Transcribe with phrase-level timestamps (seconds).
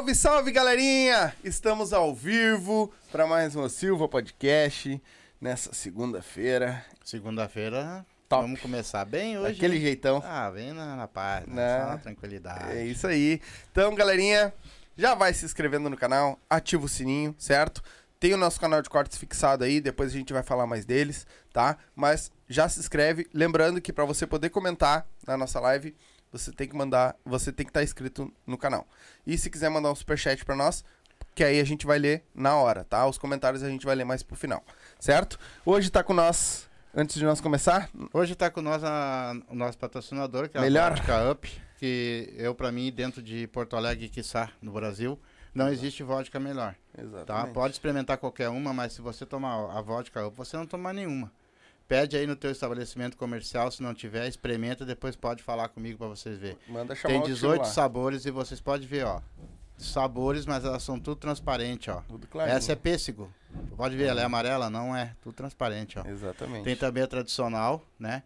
[0.00, 1.36] Salve, salve, galerinha!
[1.44, 4.98] Estamos ao vivo para mais um Silva Podcast
[5.38, 6.82] nessa segunda-feira.
[7.04, 8.40] Segunda-feira, Top.
[8.40, 9.52] vamos começar bem hoje.
[9.52, 9.82] Daquele hein?
[9.82, 10.22] jeitão.
[10.24, 11.54] Ah, vem na, na paz, Né?
[11.54, 11.80] né?
[11.84, 12.78] Só na tranquilidade.
[12.78, 13.42] É isso aí.
[13.70, 14.54] Então, galerinha,
[14.96, 17.82] já vai se inscrevendo no canal, ativa o sininho, certo?
[18.18, 21.26] Tem o nosso canal de cortes fixado aí, depois a gente vai falar mais deles,
[21.52, 21.76] tá?
[21.94, 25.94] Mas já se inscreve, lembrando que para você poder comentar na nossa live,
[26.32, 28.86] você tem que mandar, você tem que estar inscrito no canal.
[29.26, 30.84] E se quiser mandar um superchat para nós,
[31.34, 33.06] que aí a gente vai ler na hora, tá?
[33.06, 34.62] Os comentários a gente vai ler mais pro final,
[34.98, 35.38] certo?
[35.64, 39.78] Hoje tá com nós, antes de nós começar, Hoje tá com nós a- o nosso
[39.78, 40.92] patrocinador, que é Melhor.
[40.92, 45.18] a Vodka Up, que eu, pra mim, dentro de Porto Alegre, quiçá, no Brasil,
[45.54, 47.02] não existe vodka melhor, tá?
[47.02, 47.54] Exatamente.
[47.54, 51.32] Pode experimentar qualquer uma, mas se você tomar a Vodka Up, você não tomar nenhuma.
[51.90, 56.06] Pede aí no teu estabelecimento comercial, se não tiver, experimenta, depois pode falar comigo pra
[56.06, 56.56] vocês verem.
[56.68, 57.64] Manda chamar Tem o tio 18 lá.
[57.64, 59.20] sabores e vocês podem ver, ó.
[59.76, 62.00] Sabores, mas elas são tudo transparentes, ó.
[62.06, 62.56] Tudo clarinho.
[62.56, 63.28] Essa é pêssego.
[63.76, 64.70] Pode ver, ela é amarela?
[64.70, 65.16] Não é.
[65.20, 66.06] Tudo transparente, ó.
[66.06, 66.62] Exatamente.
[66.62, 68.22] Tem também a tradicional, né?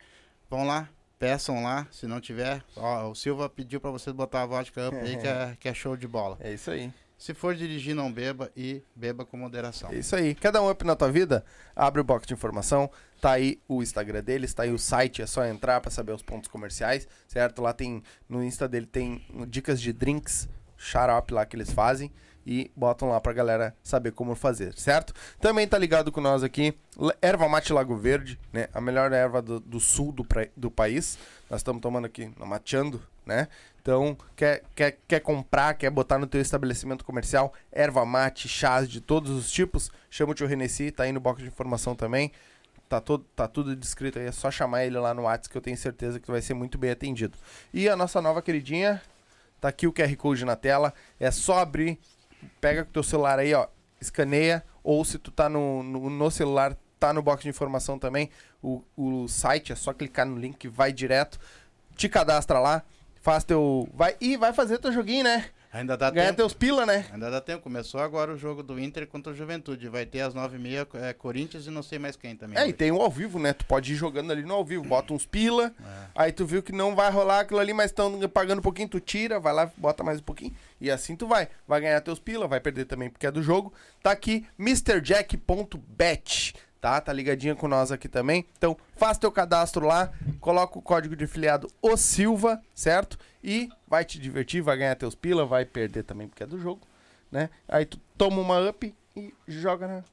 [0.50, 0.86] Vão lá,
[1.18, 1.88] peçam lá.
[1.90, 5.26] Se não tiver, ó, o Silva pediu pra vocês botar a vodka up aí, que
[5.26, 6.36] é, que é show de bola.
[6.38, 6.92] É isso aí.
[7.16, 9.90] Se for dirigir, não beba e beba com moderação.
[9.90, 10.34] É isso aí.
[10.34, 11.44] Quer dar um up na tua vida?
[11.74, 12.90] Abre o box de informação.
[13.20, 16.20] Tá aí o Instagram deles, tá aí o site, é só entrar pra saber os
[16.22, 17.62] pontos comerciais, certo?
[17.62, 22.12] Lá tem no Insta dele tem dicas de drinks, xarope lá que eles fazem
[22.46, 25.14] e botam lá pra galera saber como fazer, certo?
[25.40, 26.74] Também tá ligado com nós aqui,
[27.22, 28.68] Erva Mate Lago Verde, né?
[28.74, 31.16] A melhor erva do, do sul do, pra- do país.
[31.48, 33.48] Nós estamos tomando aqui, mateando, né?
[33.84, 38.98] Então, quer, quer, quer comprar, quer botar no teu estabelecimento comercial, erva mate, chás de
[38.98, 42.32] todos os tipos, chama o tio Renessi, tá aí no box de informação também.
[42.88, 45.60] Tá, todo, tá tudo descrito aí, é só chamar ele lá no WhatsApp que eu
[45.60, 47.36] tenho certeza que tu vai ser muito bem atendido.
[47.74, 49.02] E a nossa nova queridinha,
[49.60, 51.98] tá aqui o QR Code na tela, é só abrir,
[52.62, 53.66] pega com o teu celular aí, ó,
[54.00, 58.30] escaneia, ou se tu tá no, no, no celular, tá no box de informação também,
[58.62, 61.38] o, o site, é só clicar no link que vai direto,
[61.94, 62.82] te cadastra lá,
[63.24, 63.88] faz teu.
[63.94, 65.46] Vai, e vai fazer teu joguinho, né?
[65.72, 66.36] Ainda dá Ganha tempo.
[66.36, 67.04] teus pila, né?
[67.12, 67.60] Ainda dá tempo.
[67.60, 69.88] Começou agora o jogo do Inter contra o Juventude.
[69.88, 72.56] Vai ter às 9h30 é, Corinthians e não sei mais quem também.
[72.56, 73.52] É, e tem o ao vivo, né?
[73.52, 75.72] Tu pode ir jogando ali no ao vivo, bota uns pila,
[76.14, 79.00] aí tu viu que não vai rolar aquilo ali, mas estão pagando um pouquinho, tu
[79.00, 81.48] tira, vai lá, bota mais um pouquinho, e assim tu vai.
[81.66, 83.72] Vai ganhar teus pila, vai perder também porque é do jogo.
[84.00, 86.54] Tá aqui, MrJack.bet,
[86.84, 87.00] tá?
[87.00, 88.46] Tá ligadinha com nós aqui também.
[88.58, 93.18] Então, faz teu cadastro lá, coloca o código de afiliado O Silva, certo?
[93.42, 96.86] E vai te divertir, vai ganhar teus pila, vai perder também porque é do jogo,
[97.32, 97.48] né?
[97.66, 100.04] Aí tu toma uma up e joga na...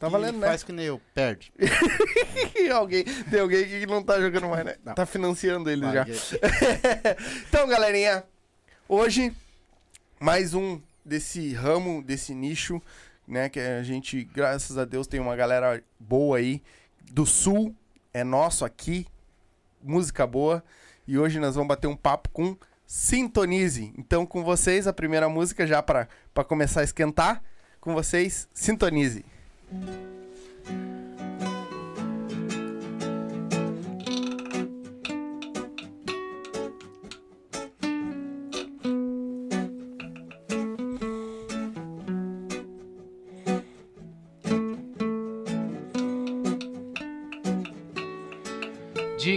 [0.00, 0.46] Tá E valendo, né?
[0.46, 1.52] Faz que nem eu, perde.
[2.74, 4.76] alguém, tem alguém que não tá jogando mais, né?
[4.82, 4.94] Não.
[4.94, 6.06] Tá financiando ele já.
[7.46, 8.24] Então, galerinha,
[8.88, 9.36] hoje
[10.18, 12.80] mais um desse ramo, desse nicho,
[13.28, 13.48] né?
[13.48, 16.62] Que a gente, graças a Deus, tem uma galera boa aí
[17.10, 17.74] do sul,
[18.12, 19.06] é nosso aqui,
[19.82, 20.64] música boa.
[21.06, 23.92] E hoje nós vamos bater um papo com Sintonize.
[23.96, 26.08] Então, com vocês, a primeira música já para
[26.46, 27.42] começar a esquentar.
[27.80, 29.24] Com vocês, Sintonize.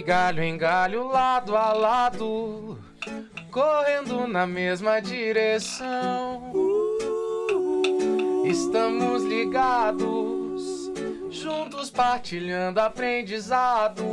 [0.02, 2.80] De galho em galho, lado a lado,
[3.52, 6.52] correndo na mesma direção.
[8.44, 10.92] Estamos ligados,
[11.30, 14.04] juntos partilhando aprendizados.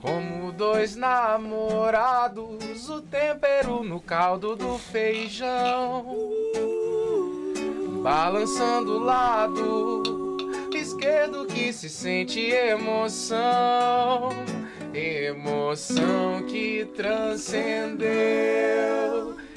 [0.00, 6.30] Como dois namorados, o tempero no caldo do feijão.
[8.00, 10.21] Balançando o
[11.02, 14.28] esquerdo que se sente emoção,
[14.94, 18.06] emoção que transcendeu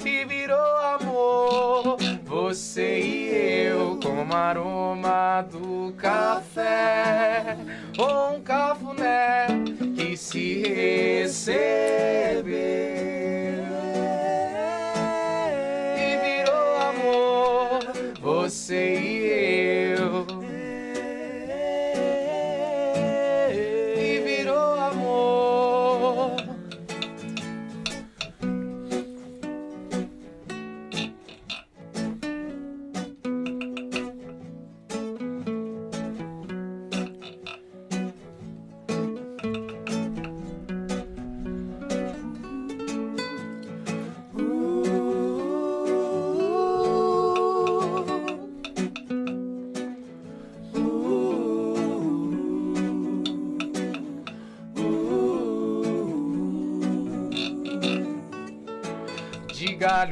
[0.04, 1.98] e virou amor.
[2.24, 3.28] Você e
[3.68, 7.56] eu, como aroma do café,
[7.96, 9.46] ou um cafuné
[9.94, 12.56] que se recebeu
[15.96, 17.84] e virou amor.
[18.20, 19.25] Você e eu.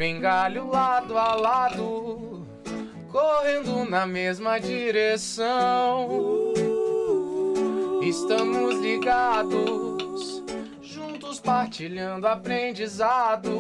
[0.05, 2.47] Galho em galho, lado a lado,
[3.11, 6.09] correndo na mesma direção.
[8.03, 10.43] Estamos ligados,
[10.83, 13.55] juntos partilhando aprendizados.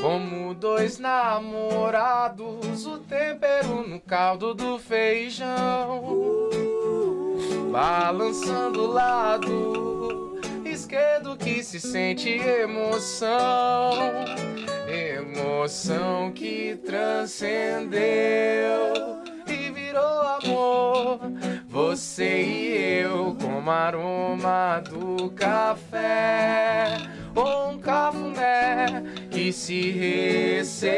[0.00, 6.48] Como dois namorados, o tempero no caldo do feijão.
[7.70, 9.79] Balançando o lado
[10.90, 13.92] esquerdo que se sente emoção.
[14.88, 18.00] Emoção que transcendeu
[19.46, 21.20] e virou amor.
[21.68, 26.96] Você e eu, como aroma do café
[27.36, 30.90] ou um cafuné que se recebeu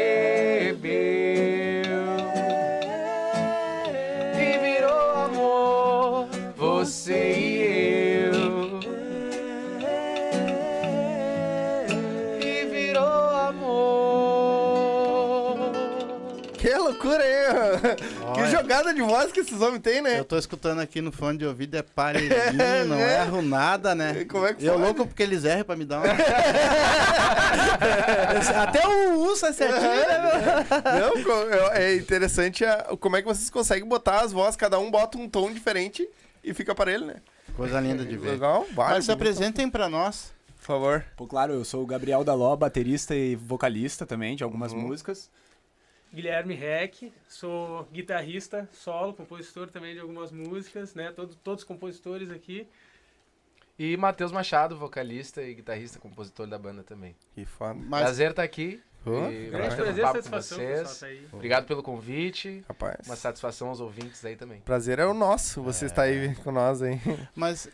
[18.33, 18.51] Que Olha.
[18.51, 20.19] jogada de voz que esses homens têm, né?
[20.19, 22.33] Eu tô escutando aqui no fone de ouvido, é parelhinho,
[22.87, 23.21] não né?
[23.21, 24.25] erro nada, né?
[24.25, 24.85] Como é que Eu faz?
[24.85, 26.13] louco porque eles erram pra me dar uma...
[28.63, 30.65] Até o U sai certinho, né?
[30.99, 35.17] Não, é interessante a- como é que vocês conseguem botar as vozes, cada um bota
[35.17, 36.07] um tom diferente
[36.43, 37.15] e fica para ele, né?
[37.55, 38.31] Coisa linda de ver.
[38.31, 38.95] Legal, vale.
[38.95, 40.31] Mas se apresentem pra nós.
[40.59, 41.05] Por favor.
[41.17, 45.29] Pô, claro, eu sou o Gabriel Daló, baterista e vocalista também de algumas músicas.
[46.13, 51.11] Guilherme Reck, sou guitarrista, solo, compositor também de algumas músicas, né?
[51.11, 52.67] Todos, todos compositores aqui.
[53.79, 57.15] E Matheus Machado, vocalista e guitarrista, compositor da banda também.
[57.33, 57.73] Que foda.
[57.73, 58.79] Mas Prazer estar aqui.
[59.03, 60.79] Ô, e Grande um prazer, com satisfação, vocês.
[60.79, 61.27] pessoal, tá aí.
[61.33, 62.63] Obrigado pelo convite.
[62.67, 63.07] Rapaz.
[63.07, 64.61] Uma satisfação aos ouvintes aí também.
[64.61, 67.01] Prazer é o nosso, você está aí com nós aí.
[67.35, 67.67] Mas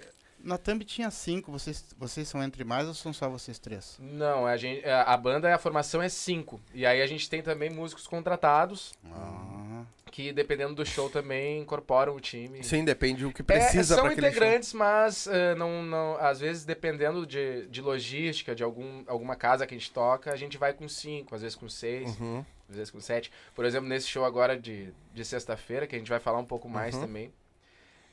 [0.44, 3.98] na Thumb tinha cinco, vocês, vocês são entre mais ou são só vocês três?
[4.00, 6.60] Não, a, gente, a a banda, a formação é cinco.
[6.74, 12.16] E aí a gente tem também músicos contratados, Ah, que dependendo do show também incorporam
[12.16, 12.64] o time.
[12.64, 14.38] Sim, depende do que É, precisa são para aquele show.
[14.38, 19.68] integrantes, mas eh, não, não, às vezes, dependendo de, de logística, de algum, alguma casa
[19.68, 22.44] que a gente toca, a gente vai com cinco, às vezes com seis, Uhum.
[22.70, 23.32] às vezes com sete.
[23.54, 26.68] Por exemplo, nesse show agora de, de sexta-feira, que a gente vai falar um pouco
[26.68, 27.02] mais Uhum.
[27.02, 27.32] também,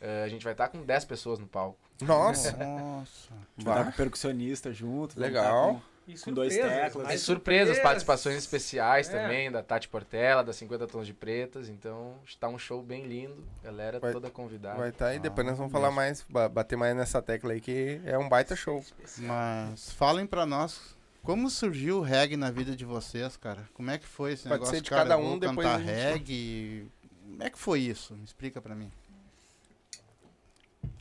[0.01, 1.79] eh, a gente vai estar com 10 pessoas no palco.
[2.03, 3.31] Nossa, nossa.
[3.57, 5.19] Vai estar com percussionista junto.
[5.19, 5.75] Legal.
[5.77, 7.15] tá E Com dois surpresas, teclas.
[7.15, 9.21] E surpresas, participações especiais É.
[9.23, 11.69] também, da Tati Portela, da 50 Tons de Pretas.
[11.69, 13.43] Então, está um show bem lindo.
[13.65, 14.79] Galera Vai- toda convidada.
[14.79, 17.61] vai estar aí, depois nós vamos Ah, falar mais, ba- bater mais nessa tecla aí
[17.61, 18.85] que é um baita show.
[19.19, 23.69] Mas falem pra nós, como surgiu o reggae na vida de vocês, cara?
[23.75, 24.75] Como é que foi esse Pode negócio?
[24.77, 26.87] ser de cara, cada um, depois cantar gente- reggae.
[27.25, 28.15] Como é que foi isso?
[28.15, 28.93] Me explica pra mim.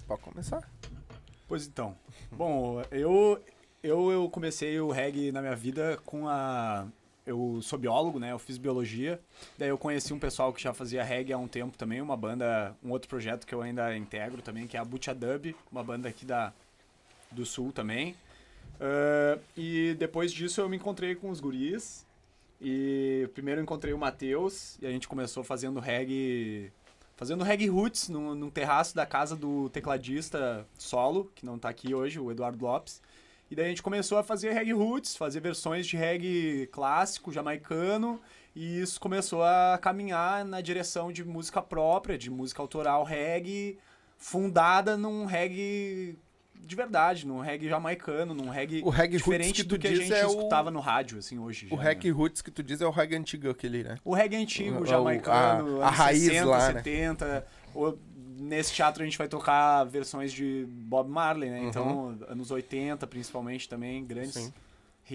[0.08, 0.70] Pode começar.
[1.48, 1.96] Pois então.
[2.32, 3.42] Bom, eu,
[3.84, 6.88] eu, eu comecei o reggae na minha vida com a.
[7.26, 8.32] Eu sou biólogo, né?
[8.32, 9.20] Eu fiz biologia.
[9.58, 12.76] Daí eu conheci um pessoal que já fazia reggae há um tempo também, uma banda,
[12.84, 16.08] um outro projeto que eu ainda integro também, que é a Butcha Dub, uma banda
[16.08, 16.54] aqui da,
[17.32, 18.16] do sul também.
[18.80, 22.06] Ah, e depois disso eu me encontrei com os guris.
[22.62, 26.72] E primeiro eu encontrei o Matheus e a gente começou fazendo reggae.
[27.16, 31.96] Fazendo reggae roots num, num terraço da casa do tecladista solo, que não tá aqui
[31.96, 33.02] hoje, o Eduardo Lopes.
[33.50, 38.20] E daí a gente começou a fazer reggae roots, fazer versões de reggae clássico, jamaicano,
[38.54, 43.78] e isso começou a caminhar na direção de música própria, de música autoral reggae,
[44.18, 46.18] fundada num reggae
[46.66, 49.92] de verdade, num reggae jamaicano, num reggae O reggae diferente que do tu que a
[49.92, 51.68] diz gente é o- escutava no rádio, assim, hoje.
[51.72, 52.14] O já, reggae né?
[52.18, 53.98] roots que tu diz é o reggae antigo aquele, né?
[54.04, 56.74] O reggae antigo, O- jamaicano, a- a raiz 60, lá, né?
[56.84, 57.48] 70.
[57.74, 57.98] O-
[58.38, 61.60] nesse teatro a gente vai tocar versões de Bob Marley, né?
[61.64, 64.44] Então, anos 80 principalmente também, grandes Uhum.
[64.46, 64.54] Sim.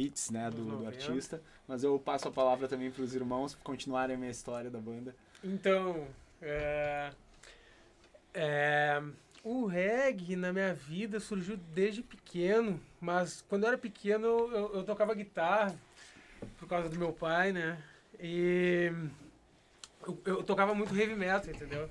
[0.00, 0.88] hits, né, do, do 90.
[0.88, 1.42] artista.
[1.68, 5.14] Mas eu passo a palavra também para os irmãos continuarem a minha história da banda.
[5.44, 6.04] Então,
[6.40, 7.10] é,
[8.32, 9.02] é,
[9.42, 14.74] o reggae na minha vida surgiu desde pequeno, mas quando eu era pequeno eu, eu-
[14.76, 15.74] eu tocava guitarra
[16.58, 17.82] por causa do meu pai, né?
[18.18, 18.92] E
[20.06, 21.88] eu, eu tocava muito heavy metal, entendeu?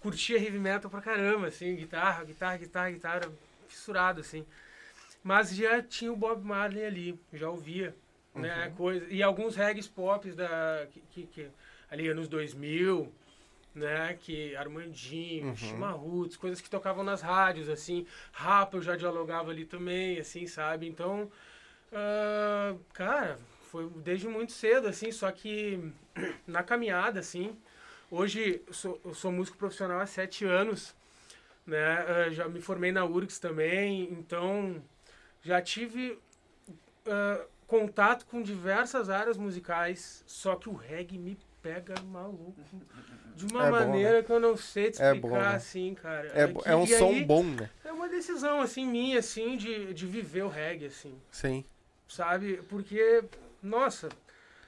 [0.00, 3.32] Curtia heavy metal pra caramba, assim, guitarra, guitarra, guitarra, guitarra,
[3.68, 4.44] fissurado, assim.
[5.22, 7.94] Mas já tinha o Bob Marley ali, já ouvia,
[8.34, 11.48] né, coisa, e alguns reggae pops da, que, que, que-
[11.90, 13.10] ali anos 2000,
[13.74, 15.56] né, que Armandinho, Uhum.
[15.56, 20.86] Chimarruts, coisas que tocavam nas rádios, assim, rap eu já dialogava ali também, assim, sabe,
[20.86, 21.30] então,
[21.92, 23.38] ah, cara,
[23.70, 25.92] foi desde muito cedo, assim, só que
[26.46, 27.56] na caminhada, assim,
[28.10, 30.94] hoje eu sou, eu sou músico profissional há sete anos,
[31.66, 34.80] né, ah, já me formei na URGS também, então
[35.42, 36.16] já tive
[37.06, 42.54] ah, contato com diversas áreas musicais, só que o reggae me pega maluco.
[43.34, 45.56] De uma É bom, maneira que eu não sei te É explicar, bom, né?
[45.56, 46.28] assim, cara.
[46.34, 47.68] É, bo- que- é um e som aí, bom, né?
[47.84, 51.64] É uma decisão, assim, minha, assim, de, de viver o reggae, assim Sim.
[52.06, 52.58] sabe?
[52.68, 53.24] Porque,
[53.60, 54.08] nossa,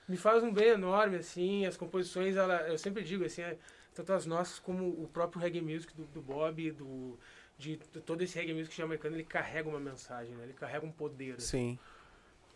[0.09, 3.57] me faz um bem enorme, assim, as composições, ela, eu sempre digo, assim, é,
[3.95, 7.17] tanto as nossas como o próprio reggae music do, do Bob, do,
[7.57, 10.43] de todo esse reggae music jamaicano, ele carrega uma mensagem, né?
[10.43, 11.79] Ele carrega um poder, assim, Sim.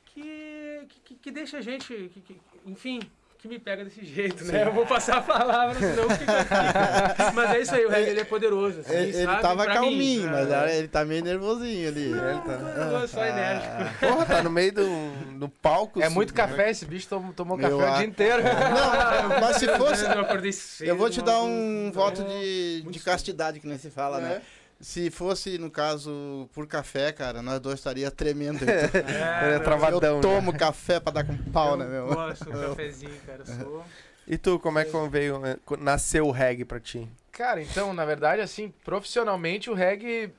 [0.06, 2.98] que, que, que deixa a gente, que, que- enfim...
[3.40, 4.66] Que me pega desse jeito, né?
[4.66, 7.34] Eu vou passar a palavra, senão fica aqui.
[7.34, 8.80] Mas é isso aí, o reggae ele é poderoso.
[8.80, 9.40] Assim, Ele, ele sabe?
[9.40, 10.30] tava Pra mim, calminho, né?
[10.32, 12.02] mas era- ele tá meio nervosinho ali.
[12.12, 13.00] Ele tá...
[13.00, 13.74] Eu sou enérgico.
[13.98, 16.02] Porra, tá no meio do, do palco.
[16.02, 18.42] É muito su- café, esse bicho tom- tomou Meu, café o a- dia inteiro.
[18.44, 20.04] Não, mas se fosse.
[20.04, 20.88] Eu cedo.
[20.88, 24.20] Eu vou te dar um voto de, muito de castidade, que nem se fala, É.
[24.20, 24.42] né?
[24.80, 28.64] Se fosse, no caso, por café, cara, nós dois estaria tremendo.
[28.70, 30.16] É, Ele é não, travadão.
[30.16, 32.06] Eu tomo café pra dar com pau, né, eu meu?
[32.08, 33.44] gosto do cafezinho, cara.
[33.44, 33.84] Sou...
[34.26, 37.06] E tu, como é que veio, co- nasceu o reggae pra ti?
[37.32, 40.32] Cara, então, na verdade, assim, profissionalmente o reggae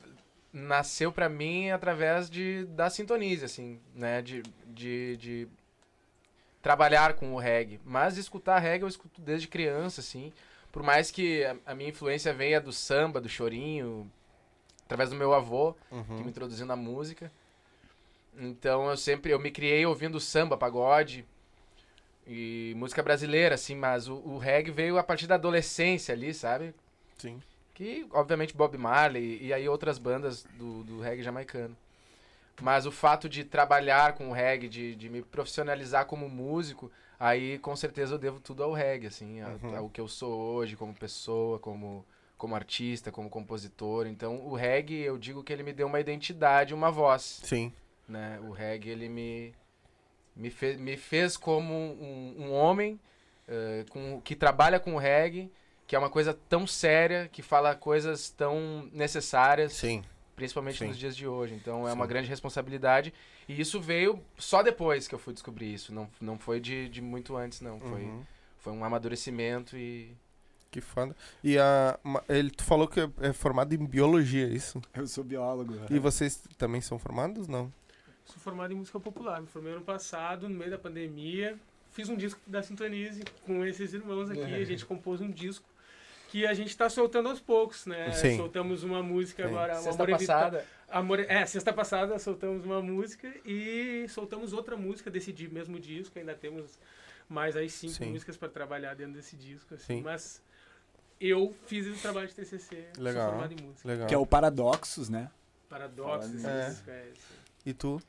[0.53, 4.21] nasceu pra mim através de, da sintonize, assim, né?
[4.21, 5.47] De, de, de
[6.61, 7.79] trabalhar com o reggae.
[7.85, 10.31] Mas escutar reggae eu escuto desde criança, assim.
[10.71, 14.09] Por mais que a, a minha influência venha do samba, do chorinho,
[14.91, 16.03] através do meu avô, Uhum.
[16.17, 17.31] que me introduziu na música.
[18.37, 21.25] Então eu sempre eu me criei ouvindo samba, pagode
[22.27, 26.73] e música brasileira, assim, mas o, o reggae veio a partir da adolescência ali, sabe?
[27.17, 27.41] Sim.
[27.73, 31.75] Que, obviamente, Bob Marley e aí outras bandas do, do reggae jamaicano.
[32.61, 37.57] Mas o fato de trabalhar com o reggae, de, de me profissionalizar como músico, aí
[37.59, 39.75] com certeza eu devo tudo ao reggae, assim, Uhum.
[39.77, 42.05] ao que eu sou hoje como pessoa, como,
[42.41, 44.07] como artista, como compositor.
[44.07, 47.71] Então, o reggae, eu digo que ele me deu uma identidade, uma voz, Sim.
[48.09, 48.39] né?
[48.41, 49.53] O reggae, ele me,
[50.35, 52.99] me, fe, me fez como um, um homem
[53.47, 55.51] eh, com, que trabalha com o reggae,
[55.85, 60.03] que é uma coisa tão séria, que fala coisas tão necessárias, Sim.
[60.35, 60.87] principalmente Sim.
[60.87, 61.53] nos dias de hoje.
[61.53, 61.95] Então é Sim.
[61.95, 63.13] uma grande responsabilidade.
[63.47, 65.93] E isso veio só depois que eu fui descobrir isso.
[65.93, 67.79] Não, não foi de, de muito antes, não.
[67.79, 68.23] Foi, Uhum.
[68.57, 70.17] foi um amadurecimento e.
[70.71, 71.13] Que foda.
[71.43, 71.99] E a,
[72.29, 74.81] ele, tu falou que é- é formado em biologia, é isso?
[74.95, 75.75] Eu sou biólogo.
[75.89, 77.47] E vocês também são formados?
[77.47, 77.71] Não.
[78.23, 79.41] Sou formado em música popular.
[79.41, 81.57] Me formei ano passado, no meio da pandemia.
[81.91, 84.41] Fiz um disco da Sintonize com esses irmãos aqui.
[84.41, 85.65] A gente compôs um disco
[86.29, 88.09] que a gente tá soltando aos poucos, né?
[88.13, 88.37] Sim.
[88.37, 89.49] Soltamos uma música Sim.
[89.49, 89.75] agora.
[89.75, 90.65] Sexta Amor Evita- passada.
[90.89, 96.17] Amor, é, sexta passada soltamos uma música e soltamos outra música desse mesmo disco.
[96.17, 96.79] Ainda temos
[97.27, 98.11] mais aí cinco Sim.
[98.11, 99.73] músicas para trabalhar dentro desse disco.
[99.73, 100.01] Assim, Sim.
[100.01, 100.41] Mas
[101.21, 102.87] eu fiz o trabalho de TCC.
[102.97, 103.23] Legal.
[103.23, 103.87] Sou formado em música.
[103.87, 104.07] Legal.
[104.07, 105.29] Que é o Paradoxos, né?
[105.69, 106.75] Paradoxo, esse É.
[106.87, 107.07] é.
[107.65, 108.01] E tu?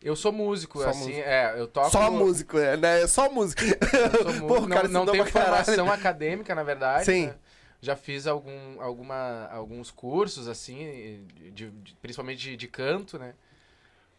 [0.00, 1.20] Eu sou músico, Só assim, músico.
[1.28, 1.90] é, eu toco.
[1.90, 3.02] Só músico, é, né?
[3.02, 3.64] É só música.
[3.64, 7.04] Eu sou músico, Pô, o cara não, não tenho formação acadêmica, na verdade.
[7.04, 7.26] Sim.
[7.26, 7.34] né?
[7.80, 13.34] Já fiz algum, alguma, alguns cursos, assim, de- de- principalmente de, de canto, né?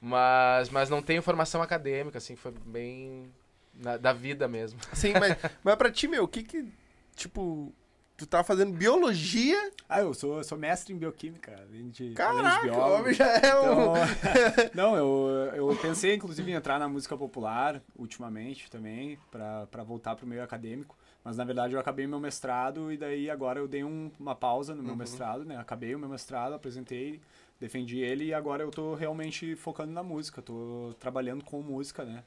[0.02, 3.30] Mas, mas não tenho formação acadêmica, assim, foi bem
[3.74, 4.80] na- da vida mesmo.
[4.94, 6.72] Sim, mas, mas pra ti, meu, o que que.
[7.16, 7.74] Tipo,
[8.20, 9.72] tu tá fazendo biologia?
[9.88, 13.26] Ah, eu sou, sou mestre em bioquímica, além de, além de Caraca, o homem já
[13.26, 13.72] é um.
[13.72, 13.94] Então,
[14.76, 20.28] não, eu, eu pensei inclusive em entrar na música popular ultimamente também, pra voltar pro
[20.28, 20.98] meio acadêmico.
[21.24, 24.74] Mas na verdade eu acabei meu mestrado e daí agora eu dei um- uma pausa
[24.76, 24.98] no meu Uhum.
[25.00, 25.58] mestrado, né?
[25.58, 27.20] Acabei o meu mestrado, apresentei,
[27.60, 30.42] defendi ele e agora eu tô realmente focando na música.
[30.42, 32.24] Tô trabalhando com música, né?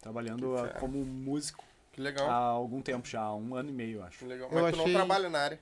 [0.00, 2.28] Trabalhando como músico Que legal.
[2.30, 4.18] há algum tempo já, há um ano e meio, eu acho.
[4.18, 4.48] Que legal.
[4.50, 5.60] Eu Mas tu não achei- trabalha na área.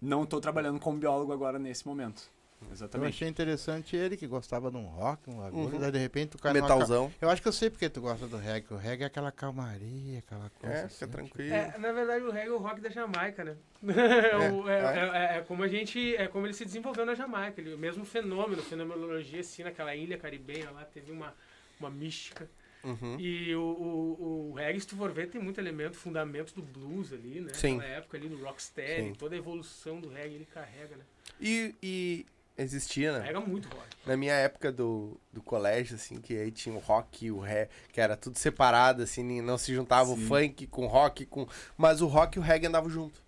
[0.00, 2.30] Não tô trabalhando como biólogo agora nesse momento.
[2.60, 3.10] Eu Exatamente.
[3.14, 5.78] achei interessante ele que gostava de um rock, um bagulho, Uhum.
[5.80, 7.12] daí de repente o cara numa ca- Metalzão.
[7.20, 8.66] Eu acho que eu sei porque tu gosta do reggae.
[8.74, 10.74] O reggae é aquela calmaria, aquela coisa.
[10.74, 11.54] É, assim, fica tipo, tranquilo.
[11.54, 13.56] É, na verdade, o reggae é o rock da Jamaica, né?
[14.68, 17.60] É, é, é- é- é como a gente, é como ele se desenvolveu na Jamaica.
[17.60, 21.32] Ele, o mesmo fenômeno, fenomenologia, assim, naquela ilha caribenha lá, teve uma,
[21.78, 22.48] uma mística.
[22.84, 23.16] Uhum.
[23.18, 27.12] E o, o, o reggae, se tu for ver, tem muito elemento, fundamento do blues
[27.12, 27.52] ali, né?
[27.54, 27.76] Sim.
[27.76, 29.14] Naquela época ali, no rocksteady, Sim.
[29.14, 31.02] toda a evolução do reggae ele carrega, né?
[31.40, 33.18] E, e existia, né?
[33.20, 33.86] Carrega muito rock.
[34.06, 37.68] Na minha época do, do colégio, assim, que aí tinha o rock e o ré,
[37.92, 40.26] que era tudo separado, assim, não se juntava o Sim.
[40.26, 41.46] funk com o rock, com...
[41.76, 43.20] mas o rock e o reggae andavam junto.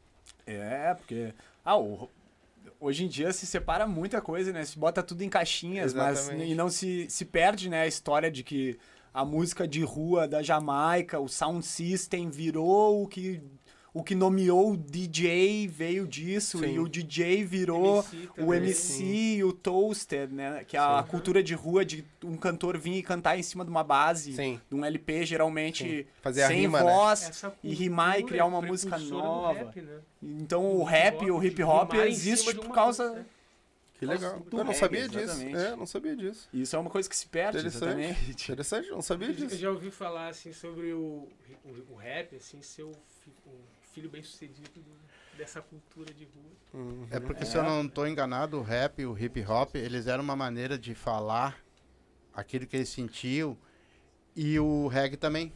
[0.47, 1.35] É, porque.
[1.65, 2.09] Ah, o-
[2.81, 4.65] hoje em dia se separa muita coisa, né?
[4.65, 6.51] Se bota tudo em caixinhas, mas Exatamente.
[6.51, 8.79] e não se, se perde, né, a história de que
[9.13, 13.43] a música de rua da Jamaica, o sound system virou o que
[13.93, 16.75] o que nomeou o DJ veio disso, Sim.
[16.75, 18.55] e o DJ virou MC o.
[18.55, 19.05] MC
[19.39, 20.65] e o Toaster, né?
[20.65, 23.71] Que é a cultura de rua de um cantor vir e cantar em cima de
[23.71, 24.61] uma base, Sim.
[24.69, 26.07] de um LP, geralmente Sim.
[26.23, 26.85] Fazer a sem rima, né?
[26.85, 27.31] voz.
[27.31, 29.59] Essa e rimar e criar uma música nova.
[29.59, 29.99] rap, né?
[30.23, 33.05] Então o rap, o hip hop existe por causa.
[33.09, 33.27] coisa, né?
[34.01, 34.43] Que legal.
[34.51, 35.19] Eu não reggae, sabia disso.
[35.21, 35.57] exatamente.
[35.59, 36.49] É, não sabia disso.
[36.53, 38.01] Isso é uma coisa que se perde, Interessante.
[38.01, 38.31] exatamente.
[38.31, 39.57] Interessante, eu não sabia Eu disso.
[39.57, 41.29] já ouvi falar assim sobre o,
[41.65, 43.53] o, o rap, assim, ser o, fi- o
[43.93, 46.51] filho bem sucedido do- dessa cultura de rua.
[46.83, 47.07] Uhum.
[47.11, 50.25] É porque, se eu não estou enganado, o rap e o hip hop, eles eram
[50.25, 51.59] uma maneira de falar
[52.33, 53.57] aquilo que eles sentiam
[54.35, 55.53] e o reggae também,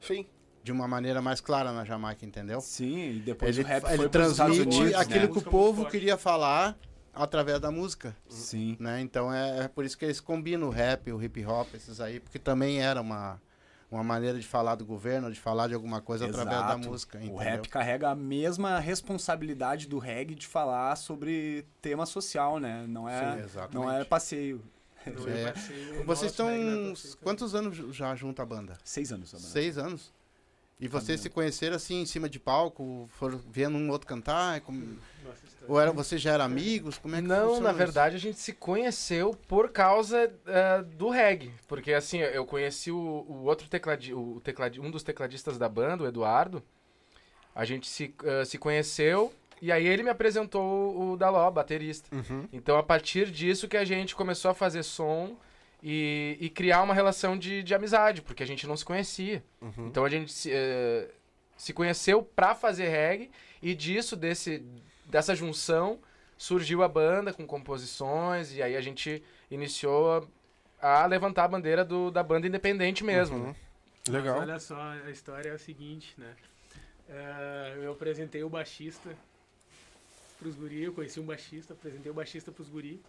[0.00, 0.26] Sim.
[0.62, 2.60] de uma maneira mais clara na Jamaica, entendeu?
[2.62, 5.28] Sim, e depois Ele, o rap ele transmite Unidos, aquilo né?
[5.28, 6.78] que o povo queria falar
[7.12, 8.76] através da música, Sim.
[8.80, 9.00] né?
[9.00, 12.18] Então é, é por isso que eles combinam o rap, o hip hop, esses aí,
[12.20, 13.40] porque também era uma,
[13.90, 16.88] uma maneira de falar do governo, de falar de alguma coisa através da Exato.
[16.88, 17.38] música, O entendeu?
[17.38, 22.86] rap carrega a mesma responsabilidade do reggae de falar sobre tema social, né?
[22.88, 23.74] Não Sim, é, exatamente.
[23.74, 24.62] não é passeio.
[25.04, 25.42] Não É.
[25.42, 26.94] é passeio Vocês estão né, é
[27.24, 28.78] quantos anos já junto à banda?
[28.84, 29.48] Seis anos, Amanda.
[29.48, 30.12] Seis anos.
[30.80, 31.22] E vocês Caminhando.
[31.22, 34.60] se conheceram assim em cima de palco, foram vendo um outro cantar?
[34.62, 34.80] Como-
[35.24, 35.51] Nossa.
[35.68, 36.98] Ou era, vocês já eram amigos?
[36.98, 37.78] Como é que não, na isso?
[37.78, 41.52] verdade a gente se conheceu por causa eh, do reggae.
[41.68, 46.04] Porque assim, eu conheci o, o outro tecladi, o tecladi, um dos tecladistas da banda,
[46.04, 46.62] o Eduardo.
[47.54, 52.08] A gente se, eh, se conheceu e aí ele me apresentou o Daló, baterista.
[52.14, 52.48] Uhum.
[52.52, 55.36] Então a partir disso que a gente começou a fazer som
[55.82, 59.42] e, e criar uma relação de, de amizade, porque a gente não se conhecia.
[59.60, 59.86] Uhum.
[59.86, 61.08] Então a gente se, eh,
[61.62, 63.30] se conheceu pra fazer reggae
[63.62, 64.64] e disso, desse,
[65.04, 66.00] dessa junção,
[66.36, 70.28] surgiu a banda com composições e aí a gente iniciou
[70.80, 73.36] a, a levantar a bandeira do, da banda independente mesmo.
[73.36, 73.46] Uhum.
[73.46, 73.56] né?
[74.08, 74.40] Legal.
[74.40, 74.74] Mas olha só,
[75.06, 76.34] a história é a seguinte, né?
[77.08, 79.16] É, eu apresentei o baixista
[80.40, 83.00] pros guri, eu conheci um baixista, apresentei o baixista pros guri.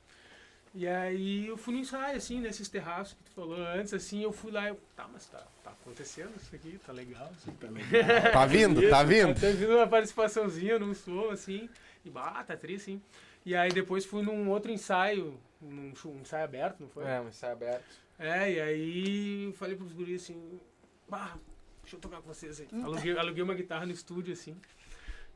[0.76, 4.32] E aí eu fui no ensaio, assim, nesses terraços que tu falou antes, assim, eu
[4.32, 7.68] fui lá e eu, tá, mas tá, tá acontecendo isso aqui, tá legal, assim, tá
[7.68, 8.32] legal.
[8.32, 9.40] Tá vindo, tá vindo.
[9.40, 11.70] Tá vindo uma participaçãozinha num som, assim,
[12.04, 13.02] e bah, tá triste, assim.
[13.46, 17.06] E aí depois fui num outro ensaio, num um ensaio aberto, não foi?
[17.06, 17.86] É, um ensaio aberto.
[18.18, 20.60] É, e aí eu falei pros guris assim,
[21.08, 21.38] bah,
[21.82, 22.68] deixa eu tocar com vocês aí.
[22.82, 24.56] Aluguei, aluguei uma guitarra no estúdio, assim.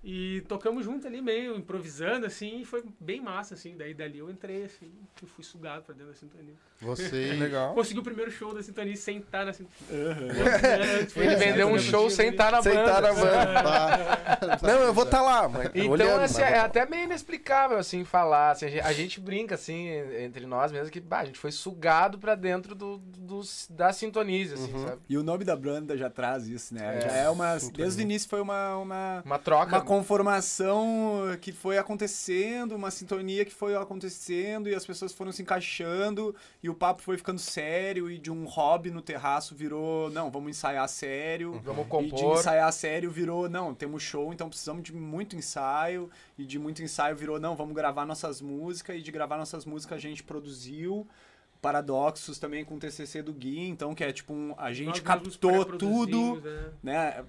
[0.03, 3.75] E tocamos junto ali, meio improvisando, assim, e foi bem massa, assim.
[3.75, 6.53] Daí dali eu entrei, assim, e fui sugado pra dentro da sintonia.
[6.79, 7.33] Você.
[7.33, 7.73] Legal.
[7.73, 9.77] Consegui o primeiro show da sintonia sem estar na sintonia.
[11.15, 12.93] Ele vendeu um show sem estar na Sem banda.
[12.93, 14.59] tá na banda.
[14.61, 17.77] Não, eu vou estar lá, mas Então, olhando, assim, mas é tá até meio inexplicável,
[17.77, 18.51] assim, falar.
[18.51, 19.87] assim, a, gente, a gente brinca, assim,
[20.23, 24.53] entre nós mesmo, que bah, a gente foi sugado pra dentro do, dos- da sintonia,
[24.53, 24.85] assim, Uhum.
[24.87, 25.01] sabe?
[25.09, 26.97] E o nome da banda já traz isso, né?
[26.97, 27.59] É, já é uma.
[27.59, 27.85] sintonia.
[27.85, 29.75] Desde o início foi uma, uma, Uma troca.
[29.77, 35.41] uma conformação que foi acontecendo, uma sintonia que foi acontecendo e as pessoas foram se
[35.41, 40.29] encaixando e o papo foi ficando sério e de um hobby no terraço virou, não,
[40.29, 41.61] vamos ensaiar sério.
[41.63, 42.39] Vamos E de compor.
[42.39, 46.09] ensaiar sério virou, não, temos show, então precisamos de muito ensaio.
[46.37, 48.97] E de muito ensaio virou, não, vamos gravar nossas músicas.
[48.97, 51.07] E de gravar nossas músicas a gente produziu.
[51.61, 54.99] Paradoxos também com o TCC do Gui, então que é tipo um, a gente Nós
[54.99, 56.41] captou tudo,
[56.83, 57.21] né?
[57.21, 57.25] né?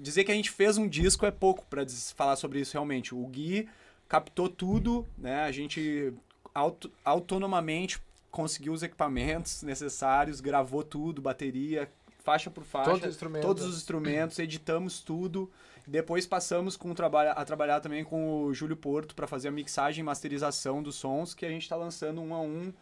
[0.00, 3.14] Dizer que a gente fez um disco é pouco diz- falar sobre isso realmente.
[3.14, 3.68] O Gui
[4.08, 5.42] captou tudo, né?
[5.44, 6.12] A gente
[6.54, 7.98] auto- autonomamente
[8.30, 11.88] conseguiu os equipamentos necessários, gravou tudo, bateria,
[12.24, 13.46] faixa por faixa, Todos os instrumentos.
[13.46, 15.50] todos os instrumentos, editamos tudo.
[15.86, 20.04] Depois passamos com a trabalhar também com o Júlio Porto para fazer a mixagem e
[20.04, 22.72] masterização dos sons que a gente está lançando um a um.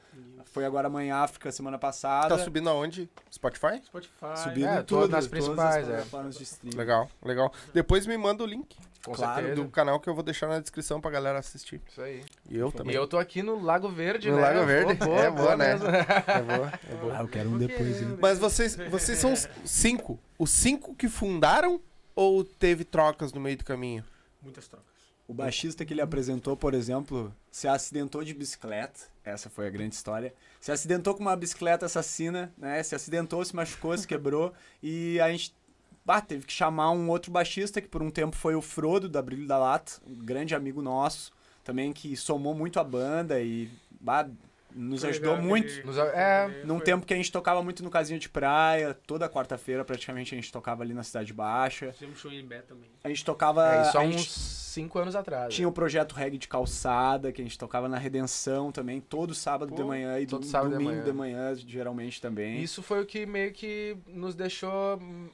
[0.44, 2.36] Foi agora amanhã África semana passada.
[2.36, 3.08] Tá subindo aonde?
[3.32, 3.80] Spotify?
[3.84, 4.36] Spotify.
[4.36, 6.76] Subindo É, todas nas todas principais, as é.
[6.76, 7.52] Legal, legal.
[7.72, 9.62] Depois me manda o link Com Claro, certeza.
[9.62, 11.80] do canal que eu vou deixar na descrição pra galera assistir.
[11.88, 12.22] Isso aí.
[12.48, 12.94] E eu E também.
[12.94, 14.42] eu tô aqui no Lago Verde, No né?
[14.42, 14.94] Lago Verde.
[14.94, 15.72] Boa, boa, É boa, né?
[15.72, 15.86] mesmo.
[15.88, 17.18] É boa, é boa.
[17.18, 18.16] Ah, eu quero um depois, hein?
[18.20, 20.20] Mas vocês, vocês são os cinco.
[20.38, 21.80] Os cinco que fundaram
[22.14, 24.04] ou teve trocas no meio do caminho?
[24.42, 24.92] Muitas trocas.
[25.26, 29.00] O baixista que ele apresentou, por exemplo, se acidentou de bicicleta.
[29.24, 30.34] Essa foi a grande história.
[30.60, 32.82] Se acidentou com uma bicicleta assassina, né?
[32.82, 34.52] Se acidentou, se machucou, se quebrou.
[34.82, 35.54] E a gente
[36.04, 39.22] bah, teve que chamar um outro baixista, que por um tempo foi o Frodo, da
[39.22, 41.32] Brilho da Lata, um grande amigo nosso,
[41.64, 43.70] também que somou muito a banda e
[44.00, 44.28] bah,
[44.74, 45.86] nos ajudou legal muito.
[45.86, 49.28] Nos- é, Num foi- tempo que a gente tocava muito no casinho de praia, toda
[49.28, 51.92] quarta-feira praticamente a gente tocava ali na Cidade Baixa.
[51.92, 52.88] Fizemos show em Bé também.
[53.04, 53.74] A gente tocava.
[53.76, 55.52] é isso há a uns gente cinco anos atrás.
[55.54, 59.68] tinha o projeto Reggae de Calçada, que a gente tocava na Redenção também, todo sábado
[59.70, 61.04] Pô, de manhã e todo do, sábado de domingo manhã.
[61.04, 62.62] de manhã, geralmente também.
[62.62, 65.28] Isso foi o que meio que nos deixou hum,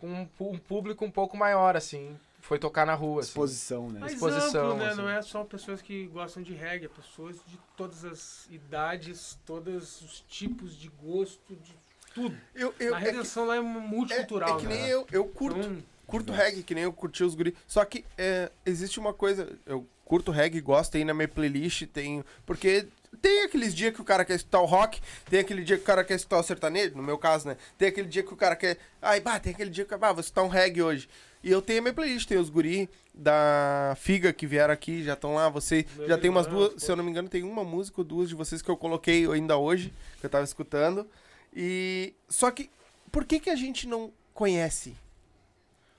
[0.00, 2.16] com um, um público um pouco maior, assim.
[2.42, 3.20] Foi tocar na rua.
[3.20, 3.30] Assim.
[3.30, 4.00] Exposição, né?
[4.00, 4.88] Mais Exposição, amplo, né?
[4.88, 4.96] assim.
[4.96, 10.02] Não é só pessoas que gostam de reggae, é pessoas de todas as idades, todos
[10.02, 11.74] os tipos de gosto, de
[12.14, 12.36] tudo.
[12.54, 14.74] Eu, eu, a é que- redenção lá é é, multicultural, é que né?
[14.74, 15.58] nem eu, eu curto.
[15.60, 17.56] Então, Curto reggae, que nem eu curti os guri.
[17.66, 19.48] Só que é, existe uma coisa.
[19.64, 22.22] Eu curto reggae, gosto, tem na minha playlist, tem.
[22.44, 22.86] Porque
[23.20, 25.86] tem aqueles dias que o cara quer escutar o rock, tem aquele dia que o
[25.86, 27.56] cara quer escutar o sertanejo, no meu caso, né?
[27.76, 28.78] Tem aquele dia que o cara quer.
[29.00, 29.94] Ai, bah, tem aquele dia que.
[29.94, 31.08] Ah, vou escutar um reggae hoje.
[31.44, 35.14] E eu tenho a minha playlist, tem os guri da Figa que vieram aqui, já
[35.14, 35.48] estão lá.
[35.48, 38.04] Você Meu já tem umas duas, se eu não me engano, tem uma música ou
[38.04, 41.06] duas de vocês que eu coloquei ainda hoje, que eu tava escutando.
[41.54, 42.14] E.
[42.28, 42.70] Só que,
[43.10, 44.96] por que que a gente não conhece?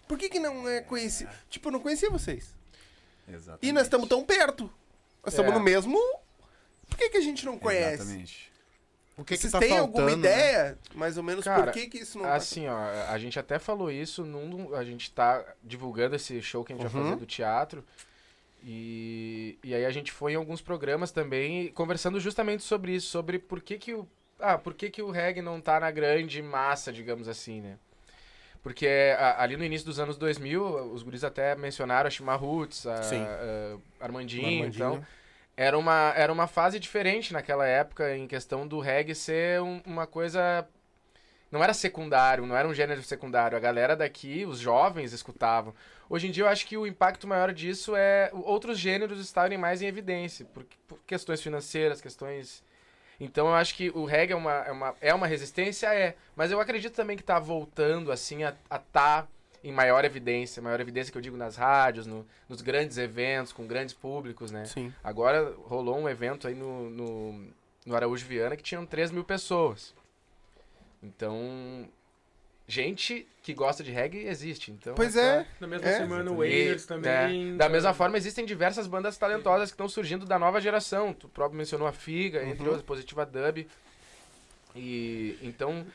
[0.08, 1.30] Por que, que não é conhecido?
[1.50, 2.56] Tipo, eu não conhecia vocês.
[3.28, 3.66] Exatamente.
[3.68, 4.64] E nós estamos tão perto.
[5.24, 5.56] Nós estamos É.
[5.56, 5.98] no mesmo.
[6.94, 8.04] Por que, que a gente não conhece?
[8.04, 8.52] Exatamente.
[9.16, 10.18] O que, que Vocês tá têm faltando, alguma né?
[10.18, 12.78] ideia, mais ou menos, Cara, por que, que isso não tá- Assim, ó,
[13.10, 14.74] a gente até falou isso num.
[14.76, 17.08] A gente tá divulgando esse show que a gente vai Uhum.
[17.10, 17.84] fazer do teatro.
[18.66, 23.38] E, e aí a gente foi em alguns programas também conversando justamente sobre isso, sobre
[23.38, 24.08] por que, que o.
[24.40, 27.78] Ah, por que, que o reggae não tá na grande massa, digamos assim, né?
[28.64, 28.88] Porque
[29.20, 33.04] a- ali no início dos anos 2000, os guris até mencionaram a Shima Roots, a,
[33.04, 33.22] Sim.
[33.22, 34.68] a Armandinho, Armandinho.
[34.96, 35.06] então
[35.56, 40.08] era uma, era uma fase diferente naquela época em questão do reggae ser um- uma
[40.08, 40.68] coisa.
[41.52, 43.56] Não era secundário, não era um gênero secundário.
[43.56, 45.74] A galera daqui, os jovens, escutavam.
[46.10, 49.82] Hoje em dia eu acho que o impacto maior disso é outros gêneros estarem mais
[49.82, 52.64] em evidência, por, por questões financeiras, questões.
[53.20, 56.16] Então eu acho que o reggae é uma, é uma, é uma resistência, é.
[56.36, 59.28] Mas eu acredito também que tá voltando, assim, a estar tá
[59.64, 60.62] em maior evidência.
[60.62, 64.66] Maior evidência que eu digo nas rádios, no- nos grandes eventos, com grandes públicos, né?
[64.66, 64.94] Sim.
[65.04, 67.48] Agora rolou um evento aí no, no,
[67.86, 69.94] no Araújo Viana que tinham 3 mil pessoas.
[71.02, 71.88] Então,
[72.68, 74.72] gente que gosta de reggae existe.
[74.72, 75.46] Então, Pois só- é.
[75.60, 77.54] na mesma É, semana o Wailers também.
[77.54, 81.14] é, da mesma então, forma, existem diversas bandas talentosas que estão surgindo da nova geração.
[81.14, 82.68] Tu próprio mencionou a Figa, entre Uhum.
[82.68, 83.68] outras, Positiva Dub.
[84.76, 85.86] E então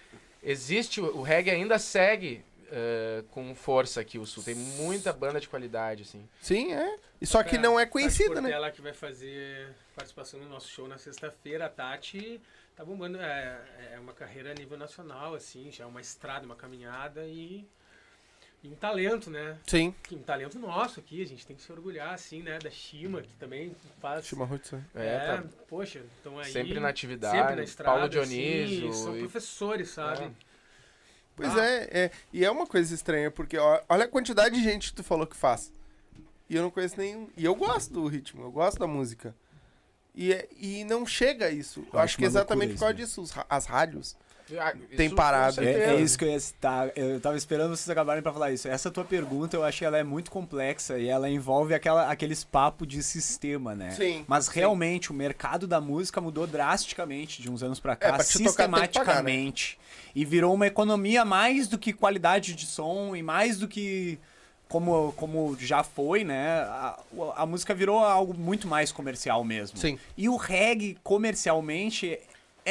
[0.43, 4.43] existe o o reggae ainda segue eh, com força aqui o sul.
[4.43, 6.29] Tem muita banda de qualidade assim.
[6.41, 6.97] Sim, é.
[7.21, 8.43] E Só que não é conhecida, né?
[8.43, 11.67] Portela que vai fazer participação no nosso show na sexta-feira.
[11.67, 12.41] A Tati
[12.77, 13.19] tá bombando.
[13.21, 13.61] É,
[13.95, 17.67] é uma carreira a nível nacional, assim, já é uma estrada, uma caminhada e,
[18.63, 19.59] e um talento, né?
[19.67, 19.95] Sim.
[20.13, 22.59] Um talento nosso aqui, a gente tem que se orgulhar, assim, né?
[22.59, 24.31] Da Shima, que também faz.
[24.31, 24.85] Roots, né?
[24.95, 26.53] É, É, tá poxa, então aí.
[26.53, 27.37] sempre na atividade.
[27.37, 28.91] sempre na estrada, Paulo Dionísio.
[28.91, 30.25] assim, são e- professores, sabe?
[30.25, 30.48] É.
[31.39, 31.65] Pois Ah.
[31.65, 32.11] é, é.
[32.33, 35.27] E é uma coisa estranha, porque ó, olha a quantidade de gente que tu falou
[35.27, 35.73] que faz.
[36.51, 37.29] E eu não conheço nenhum.
[37.37, 39.35] E eu gosto do ritmo, eu gosto da música.
[40.15, 41.81] E, é- e não chega a isso.
[41.81, 44.17] Eu Eu acho que exatamente por causa isso, disso, as rádios.
[44.59, 45.61] Ah, Tem parado.
[45.63, 46.91] É, é isso que eu ia citar.
[46.97, 48.69] Eu tava esperando vocês acabarem pra falar isso.
[48.69, 52.45] Essa tua pergunta, eu acho que ela é muito complexa e ela envolve aquela, aqueles
[52.45, 53.91] papos de sistema, né?
[53.91, 54.53] Sim, Mas sim.
[54.55, 58.39] realmente o mercado da música mudou drasticamente de uns anos pra cá, É, pra te
[58.43, 58.87] tocar, pagar, né?
[58.87, 59.79] sistematicamente.
[60.15, 64.19] E virou uma economia mais do que qualidade de som e mais do que
[64.69, 66.61] como, como já foi, né?
[66.61, 66.99] A,
[67.37, 69.79] a música virou algo muito mais comercial mesmo.
[69.79, 69.99] Sim.
[70.17, 72.19] E o reggae, comercialmente,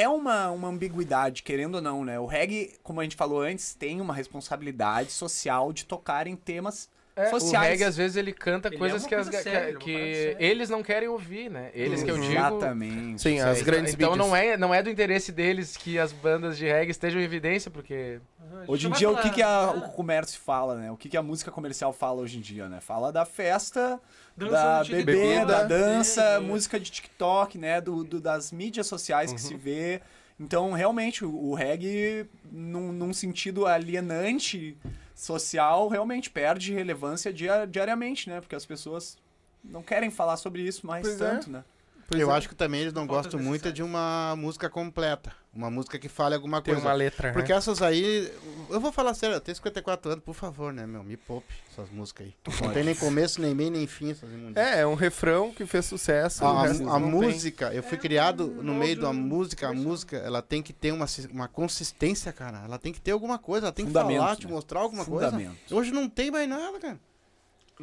[0.02, 2.20] é uma, uma ambiguidade, querendo ou não, né?
[2.20, 6.90] O reggae, como a gente falou antes, tem uma responsabilidade social de tocar em temas
[7.16, 7.68] É, sociais.
[7.68, 9.74] O reggae, às vezes, ele canta Ele é coisas uma que, as, que- séria, é
[9.74, 10.38] que séria.
[10.40, 11.72] eles não querem ouvir, né?
[11.74, 12.32] Eles que eu digo.
[12.34, 13.22] Exatamente.
[13.24, 16.58] Sim, as Então- grandes Então não é, não é do interesse deles que as bandas
[16.58, 18.20] de reggae estejam em evidência, porque.
[18.68, 19.84] Hoje em dia, o que, que a- né?
[19.88, 20.92] o comércio fala, né?
[20.92, 22.80] O que, que a música comercial fala hoje em dia, né?
[22.82, 24.00] Fala da festa,
[24.38, 25.67] Dança da bebida, da né?
[25.67, 26.39] dança, É, é.
[26.39, 27.82] música de TikTok, né?
[27.82, 30.02] Do, do- das mídias sociais que se vê.
[30.39, 34.78] Então, realmente, o, o reggae, num, num sentido alienante
[35.15, 38.39] social, realmente perde relevância dia- diariamente, né?
[38.39, 39.17] Porque as pessoas
[39.63, 41.30] não querem falar sobre isso mais Pois é.
[41.30, 41.63] tanto, né?
[42.08, 42.38] Pois eu é.
[42.38, 45.34] acho que também eles não gostam muito de uma música completa.
[45.54, 46.88] Uma música que fale alguma Tem coisa.
[46.88, 47.34] uma letra.
[47.34, 47.58] Porque né?
[47.58, 48.32] essas aí.
[48.69, 51.03] Eu vou falar sério, eu tenho 54 anos, por favor, né, meu?
[51.03, 52.36] Me poupe essas músicas aí.
[52.62, 54.58] Não tem nem começo, nem meio, nem fim essas imundícias.
[54.67, 56.43] É, é um refrão que fez sucesso.
[56.45, 57.30] A, a- a não tem.
[57.30, 59.69] música, eu fui É criado um no meio da música.
[59.69, 62.63] A música, ela tem que ter uma, uma consistência, cara.
[62.65, 64.51] Ela tem que ter alguma coisa, ela tem que falar, te né?
[64.53, 65.32] mostrar alguma coisa.
[65.32, 65.75] Fundamento.
[65.75, 66.99] Hoje não tem mais nada, cara.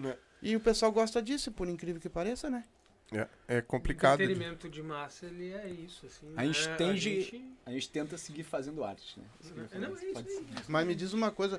[0.04, 0.16] É.
[0.42, 2.64] E o pessoal gosta disso, por incrível que pareça, né?
[3.12, 4.16] É, é complicado.
[4.18, 6.32] de- Entretenimento de massa, ele é isso, assim.
[6.36, 6.74] A gente né?
[6.76, 9.24] tende- gente- A gente tenta seguir fazendo arte, né?
[9.56, 10.24] Não, fazendo- é isso aí.
[10.24, 10.44] ser.
[10.68, 11.58] Mas me diz uma coisa,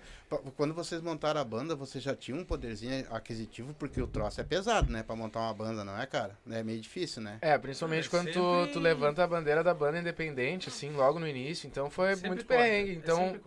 [0.56, 4.44] quando vocês montaram a banda, vocês já tinham um poderzinho aquisitivo, porque o troço é
[4.44, 5.02] pesado, né?
[5.02, 6.38] Pra montar uma banda, não é, cara?
[6.50, 7.38] É meio difícil, né?
[7.42, 11.20] É, principalmente É, quando tu, sempre- tu levanta a bandeira da banda independente, assim, logo
[11.20, 11.66] no início.
[11.68, 12.92] Então foi sempre muito corta, perrengue.
[12.92, 13.40] é Então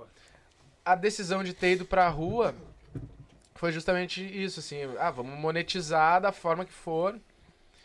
[0.84, 2.54] a decisão de ter ido pra rua
[3.54, 7.18] foi justamente isso, assim, ah, vamos monetizar da forma que for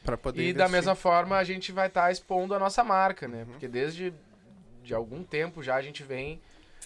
[0.04, 0.72] Pra poder e da investir.
[0.72, 3.40] mesma forma a gente vai estar expondo a nossa marca, né?
[3.40, 3.46] Uhum.
[3.52, 4.14] Porque desde
[4.84, 6.42] de algum tempo já a gente vem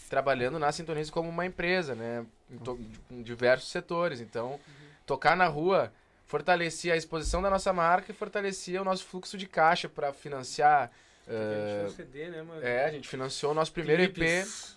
[0.10, 2.26] trabalhando na Sintonize como uma empresa, né?
[2.52, 2.80] Em, to-
[3.12, 4.22] em diversos setores.
[4.22, 4.60] Então,
[5.06, 5.92] tocar na rua
[6.28, 10.92] fortalecia a exposição da nossa marca e fortalecia o nosso fluxo de caixa para financiar.
[11.28, 12.62] A gente eh, CD, né, mano?
[12.64, 14.76] é, a gente financiou o nosso primeiro EP Clipes.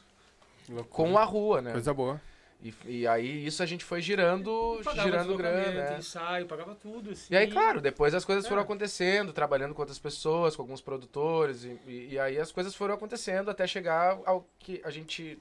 [0.88, 1.72] com a rua, né?
[1.72, 2.20] Coisa boa.
[2.62, 5.99] E, e aí isso a gente foi girando, Pagava girando grana, né?
[5.99, 7.33] ensaio, pagava tudo, assim.
[7.33, 8.64] E aí, claro, depois as coisas foram É.
[8.64, 12.94] acontecendo, trabalhando com outras pessoas, com alguns produtores, e, e- e aí as coisas foram
[12.94, 15.38] acontecendo até chegar ao que a gente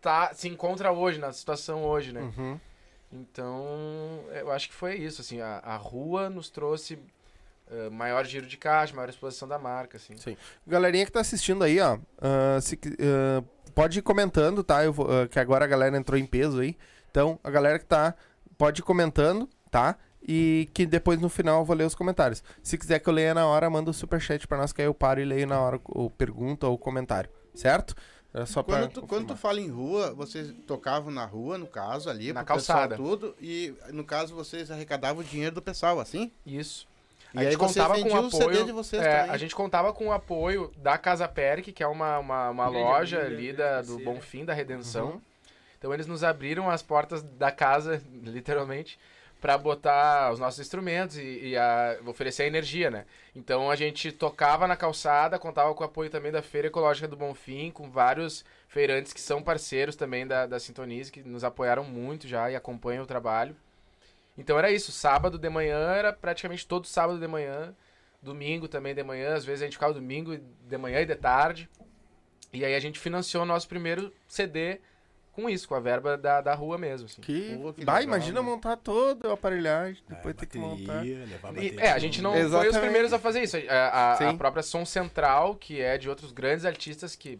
[0.00, 2.22] tá, se encontra hoje, na situação hoje, né?
[2.36, 2.58] Uhum.
[3.12, 6.98] Então, eu acho que foi isso, assim, a, a rua nos trouxe
[7.70, 10.14] eh, maior giro de caixa, maior exposição da marca, assim.
[10.66, 13.42] Galerinha que tá assistindo aí, ó, ah, se ah,
[13.78, 14.84] pode ir comentando, tá?
[14.84, 16.76] Eu vou, ah, que agora a galera entrou em peso aí.
[17.08, 18.12] Então, a galera que tá,
[18.56, 19.96] pode ir comentando, tá?
[20.20, 22.42] E que depois no final eu vou ler os comentários.
[22.60, 24.94] Se quiser que eu leia na hora, manda o superchat pra nós, que aí eu
[24.94, 27.94] paro e leio na hora o pergunta ou o comentário, certo?
[28.34, 32.10] É só Quando tu, quando tu fala em rua, vocês tocavam na rua, no caso,
[32.10, 32.96] ali, Na calçada.
[32.96, 36.32] tudo, e no caso vocês arrecadavam o dinheiro do pessoal, assim?
[36.44, 36.84] Isso.
[37.34, 38.64] E A aí gente contava com o apoio.
[38.64, 42.18] de vocês é, a gente contava com o apoio da Casa Perk, que é uma,
[42.18, 44.04] uma, uma loja amiga, ali da, do parceira.
[44.04, 45.06] Bom Fim, da Redenção.
[45.08, 45.20] Uhum.
[45.78, 48.98] Então eles nos abriram as portas da casa, literalmente,
[49.40, 53.04] para botar os nossos instrumentos e, e a- oferecer a energia, né?
[53.36, 57.16] Então a gente tocava na calçada, contava com o apoio também da Feira Ecológica do
[57.16, 62.26] Bonfim, com vários feirantes que são parceiros também da, da Sintonize, que nos apoiaram muito
[62.26, 63.54] já e acompanham o trabalho.
[64.38, 67.74] Então era isso, sábado de manhã era praticamente todo sábado de manhã,
[68.22, 71.68] domingo também de manhã, às vezes a gente ficava domingo de manhã e de tarde.
[72.52, 74.80] E aí a gente financiou o nosso primeiro CD
[75.32, 77.20] com isso, com a verba da, da rua mesmo, assim.
[77.20, 77.56] Que...
[77.60, 78.46] Pô, que Bah, legal, imagina né?
[78.48, 81.04] montar toda a aparelhagem, É, depois ter que montar.
[81.06, 82.74] E, é, a gente não foi Exatamente.
[82.74, 83.56] os primeiros a fazer isso.
[83.68, 87.38] A, a- a própria Som Central, que é de outros grandes artistas que,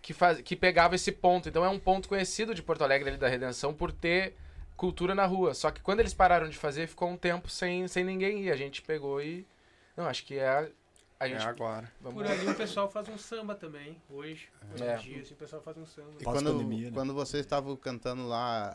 [0.00, 1.46] que, faz, que pegava esse ponto.
[1.48, 4.34] Então é um ponto conhecido de Porto Alegre ali da Redenção por ter
[4.76, 5.54] cultura na rua.
[5.54, 8.50] Só que quando eles pararam de fazer, ficou um tempo sem, sem ninguém ir.
[8.52, 9.46] A gente pegou e.
[9.96, 10.48] Não, acho que é.
[10.48, 10.68] a-
[11.20, 11.46] A É gente.
[11.46, 11.90] agora.
[12.00, 14.48] vamos Por ali o pessoal faz um samba também, hoje.
[14.74, 14.96] Hoje É.
[14.96, 16.10] em dia, assim, o pessoal faz um samba.
[16.20, 16.92] E quando, Pós-pandemia, né?
[16.92, 18.70] quando vocês estavam cantando lá,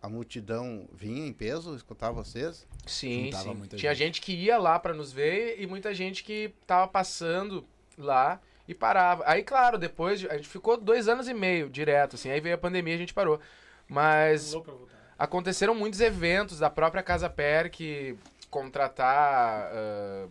[0.00, 2.66] a, a multidão vinha em peso, escutar vocês?
[2.86, 3.54] Sim, Juntava sim.
[3.54, 4.20] muita Tinha gente.
[4.22, 7.64] que ia lá pra nos ver e muita gente que tava passando
[7.98, 9.22] lá e parava.
[9.26, 12.30] Aí, claro, depois de- a gente ficou dois anos e meio direto, assim.
[12.30, 13.38] Aí veio a pandemia e a gente parou.
[13.88, 14.52] Mas
[15.18, 18.16] aconteceram muitos eventos da própria Casa Perk
[18.50, 20.26] contratar ah,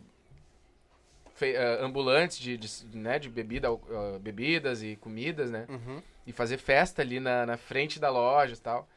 [1.33, 5.65] fe- ah, ambulantes de, de, né, de bebida, ah, bebidas e comidas, né?
[5.69, 6.01] Uhum.
[6.27, 8.87] E fazer festa ali na, na frente da loja e tal.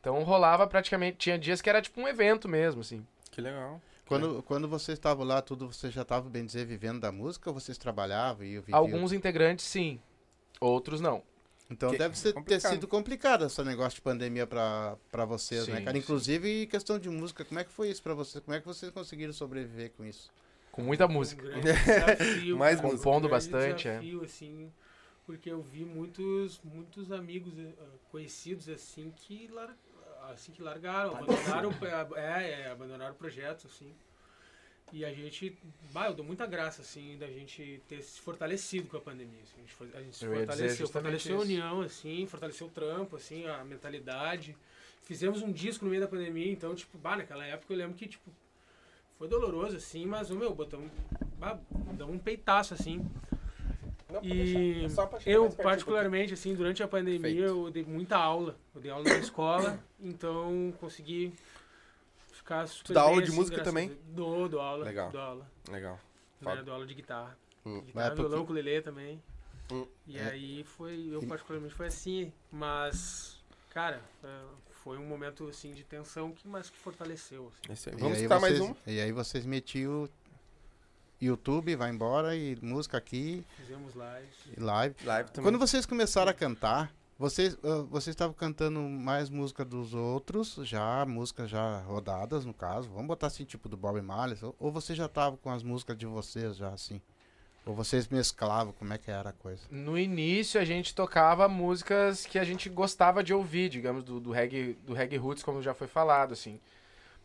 [0.00, 1.18] Então rolava praticamente.
[1.18, 3.06] Tinha dias que era tipo um evento mesmo, assim.
[3.30, 3.80] Que legal.
[4.06, 7.54] Quando, quando vocês estavam lá, tudo, vocês já estavam, bem dizer, vivendo da música ou
[7.54, 8.78] vocês trabalhavam e viviam?
[8.78, 10.00] Alguns integrantes, sim.
[10.58, 11.22] Outros não.
[11.70, 15.76] Então Que- deve ser, ter sido complicado esse negócio de pandemia pra, pra vocês, né,
[15.78, 15.92] Sim, cara?
[15.96, 16.02] sim.
[16.02, 18.42] Inclusive questão de música, como é que foi isso pra vocês?
[18.42, 20.30] Como é que vocês conseguiram sobreviver com isso?
[20.72, 21.42] Com muita Um música.
[21.60, 23.04] desafio, Mais cara, música.
[23.04, 23.92] Compondo um bastante, é.
[23.98, 24.72] desafio, assim,
[25.26, 27.72] porque eu vi muitos, muitos amigos eh,
[28.10, 29.76] conhecidos assim que, lar,
[30.32, 31.70] assim que largaram, abandonaram,
[32.16, 33.92] é, é, abandonaram projetos assim.
[34.92, 35.56] E a gente,
[35.92, 39.40] bah, eu dou muita graça assim da gente ter se fortalecido com a pandemia.
[39.42, 41.44] assim, a gente, foi- a gente se fortaleceu, fortaleceu a isso.
[41.44, 44.56] união assim, fortaleceu o trampo assim, a mentalidade.
[45.02, 48.06] Fizemos um disco no meio da pandemia, então tipo, bah, naquela época eu lembro que
[48.06, 48.30] tipo
[49.18, 50.90] foi doloroso, assim, mas, o meu, botamos.
[51.38, 51.58] bah,
[51.96, 53.04] Damos um peitaço, assim.
[54.22, 54.86] E
[55.26, 57.40] eu, particularmente, assim, durante a pandemia, Feito.
[57.42, 58.56] eu dei muita aula.
[58.74, 61.32] Eu dei aula na escola, então consegui
[62.48, 63.98] ficar super dá bem, aula de assim, música também?
[64.08, 64.84] Dou, dou aula.
[64.84, 65.10] Legal.
[65.10, 65.46] Dou aula.
[65.70, 66.00] Legal.
[66.40, 67.36] Né, dou aula de guitarra.
[67.66, 67.82] Hum.
[67.82, 69.22] Guitarra, Mas violão, porque- ukulele também.
[69.70, 70.22] Hum, E é.
[70.30, 74.40] aí foi, eu particularmente foi assim, mas, cara, é,
[74.82, 77.90] foi um momento, assim, de tensão, que, mas que fortaleceu, assim.
[77.98, 78.74] Vamos escutar mais um?
[78.86, 80.08] E aí vocês metiam
[81.20, 84.56] YouTube, vai embora, e música aqui, Fizemos lives.
[84.56, 84.94] e live.
[85.04, 85.50] Live também.
[85.52, 91.04] Quando vocês começaram a cantar, vocês, ah, vocês estavam cantando mais música dos outros, já,
[91.04, 92.88] músicas já rodadas, no caso.
[92.90, 96.06] Vamos botar assim, tipo do Bob Marley, ou, vocês já estavam com as músicas de
[96.06, 97.00] vocês já, assim?
[97.66, 99.62] Ou vocês mesclavam, como é que era a coisa?
[99.68, 104.30] No início a gente tocava músicas que a gente gostava de ouvir, digamos, do, do,
[104.30, 106.60] reggae, do reggae roots, como já foi falado, assim.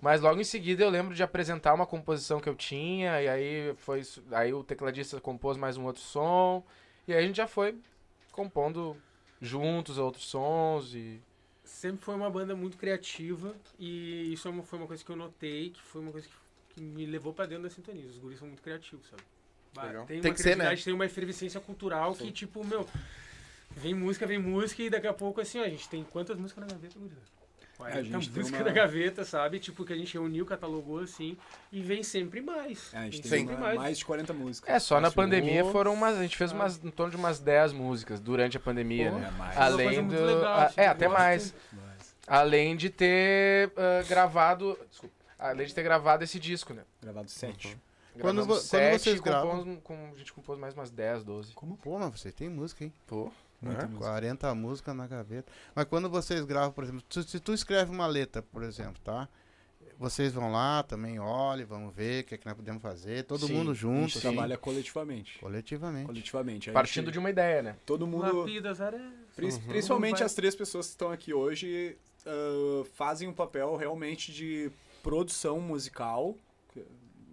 [0.01, 3.75] Mas logo em seguida eu lembro de apresentar uma composição que eu tinha, e aí
[3.77, 4.01] foi
[4.31, 6.63] aí o tecladista compôs mais um outro som,
[7.07, 7.77] e aí a gente já foi
[8.33, 8.97] compondo
[9.43, 11.21] juntos outros sons e
[11.65, 15.69] sempre foi uma banda muito criativa e isso é foi uma coisa que eu notei,
[15.69, 16.33] que foi uma coisa que,
[16.75, 18.07] que me levou pra dentro da sintonia.
[18.07, 19.21] Os guris são muito criativos, sabe?
[19.73, 20.05] Bah.
[20.05, 20.55] Tem, Tem uma que ser, né?
[20.55, 22.87] criatividade, tem uma efervescência cultural que, tipo, meu,
[23.71, 26.61] vem música, vem música e daqui a pouco, assim, ó, a gente tem quantas músicas
[26.65, 27.32] na gaveta, gurizada?
[27.89, 29.59] É, a gente tem música uma- da gaveta, sabe?
[29.59, 31.37] Tipo, que a gente reuniu, catalogou assim,
[31.71, 32.93] e vem sempre mais.
[32.93, 33.75] É, a gente Vem tem sempre mais.
[33.77, 34.69] mais de 40 músicas.
[34.73, 36.17] É, só na Acho- pandemia foram umas.
[36.17, 39.17] A gente fez umas, em torno de umas 10 músicas durante a pandemia, Pô.
[39.19, 39.27] né?
[39.27, 39.57] É, mais.
[39.57, 40.13] Além do.
[40.25, 41.53] legal, ah, tipo, é, até mais.
[41.71, 42.15] mais.
[42.27, 44.77] Além de ter ah, gravado.
[44.89, 45.15] Desculpa.
[45.37, 46.83] Além de ter gravado esse disco, né?
[47.01, 47.77] Gravado 7.
[48.13, 50.91] Quando Gravamos vo- quando sete vocês e gravam- compomos- com- a gente compôs mais umas
[50.91, 51.51] 10, 12.
[51.53, 51.75] Como?
[51.77, 52.93] Pô, mas você tem música, hein?
[53.07, 53.31] Pô.
[53.63, 53.85] Muita É.
[53.85, 54.05] música.
[54.05, 55.51] 40 músicas na gaveta.
[55.73, 59.27] Mas quando vocês gravam, por exemplo, tu- se tu escreve uma letra, por exemplo, tá?
[59.99, 63.23] Vocês vão lá, também olhem, vamos ver o que, é que nós podemos fazer.
[63.25, 65.37] Todo Sim, mundo A junto, gente assim, trabalha coletivamente.
[65.39, 66.05] coletivamente.
[66.07, 66.69] Coletivamente.
[66.69, 67.75] A Partindo gente- de uma ideia, né?
[67.85, 68.39] Todo mundo.
[68.39, 69.13] Lapida as areias.
[69.35, 69.59] Prin- Uhum.
[69.67, 71.95] Principalmente Vai- as três pessoas que estão aqui hoje
[72.25, 74.71] ah, fazem um papel realmente de
[75.03, 76.35] produção musical,
[76.73, 76.83] que-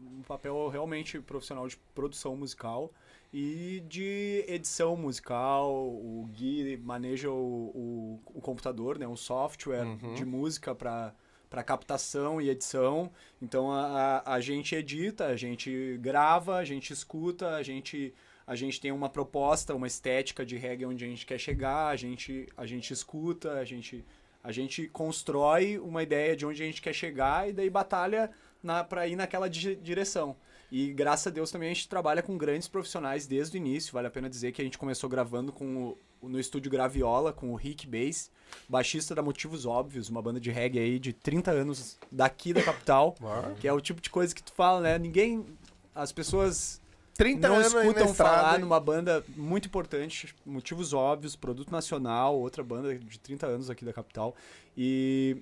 [0.04, 2.92] um papel realmente profissional de produção musical
[3.32, 5.72] e de edição musical.
[5.72, 10.14] O Gui maneja o, o, o computador, né, um software Uhum.
[10.14, 11.14] de música para
[11.48, 13.10] para captação e edição.
[13.42, 18.14] Então a, a, a gente edita, a gente grava, a gente escuta, a gente
[18.46, 21.96] a gente tem uma proposta, uma estética de reggae onde a gente quer chegar, a
[21.96, 24.04] gente, a gente escuta, a gente,
[24.44, 28.30] a gente constrói uma ideia de onde a gente quer chegar e daí batalha
[28.62, 30.36] na, pra ir naquela di- direção.
[30.70, 33.92] E graças a Deus também a gente trabalha com grandes profissionais desde o início.
[33.92, 37.52] Vale a pena dizer que a gente começou gravando com o, no estúdio Graviola, com
[37.52, 38.30] o Rick Bass,
[38.68, 43.16] baixista da Motivos Óbvios, uma banda de reggae aí de 30 anos daqui da capital.
[43.60, 44.98] Que é o tipo de coisa que tu fala, né?
[44.98, 45.44] Ninguém.
[45.92, 46.80] As pessoas
[47.14, 53.18] 30 não escutam falar numa banda muito importante, motivos óbvios, produto nacional, outra banda de
[53.18, 54.34] 30 anos aqui da capital.
[54.74, 55.36] E,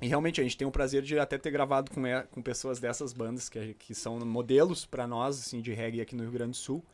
[0.00, 3.12] e realmente a gente tem o prazer de até ter gravado com, com pessoas dessas
[3.12, 6.56] bandas que, que são modelos pra nós, assim, de reggae aqui no Rio Grande do
[6.56, 6.84] Sul.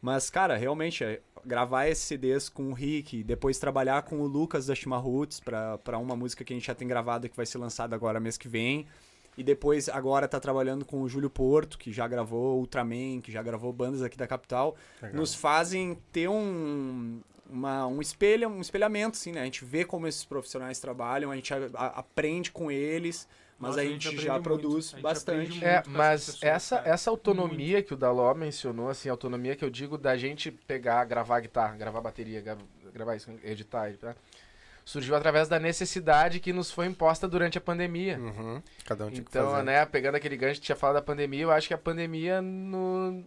[0.00, 4.66] Mas, cara, realmente, é, gravar esses CDs com o Rick, depois trabalhar com o Lucas
[4.66, 7.58] da Chimarruts pra, pra uma música que a gente já tem gravada que vai ser
[7.58, 8.86] lançada agora mês que vem.
[9.36, 13.42] E depois, agora, tá trabalhando com o Júlio Porto, que já gravou Ultraman, que já
[13.42, 14.76] gravou bandas aqui da capital.
[15.00, 15.16] Legal.
[15.16, 19.42] Nos fazem ter um, uma, um, espelho, um espelhamento, assim, né?
[19.42, 23.28] A gente vê como esses profissionais trabalham, a gente a- a- aprende com eles,
[23.58, 25.50] mas Nossa, a a gente, gente já produz muito, gente bastante.
[25.50, 25.64] muito.
[25.64, 26.90] É, mas pessoas, essa, cara.
[26.90, 31.04] essa autonomia que o Daló mencionou, assim, a autonomia que eu digo da gente pegar,
[31.04, 32.58] gravar guitarra, gravar bateria, gra-
[32.92, 34.16] gravar isso, editar, editar,
[34.84, 38.18] surgiu através da necessidade que nos foi imposta durante a pandemia.
[38.18, 38.60] Uhum.
[38.84, 39.62] Cada um tinha que Então, fazer.
[39.62, 43.24] né, pegando aquele gancho que tinha falado da pandemia, eu acho que a pandemia no-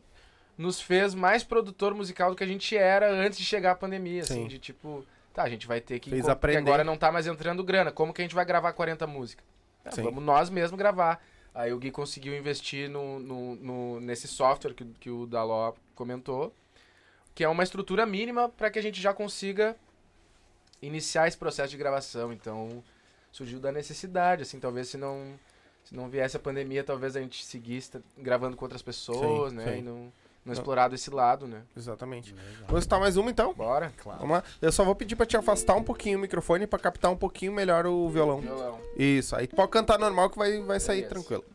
[0.58, 4.22] nos fez mais produtor musical do que a gente era antes de chegar a pandemia,
[4.22, 4.48] assim, Sim.
[4.48, 6.10] de tipo, tá, a gente vai ter que...
[6.10, 6.60] Fez aprender.
[6.60, 9.46] agora não tá mais entrando grana, como que a gente vai gravar 40 músicas?
[9.84, 10.04] Ah, Sim.
[10.04, 11.24] vamos nós mesmos gravar.
[11.54, 16.54] Aí o Gui conseguiu investir no, no- no- nesse software que, que o Daló comentou,
[17.34, 19.76] que é uma estrutura mínima para que a gente já consiga
[20.82, 22.32] iniciar esse processo de gravação.
[22.34, 22.84] Então,
[23.32, 25.34] surgiu da necessidade, assim, talvez se não
[25.84, 29.74] se não viesse a pandemia, talvez a gente seguisse gravando com outras pessoas, Sim, né,
[29.74, 29.80] sim.
[29.80, 30.12] e não,
[30.46, 31.64] não explorado esse lado, né.
[31.76, 32.36] Exatamente.
[32.68, 33.54] Vamos citar mais uma então?
[33.54, 33.92] Bora.
[33.98, 34.20] Claro.
[34.20, 34.44] Vamos lá.
[34.62, 37.52] Eu só vou pedir pra te afastar um pouquinho o microfone pra captar um pouquinho
[37.52, 38.40] melhor o violão.
[38.42, 38.80] Violão.
[38.96, 41.10] Isso, aí tu pode cantar normal que vai, vai sair Beleza.
[41.16, 41.46] tranquilo.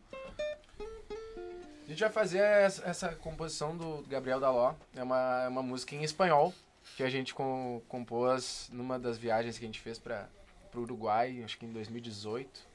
[1.86, 4.74] A gente vai fazer essa, essa composição do Gabriel Daló.
[4.94, 6.54] É uma, é uma música em espanhol
[6.96, 10.28] que a gente com- compôs numa das viagens que a gente fez para
[10.74, 12.69] o Uruguai, acho que em 2018.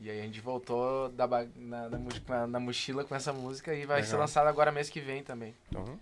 [0.00, 1.26] E aí a gente voltou da,
[1.56, 4.20] na, na, na- mochila com essa música e vai ser Legal.
[4.20, 5.54] lançada agora mês que vem também.
[5.68, 5.98] Então,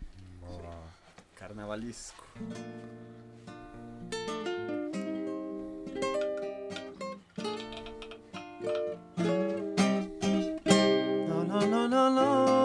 [1.34, 2.24] Carnavalesco.
[11.28, 12.55] No, no, no, no, no.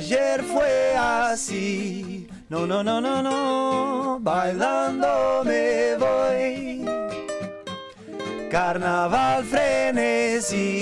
[0.00, 2.26] Ayer fue así.
[2.48, 4.18] No, no, no, no, no.
[4.18, 6.86] Bailando me voy.
[8.50, 10.80] Carnaval frenesí.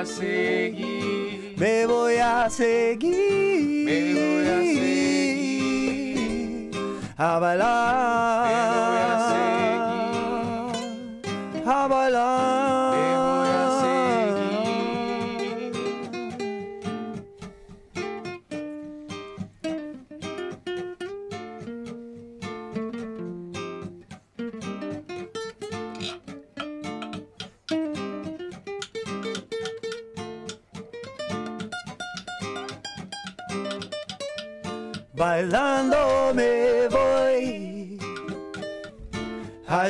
[0.00, 1.54] A seguir.
[1.56, 3.84] Me voy a seguir.
[3.86, 4.58] Me voy a
[5.48, 6.70] seguir.
[7.16, 9.03] A bailar.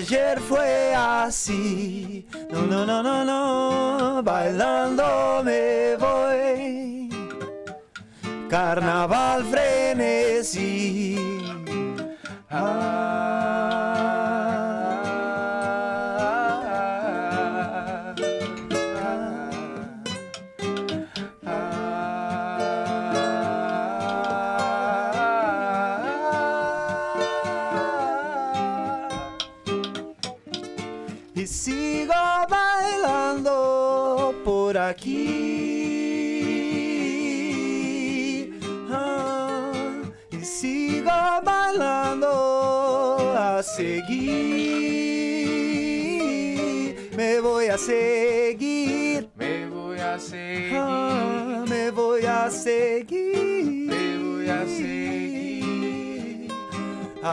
[0.06, 2.26] Ayer fue así.
[2.50, 4.22] No, no, no, no, no.
[4.22, 7.08] Bailando me voy.
[8.50, 11.33] Carnaval frenesí.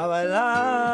[0.01, 0.90] A bailar.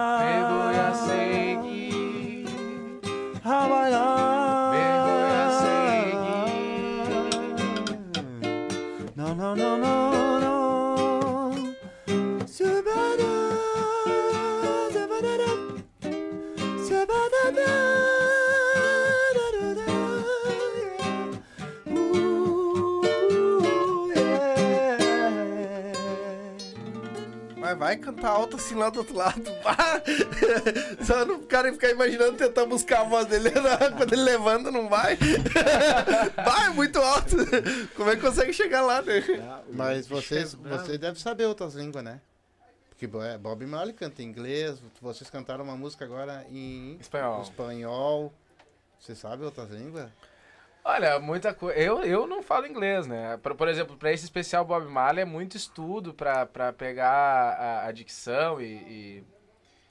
[27.97, 29.43] Cantar alto assim lá do outro lado.
[31.05, 34.87] Só no cara ficar imaginando tentar buscar a voz dele na- quando ele levanta, não
[34.89, 35.17] vai.
[36.45, 37.35] Vai, muito alto.
[37.95, 39.23] Como é que consegue chegar lá, né?
[39.71, 42.21] Mas vocês, vocês devem saber outras línguas, né?
[42.89, 47.41] Porque é, Bob Marley canta em inglês, vocês cantaram uma música agora em Espanhol.
[47.43, 48.33] espanhol.
[48.99, 50.09] Você sabe outras línguas?
[50.89, 51.77] Olha, muita coisa.
[51.77, 53.35] Eu, eu não falo inglês, né?
[53.43, 57.91] Por, por exemplo, para esse especial Bob Marley é muito estudo para pegar a, a
[57.91, 59.23] dicção e, e,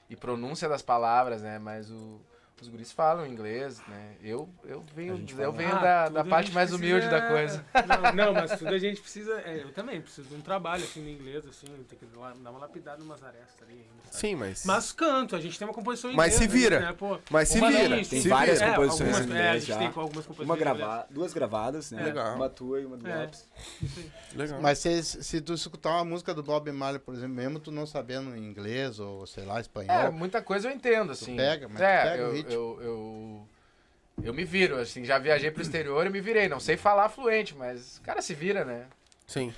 [0.09, 1.59] e pronúncia das palavras, né?
[1.59, 2.19] Mas o,
[2.61, 4.13] os guris falam inglês, né?
[4.21, 7.65] Eu, eu venho, eu venho Ah, da, da parte mais humilde da precisa- coisa.
[8.15, 9.39] Não, não, mas tudo a gente precisa.
[9.41, 12.59] é, eu também preciso de um trabalho assim no inglês, assim, tem que dar uma
[12.59, 13.87] lapidada numas arestas ali ainda.
[14.05, 14.17] sabe?
[14.17, 14.65] Sim, mas.
[14.65, 16.51] Mas canto, a gente tem uma composição em Mas inglês.
[16.51, 16.79] se vira.
[16.79, 17.19] Né, pô.
[17.29, 17.89] Mas se vira.
[17.95, 18.71] Tem se várias vira.
[18.71, 19.77] É, composições algumas, em é, a inglês gente já.
[19.77, 20.47] tem algumas composições.
[20.49, 20.77] Uma em inglês.
[20.77, 21.07] grava...
[21.09, 22.03] Duas gravadas, né?
[22.03, 22.35] Legal.
[22.35, 23.21] Uma tua e uma do É.
[23.21, 23.45] Lopes.
[24.35, 24.61] Legal.
[24.61, 27.85] Mas se, se tu escutar uma música do Bob Marley, por exemplo, mesmo tu não
[27.85, 31.35] sabendo inglês ou sei lá, É, espanhol, muita coisa eu entendo, assim.
[31.35, 32.46] pega, mas tu é, pega o eu, ritmo.
[32.49, 33.47] Eu, eu,
[34.23, 36.47] eu me viro, assim, já viajei pro exterior e me virei.
[36.47, 38.85] Não sei falar fluente, mas o cara se vira, né?
[39.27, 39.53] Sim.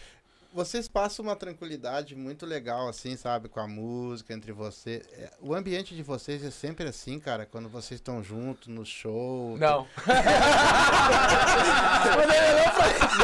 [0.51, 5.03] vocês passam uma tranquilidade muito legal, assim, sabe, com a música entre vocês.
[5.13, 9.55] É, O ambiente de vocês é sempre assim, cara, quando vocês estão juntos no show.
[9.57, 9.87] Não.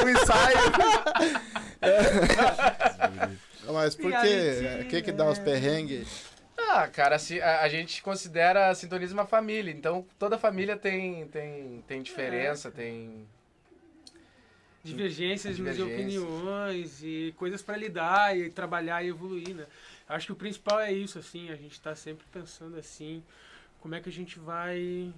[0.02, 0.58] No ensaio.
[3.74, 4.82] Mas por quê?
[4.82, 6.08] O que que dá os perrengues?
[6.68, 11.28] Ah, cara, se, a, a gente considera a sintonismo uma família, então toda família tem,
[11.28, 13.28] tem, tem diferença, tem.
[14.84, 16.24] divergências de Divergências.
[16.24, 19.66] opiniões e coisas para lidar e trabalhar e evoluir, né?
[20.08, 23.24] Acho que o principal é isso, assim, a gente tá sempre pensando assim,
[23.80, 25.14] como é que a gente vai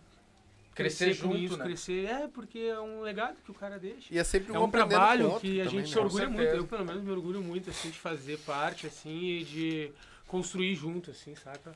[0.73, 1.65] Crescer com junto, isso, né?
[1.65, 4.13] crescer, é, porque é um legado que o cara deixa.
[4.13, 5.95] E é sempre É um um com o trabalho outro que a também, gente se
[5.95, 6.01] né?
[6.01, 9.43] orgulha Com muito, eu pelo menos me orgulho muito, assim, de fazer parte, assim, e
[9.43, 9.91] de
[10.27, 11.71] construir junto, assim, saca?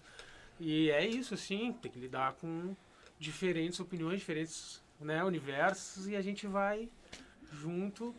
[0.60, 2.76] E é isso, assim, tem que lidar com
[3.20, 6.88] diferentes opiniões, diferentes né, universos, e a gente vai
[7.54, 8.14] junto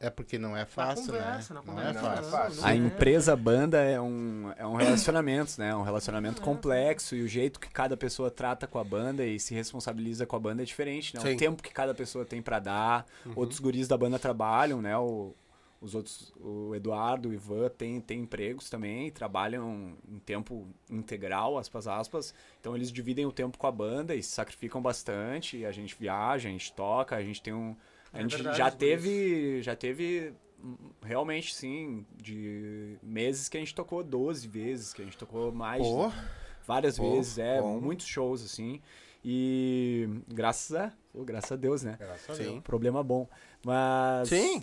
[0.00, 1.60] É porque não é fácil, conversa, né?
[1.66, 2.22] na Não é conversa, fácil.
[2.22, 2.60] não é fácil.
[2.62, 2.76] não A é.
[2.76, 5.70] empresa banda é um, é um relacionamento, né?
[5.70, 9.38] É um relacionamento complexo e o jeito que cada pessoa trata com a banda e
[9.40, 11.20] se responsabiliza com a banda é diferente, né?
[11.22, 11.34] Sim.
[11.34, 13.06] O tempo que cada pessoa tem pra dar.
[13.34, 14.96] Outros guris da banda trabalham, né?
[14.98, 15.34] O,
[15.86, 21.86] os outros, o Eduardo, o Ivan, tem, tem empregos também, trabalham em tempo integral, aspas,
[21.88, 22.34] aspas.
[22.60, 25.64] Então eles dividem o tempo com a banda e se sacrificam bastante.
[25.64, 27.76] A gente viaja, a gente toca, a gente tem um.
[28.12, 29.62] A É gente verdade, já teve.
[29.62, 30.34] Já teve.
[30.62, 35.52] hum, Realmente, sim, de meses que a gente tocou 12 vezes, que a gente tocou
[35.52, 36.10] mais Pô,
[36.66, 37.80] várias Pô, vezes, é, bom.
[37.80, 38.80] muitos shows, assim.
[39.24, 41.96] E graças a, pô, graças a Deus, né?
[41.98, 42.42] Graças a sim.
[42.44, 42.60] Deus.
[42.62, 43.28] Problema bom.
[43.66, 44.28] Mas.
[44.28, 44.62] Sim.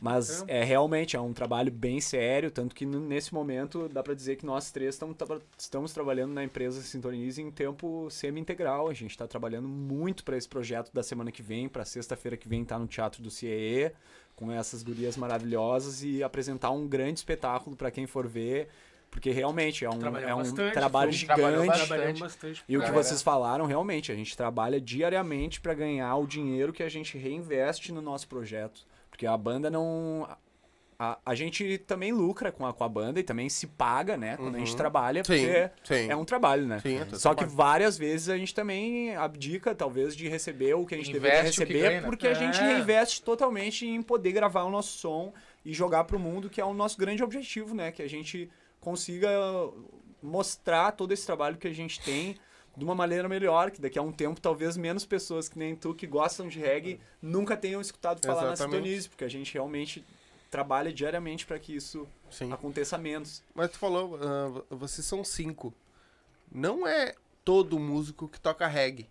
[0.00, 4.36] Mas é realmente é um trabalho bem sério, tanto que nesse momento dá pra dizer
[4.36, 5.16] que nós três tamo
[5.58, 8.88] estamos trabalhando na empresa Sintonize em tempo semi-integral.
[8.88, 12.46] A gente está trabalhando muito para esse projeto da semana que vem, para sexta-feira que
[12.46, 13.90] vem tá no Teatro do CIE,
[14.36, 18.68] com essas gurias maravilhosas e apresentar um grande espetáculo para quem for ver,
[19.14, 21.78] porque realmente é um, é um bastante, trabalho fomos- trabalhou gigante.
[21.88, 22.20] bastante.
[22.20, 22.64] Bastante.
[22.68, 23.04] E o que Galera.
[23.04, 27.92] vocês falaram, realmente, a gente trabalha diariamente para ganhar o dinheiro que a gente reinveste
[27.92, 28.80] no nosso projeto.
[29.08, 30.28] Porque a banda não.
[30.98, 34.36] A, a gente também lucra com a, com a banda e também se paga, né?
[34.36, 34.76] Quando a gente Uhum.
[34.76, 36.10] trabalha, Sim, porque sim.
[36.10, 36.80] é um trabalho, né?
[36.80, 37.56] Sim, é todo Só que trabalho.
[37.56, 41.62] várias vezes a gente também abdica, talvez, de receber o que a gente deveria Investe
[41.62, 42.06] o que receber, ganha, né?
[42.08, 42.74] porque a gente É.
[42.74, 45.32] reinveste totalmente em poder gravar o nosso som
[45.64, 47.90] e jogar pro mundo, que é o nosso grande objetivo, né?
[47.92, 48.50] Que a gente
[48.84, 49.28] consiga
[50.22, 52.38] mostrar todo esse trabalho que a gente tem
[52.76, 55.94] de uma maneira melhor, que daqui a um tempo talvez menos pessoas que nem tu
[55.94, 58.60] que gostam de reggae nunca tenham escutado falar Exatamente.
[58.60, 60.04] na Sintonize, porque a gente realmente
[60.50, 62.52] trabalha diariamente para que isso Sim.
[62.52, 63.42] aconteça menos.
[63.54, 65.72] Mas tu falou, ah, vocês são cinco.
[66.50, 67.14] Não é
[67.44, 69.08] todo músico que toca reggae.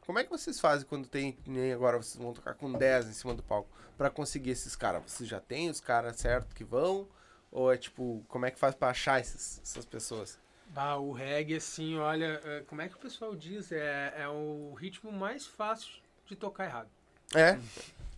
[0.00, 3.12] Como é que vocês fazem quando tem, nem agora vocês vão tocar com 10 em
[3.12, 5.02] cima do palco, pra conseguir esses caras?
[5.04, 7.08] Vocês já têm os caras certos que vão?
[7.50, 10.38] Ou é tipo, como é que faz pra achar esses, essas pessoas?
[10.74, 13.72] Ah, o reggae, assim, olha, é, como é que o pessoal diz?
[13.72, 15.90] É, é o ritmo mais fácil
[16.26, 16.88] de tocar errado.
[17.34, 17.58] É?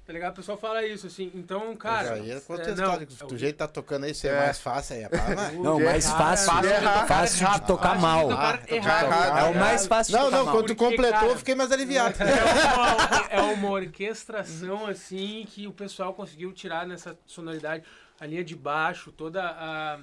[0.08, 0.32] Tá ligado?
[0.32, 1.30] O pessoal fala isso, assim.
[1.34, 2.14] Então, cara.
[2.14, 4.14] aí é outra é, história, não, que é o do jeito que tá tocando aí,
[4.14, 4.38] ser É.
[4.38, 5.02] mais fácil aí.
[5.02, 5.08] É
[5.62, 7.06] Não, de mais fácil, fácil de errar.
[7.06, 8.30] fácil de tocar de mal.
[8.30, 8.68] errado.
[8.70, 9.38] errado.
[9.38, 10.54] É o mais fácil de Não, tocar não, mal.
[10.54, 12.14] quando tu completou, cara, eu fiquei mais aliviado.
[12.22, 17.84] É uma, é uma orquestração, assim, que o pessoal conseguiu tirar nessa sonoridade.
[18.20, 20.00] A linha de baixo, toda a.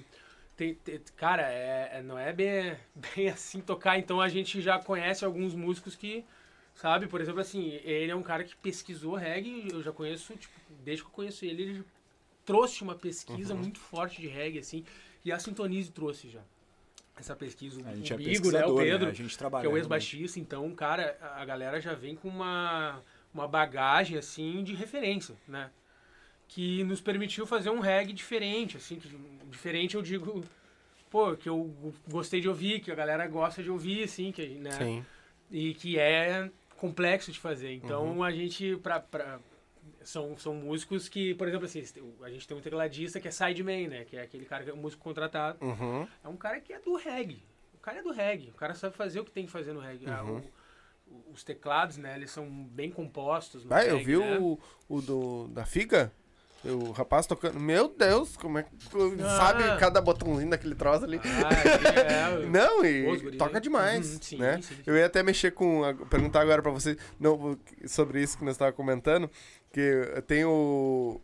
[0.55, 2.77] tem- tem- cara, é, é- não é bem,
[3.15, 3.97] bem assim tocar.
[3.99, 6.23] Então a gente já conhece alguns músicos que,
[6.73, 9.67] sabe, por exemplo, assim, ele é um cara que pesquisou reggae.
[9.71, 10.53] Eu já conheço, tipo,
[10.83, 11.83] desde que eu conheço ele, ele
[12.45, 14.85] trouxe uma pesquisa muito forte de reggae, assim.
[15.23, 16.41] E a Sintonize trouxe já.
[17.17, 18.83] Essa pesquisa, A gente é né, o né?
[18.83, 19.61] Pedro A gente trabalha.
[19.61, 23.01] que é o ex-baixista, então, cara, a a galera já vem com uma,
[23.33, 25.71] uma bagagem, assim, de referência, né?
[26.47, 29.01] Que nos permitiu fazer um reggae diferente, assim,
[29.49, 30.43] diferente eu digo,
[31.09, 31.73] pô, que eu
[32.09, 34.71] gostei de ouvir, que a galera gosta de ouvir, assim, que, né?
[34.71, 35.05] Sim.
[35.51, 37.73] E que é complexo de fazer.
[37.73, 38.99] Então, a gente, pra...
[38.99, 39.39] pra
[40.03, 41.83] são, são músicos que, por exemplo, assim,
[42.23, 44.05] a gente tem um tecladista que é sideman, né?
[44.05, 45.57] Que é aquele cara que é um músico contratado.
[45.65, 46.07] Uhum.
[46.23, 47.41] É um cara que é do reggae.
[47.73, 48.49] O cara é do reggae.
[48.49, 50.05] O cara sabe fazer o que tem que fazer no reggae.
[50.07, 50.41] Ah, Uhum.
[51.07, 52.15] o- os teclados, né?
[52.15, 53.63] Eles são bem compostos.
[53.65, 54.37] No Ah, eu reggae, vi né?
[54.39, 56.11] o, o do, da Figa,
[56.71, 57.59] o rapaz tocando.
[57.59, 58.69] Meu Deus, como é que.
[59.23, 59.37] Ah.
[59.37, 61.19] Sabe cada botãozinho daquele troço ali?
[61.23, 63.61] Ah, é, Não, e toca aí.
[63.61, 64.59] demais, Uhum, sim, né?
[64.61, 64.75] sim.
[64.85, 68.55] Eu ia até mexer com, a- perguntar agora pra você não, sobre isso que nós
[68.55, 69.29] estávamos comentando,
[69.71, 71.19] que tem o,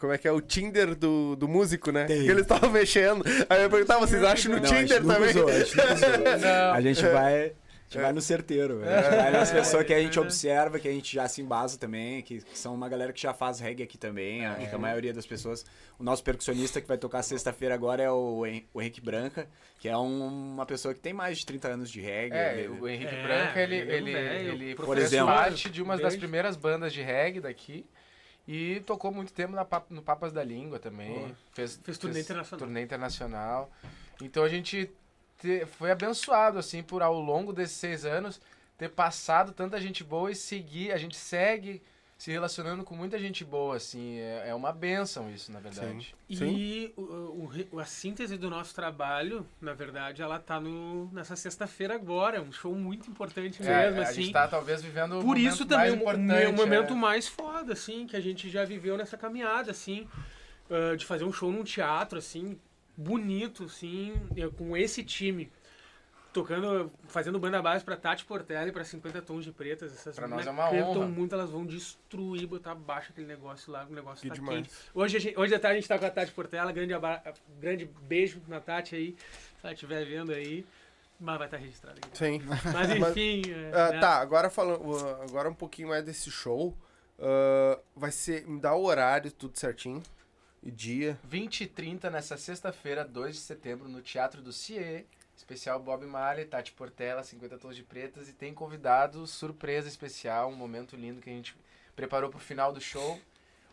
[0.00, 2.04] como é que é, o Tinder do, do músico, né?
[2.06, 2.22] Tem.
[2.24, 5.30] Que eles estavam mexendo, aí eu perguntava, vocês acham no Não, a gente Tinder também?
[5.30, 5.76] usou, a gente.
[5.76, 6.72] Não.
[6.74, 7.52] A gente vai.
[7.88, 8.90] A gente vai no certeiro, velho.
[8.98, 11.78] a gente vai nas pessoas que a gente observa, que a gente já se embasa
[11.78, 15.12] também, que, que são uma galera que já faz reggae aqui também, a, a maioria
[15.14, 15.64] das pessoas.
[15.98, 19.46] O nosso percussionista que vai tocar sexta-feira agora é o, Hen- o Henrique Branca,
[19.78, 22.36] que é um- uma pessoa que tem mais de 30 anos de reggae.
[22.36, 25.28] É, ele- o Henrique É, Branca, ele, ele é ele, ele por exemplo.
[25.28, 27.86] parte de uma das primeiras bandas de reggae daqui
[28.48, 31.32] e tocou muito tempo na, no Papas da Língua também.
[31.52, 32.58] Fez, Fez turnê internacional.
[32.58, 33.70] turnê internacional.
[34.20, 34.90] Então a gente
[35.38, 38.40] te- foi abençoado, assim, por ao longo desses seis anos
[38.78, 41.82] ter passado tanta gente boa e seguir, a gente segue
[42.18, 46.14] se relacionando com muita gente boa, assim, é, é uma benção isso, na verdade.
[46.30, 51.94] E o, o a síntese do nosso trabalho, na verdade, ela tá no, nessa sexta-feira
[51.94, 52.38] agora.
[52.38, 54.22] É um show muito importante É, mesmo, a assim.
[54.22, 56.96] gente tá talvez vivendo o Por isso também o, importante, o momento é.
[56.96, 60.08] mais foda, assim, que a gente já viveu nessa caminhada, assim,
[60.70, 62.58] ah, de fazer um show num teatro, assim,
[62.96, 63.66] bonito,
[64.36, 65.50] eh, com esse time.
[66.32, 69.90] Tocando, fazendo banda base pra Tati Portela e pra 50 Tons de Pretas.
[69.94, 71.06] Essas Pra nós é uma honra.
[71.06, 74.58] muito, elas vão destruir, botar abaixo aquele negócio lá, o negócio Que tá demais.
[74.58, 74.70] quente.
[74.92, 76.92] Hoje, a gente, hoje à tarde a gente tá com a Tati Portela, grande,
[77.58, 79.16] grande beijo na Tati aí,
[79.58, 80.66] se ela estiver vendo aí.
[81.18, 82.18] Mas vai estar registrado aqui.
[82.18, 82.42] Sim.
[82.70, 83.42] Mas enfim.
[83.50, 83.98] é, Ah, né?
[84.00, 86.76] Tá, agora falando, uh, agora um pouquinho mais desse show.
[87.18, 90.02] ah, vai ser, me dá o horário, tudo certinho.
[90.66, 91.16] E dia.
[91.22, 95.06] 20 e 30 nessa sexta-feira, 2 de setembro, no Teatro do CIE.
[95.36, 98.28] Especial Bob Marley, Tati Portela, 50 Tons de Pretas.
[98.28, 101.56] E tem convidado surpresa especial, um momento lindo que a gente
[101.94, 103.20] preparou pro final do show.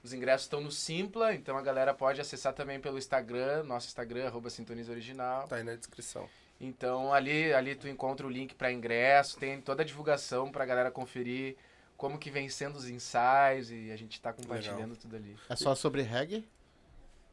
[0.04, 4.28] Os ingressos estão no Simpla, então a galera pode acessar também pelo Instagram, nosso Instagram,
[4.28, 5.48] arroba Sintoniza Original.
[5.48, 6.30] Tá aí na descrição.
[6.62, 10.92] Então ali, ali tu encontra o link para ingresso, tem toda a divulgação pra galera
[10.92, 11.56] conferir
[11.98, 15.36] como que vem sendo os ensaios e a gente tá compartilhando tudo ali.
[15.50, 16.46] É só sobre reggae?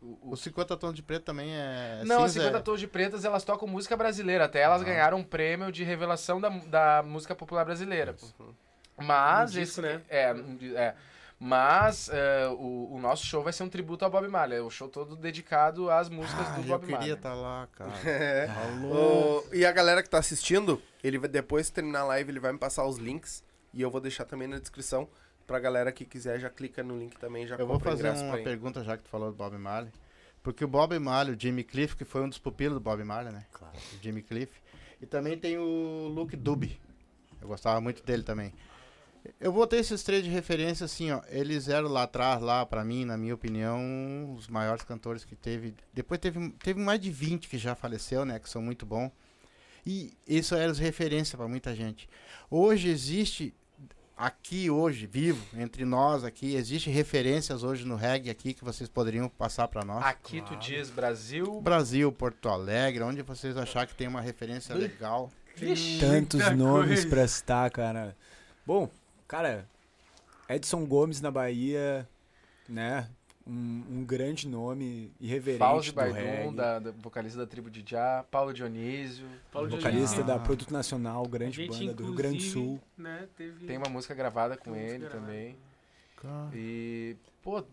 [0.02, 2.02] O- o- O 50 tons de preto também é.
[2.06, 4.44] Não, as cinza, 50 é- Tons de Pretas, elas tocam música brasileira.
[4.46, 4.84] Até elas Ah.
[4.84, 8.14] ganharam um prêmio de revelação da, da música popular brasileira.
[8.96, 10.02] Mas Um disco, esse né?
[10.08, 10.34] é,
[10.76, 10.94] é.
[11.42, 14.58] Mas é, o, o nosso show vai ser um tributo ao Bob Marley.
[14.58, 17.14] É o show todo dedicado às músicas Ah, do eu Bob queria Marley.
[17.14, 17.90] estar lá, cara.
[18.04, 18.46] É.
[18.48, 19.38] Alô.
[19.38, 22.40] Ô, e a galera que tá assistindo, ele vai, depois que terminar a live, ele
[22.40, 23.42] vai me passar os links.
[23.72, 25.08] E eu vou deixar também na descrição.
[25.50, 28.84] Pra galera que quiser, já clica no link também, já Eu vou fazer uma pergunta
[28.84, 29.90] já que tu falou do Bob Marley.
[30.44, 33.32] Porque o Bob Marley, o Jimmy Cliff, que foi um dos pupilos do Bob Marley,
[33.32, 33.44] né?
[33.52, 33.76] Claro.
[33.76, 34.52] O Jimmy Cliff.
[35.02, 36.80] E também tem o Luke Dube.
[37.42, 38.54] Eu gostava muito dele também.
[39.40, 41.20] Eu vou ter esses três de referência, assim, ó.
[41.28, 45.74] Eles eram lá atrás, lá, pra mim, na minha opinião, os maiores cantores que teve.
[45.92, 48.38] Depois teve, teve mais de 20 que já faleceu, né?
[48.38, 49.10] Que são muito bons.
[49.84, 52.08] E isso era as referências pra muita gente.
[52.48, 53.52] Hoje existe,
[54.20, 59.30] aqui hoje, vivo, entre nós aqui, existe referências hoje no reggae aqui que vocês poderiam
[59.30, 60.04] passar pra nós?
[60.04, 61.60] Aqui tu diz Brasil.
[61.62, 65.30] Brasil, Porto Alegre, onde vocês achar que tem uma referência legal.
[65.98, 68.14] Tantos Muita nomes pra citar, cara.
[68.66, 68.90] Bom,
[69.26, 69.66] cara,
[70.48, 72.06] Edson Gomes na Bahia,
[72.68, 73.08] né?
[73.50, 76.54] Um, um grande nome, irreverente Fauzi do reggae.
[76.54, 78.24] da, da vocalista da tribo de Já.
[78.30, 79.26] Paulo Dionísio.
[79.50, 80.24] Paulo vocalista Dionísio.
[80.24, 82.80] da Produto Nacional, grande banda do Rio Grande do Sul.
[82.96, 85.20] Né, teve Tem uma música gravada com ele gravada.
[85.20, 85.56] também.
[86.16, 87.64] Cara, E, pô,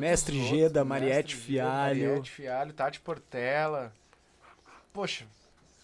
[0.00, 2.00] Mestre outros, Geda, Mariette Geda, Fialho.
[2.06, 3.92] Mariette Fialho, Tati Portela.
[4.92, 5.26] Poxa,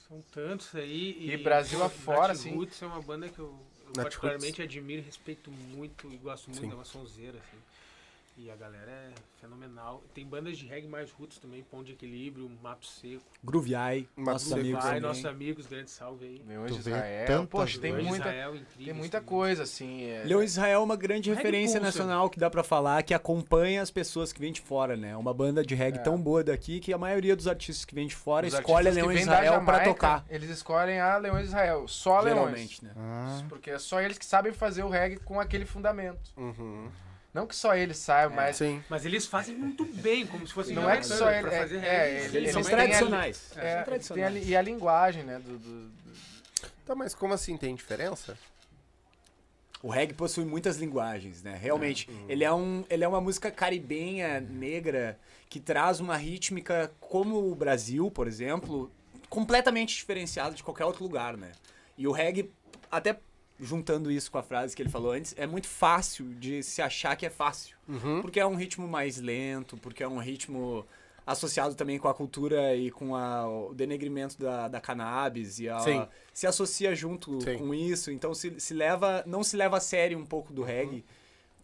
[0.09, 1.31] São tantos aí.
[1.31, 2.55] E Brasil afora, Nat assim.
[2.55, 3.55] Roots é uma banda que eu,
[3.87, 6.69] eu particularmente admiro e respeito muito e gosto muito Sim.
[6.71, 7.59] da uma sonzeira, assim.
[8.35, 9.11] E a galera é
[9.41, 10.03] fenomenal.
[10.15, 13.23] Tem bandas de reggae mais roots também, Pão de Equilíbrio, Mato Seco.
[13.45, 16.43] Groove Eye, Mato nossos Seco amigos Vai, nossos amigos, grande salve aí.
[16.49, 17.47] Leões Tu de vê Israel.
[17.47, 20.05] Poxa, tem muita, Israel, incríveis tem muita coisa, assim.
[20.05, 21.99] é- Leões de Israel é uma grande Reggae referência Pulse.
[21.99, 25.15] nacional que dá pra falar, que acompanha as pessoas que vêm de fora, né?
[25.17, 26.03] Uma banda de reggae É.
[26.03, 29.13] tão boa daqui que a maioria dos artistas que vêm de fora os escolhe da
[29.13, 30.25] Israel pra Jamaica, tocar.
[30.31, 31.87] Eles escolhem a Leões de Israel.
[31.87, 32.35] Só Leões.
[32.39, 32.93] Geralmente, né?
[32.97, 36.33] ah, Porque é só eles que sabem fazer o reggae com aquele fundamento.
[36.37, 36.89] Uhum.
[37.33, 38.83] Não que só eles saibam, mas Sim.
[38.91, 41.77] Mas eles fazem muito bem, como se fosse Não é que só ele- é- fazer
[41.85, 43.53] é, ele- Eles eles são a- tradicionais.
[43.57, 45.39] é, são tem a, e a linguagem, né?
[45.39, 46.13] Do, do- do-
[46.85, 47.57] Tá, mas como assim?
[47.57, 48.37] Tem diferença?
[49.83, 51.59] O reggae possui muitas linguagens, né?
[51.61, 55.19] Realmente, ele, é um, ele é uma música caribenha, negra,
[55.49, 58.93] que traz uma rítmica como o Brasil, por exemplo,
[59.29, 61.51] completamente diferenciada de qualquer outro lugar, né?
[61.99, 62.49] E o reggae,
[62.91, 63.19] até
[63.63, 67.15] juntando isso com a frase que ele falou antes, é muito fácil de se achar
[67.17, 67.77] que é fácil.
[67.89, 68.21] Uhum.
[68.21, 70.85] Porque é um ritmo mais lento, porque é um ritmo
[71.25, 75.79] associado também com a cultura e com a- o denegrimento da, da cannabis e a-
[75.79, 76.05] Sim.
[76.35, 77.59] se associa junto Sim.
[77.59, 81.05] com isso, então se, se leva, não se leva a sério um pouco do reggae,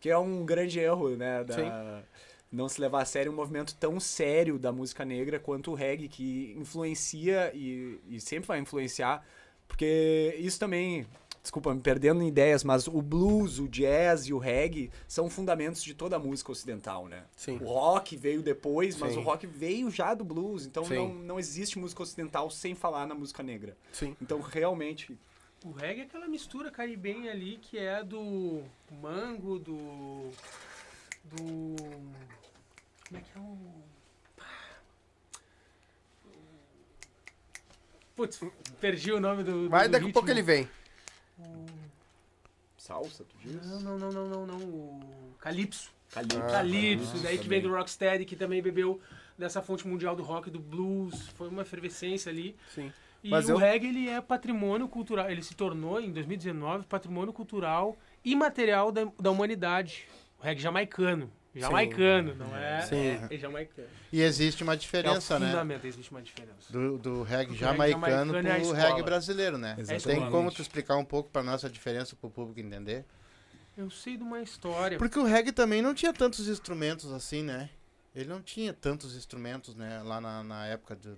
[0.01, 2.05] que é um grande erro, né, da- Sim.
[2.53, 6.07] não se levar a sério um movimento tão sério da música negra quanto o reggae,
[6.09, 9.27] que influencia e, e sempre vai influenciar,
[9.67, 11.05] porque isso também,
[11.49, 15.83] desculpa, me perdendo em ideias, mas o blues, o jazz e o reggae são fundamentos
[15.83, 17.25] de toda a música ocidental, né?
[17.35, 17.59] Sim.
[17.63, 19.21] O rock veio depois, mas Sim.
[19.21, 20.95] o rock veio já do blues, então Sim.
[20.95, 23.75] não, não existe música ocidental sem falar na música negra.
[23.93, 24.15] Sim.
[24.21, 25.19] Então, realmente,
[25.65, 28.63] O reggae é aquela mistura caribenha ali que é do
[29.03, 30.31] mango, do.
[31.25, 31.77] do.
[33.09, 33.59] Como é que é o.
[38.15, 38.41] Putz,
[38.81, 39.65] perdi o nome do.
[39.65, 40.69] do Mas daqui a pouco ele vem.
[42.77, 43.67] Salsa, tu diz?
[43.67, 44.57] Não, não, não, não, não, não.
[44.59, 45.91] O Calypso.
[46.11, 46.41] Calypso.
[46.41, 47.63] Calypso, daí que vem também.
[47.73, 49.01] do Rocksteady, que também bebeu
[49.37, 51.29] dessa fonte mundial do rock, do blues.
[51.37, 52.57] Foi uma efervescência ali.
[52.75, 52.93] Sim.
[53.23, 57.33] E Mas o eu- reggae ele é patrimônio cultural, ele se tornou em 2019 patrimônio
[57.33, 60.07] cultural imaterial da, da humanidade.
[60.39, 61.31] O reggae jamaicano.
[61.55, 62.83] Jamaicano, não é?
[62.83, 63.19] Sim.
[63.31, 63.89] É, jamaicano.
[64.13, 65.47] E existe uma é o diferença, né?
[65.51, 66.71] fundamento, existe uma diferença.
[66.73, 68.79] Do, do reggae jamaicano é a pro escola.
[68.79, 69.75] reggae brasileiro, né?
[69.79, 70.05] Exatamente.
[70.21, 73.05] Tem como tu explicar um pouco pra nossa diferença pro público entender?
[73.77, 74.99] Eu sei de uma história.
[74.99, 77.71] Porque o reggae também não tinha tantos instrumentos assim, né?
[78.15, 80.03] Ele não tinha tantos instrumentos, né?
[80.03, 81.17] Lá na, na época do,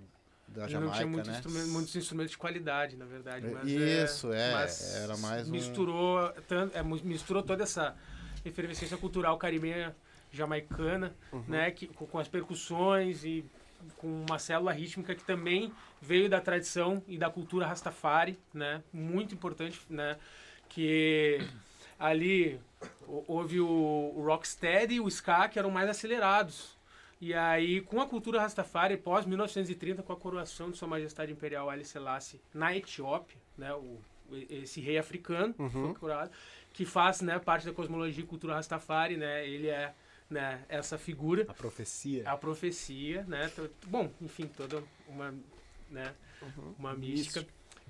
[0.49, 1.37] da Ele Jamaica, não tinha muito né?
[1.37, 3.47] instrumento- muitos instrumentos de qualidade, na verdade.
[3.49, 7.97] Mas Isso, é, mas era mais um- misturou, tanto, é, mu- misturou toda essa
[8.45, 9.95] efervescência cultural caribenha
[10.31, 11.45] jamaicana, Uhum.
[11.49, 13.45] né, que, com, as percussões e
[13.97, 19.35] com uma célula rítmica que também veio da tradição e da cultura Rastafari, né, muito
[19.35, 20.16] importante, né,
[20.68, 21.39] que
[21.99, 22.61] ali
[23.07, 26.78] hou- houve o, o rocksteady e o ska que eram mais acelerados.
[27.20, 31.68] E aí, com a cultura Rastafari, pós 1930, com a coroação de Sua Majestade Imperial
[31.68, 33.99] Haile Selassie na Etiópia, né, o,
[34.49, 36.31] esse rei africano, que foi coroado,
[36.72, 39.93] que faz né, parte da cosmologia e cultura Rastafari, né, ele é
[40.31, 42.31] né, essa figura A profecia.
[42.31, 43.49] a profecia, né?
[43.49, 45.35] to- Bom, enfim, toda uma,
[45.91, 46.14] né,
[46.78, 47.45] uma mística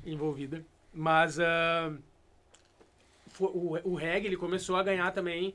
[0.05, 0.65] envolvida.
[0.93, 1.37] Mas
[3.29, 5.55] fo- o, o reggae ele começou a ganhar também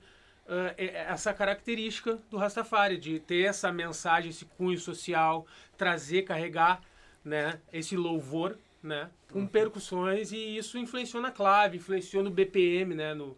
[0.78, 5.46] e- essa característica do Rastafari, de ter essa mensagem, esse cunho social,
[5.78, 6.82] trazer, carregar
[7.24, 13.16] né, esse louvor né, com percussões e isso influenciou na clave, influenciou no BPM, né,
[13.16, 13.36] no,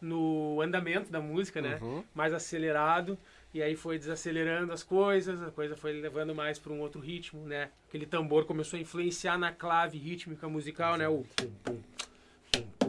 [0.00, 1.78] no andamento da música, né?
[1.82, 2.04] Uhum.
[2.14, 3.18] mais acelerado
[3.52, 7.46] e aí foi desacelerando as coisas, a coisa foi levando mais para um outro ritmo,
[7.46, 7.70] né?
[7.88, 11.08] Aquele tambor começou a influenciar na clave rítmica musical, né?
[11.08, 11.82] O pum, pum,
[12.78, 12.88] pum.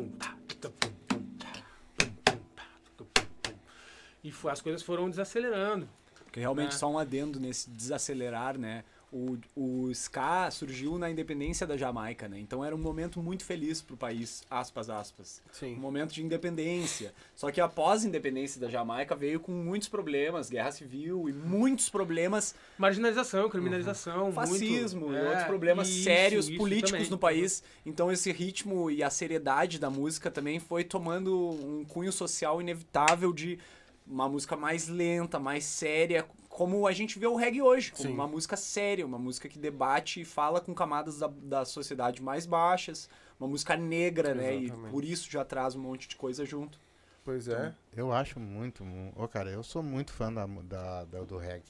[4.24, 5.88] E as coisas foram desacelerando.
[6.26, 6.78] Porque realmente É.
[6.78, 8.84] só um adendo nesse desacelerar, né?
[9.12, 12.40] O, o ska surgiu na independência da Jamaica, né?
[12.40, 15.42] Então era um momento muito feliz pro país, aspas, aspas.
[15.50, 15.76] Um Sim.
[15.76, 17.12] momento de independência.
[17.36, 21.90] Só que após a independência da Jamaica veio com muitos problemas, guerra civil e muitos
[21.90, 27.10] problemas, Marginalização, criminalização, muito, fascismo e é, outros problemas isso, sérios isso políticos também.
[27.10, 27.64] no país.
[27.86, 33.34] Então esse ritmo e a seriedade da música também foi tomando um cunho social inevitável
[33.34, 33.58] de
[34.06, 36.26] uma música mais lenta, mais séria,
[36.60, 38.14] como a gente vê o reggae hoje, como Sim.
[38.14, 42.46] uma música séria, uma música que debate e fala com camadas da, da sociedade mais
[42.46, 44.58] baixas, uma música negra, né?
[44.58, 44.92] E Exatamente.
[44.92, 46.78] por isso já traz um monte de coisa junto.
[47.24, 47.74] Pois é.
[47.96, 48.84] Eu acho muito.
[48.84, 51.64] mu- Ô, cara, eu sou muito fã da, da, da- do reggae.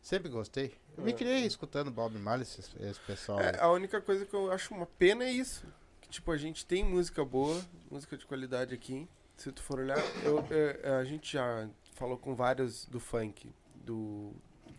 [0.00, 0.72] Sempre gostei.
[0.96, 3.40] Eu me criei escutando Bob Marley, esse, esse pessoal.
[3.40, 5.66] É, a única coisa que eu acho uma pena é isso.
[6.00, 7.60] Que, tipo, a gente tem música boa,
[7.90, 9.08] música de qualidade aqui.
[9.36, 13.50] Se tu for olhar, eu- é, a gente já falou com vários do funk,
[13.92, 14.32] do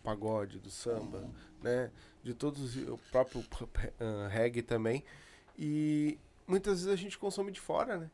[0.03, 1.27] pagode, do samba,
[1.63, 1.91] né?
[2.23, 3.43] De todos, os- o próprio
[3.99, 5.03] ah, reggae também.
[5.57, 8.09] E muitas vezes a gente consome de fora, né?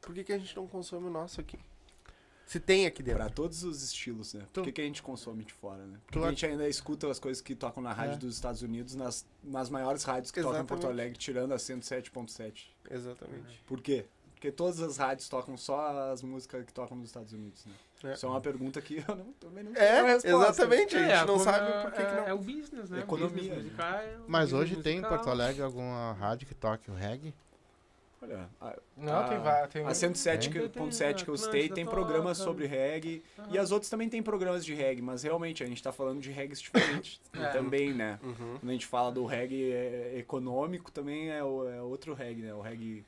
[0.00, 1.58] Por que, que a gente não consome o nosso aqui?
[2.46, 3.20] Se tem aqui dentro.
[3.24, 4.46] Pra todos os estilos, né?
[4.52, 5.98] Por que, que a gente consome de fora, né?
[6.06, 8.18] Porque Tu a gente ainda escuta as coisas que tocam na rádio É.
[8.18, 11.00] dos Estados Unidos, nas, nas maiores rádios que tocam em Porto Exatamente.
[11.00, 12.68] Alegre, tirando a 107.7.
[12.90, 13.62] Exatamente.
[13.66, 14.06] Por quê?
[14.32, 17.72] Porque todas as rádios tocam só as músicas que tocam nos Estados Unidos, né?
[18.04, 18.12] É.
[18.12, 20.28] Isso é uma pergunta que eu não, também não tenho É, resposta.
[20.28, 20.96] exatamente.
[20.96, 22.26] A gente não como sabe é- por que, que é, não.
[22.28, 23.00] é o business, né?
[23.00, 25.18] Economia, Business musical, é o Mas hoje tem em musical.
[25.18, 27.34] Porto Alegre alguma rádio que toque o reggae?
[28.22, 29.72] Olha, a, Não, tem vários.
[29.72, 32.50] Tem a um- 107.7 que eu citei tem programas toca.
[32.50, 35.92] sobre reggae e as outras também tem programas de reggae, mas realmente a gente tá
[35.92, 37.48] falando de reggae diferentes É.
[37.48, 38.18] também, né?
[38.22, 38.56] Uhum.
[38.58, 42.54] Quando a gente fala do reggae é, econômico, também é, o- é outro reggae, né?
[42.54, 43.04] O reggae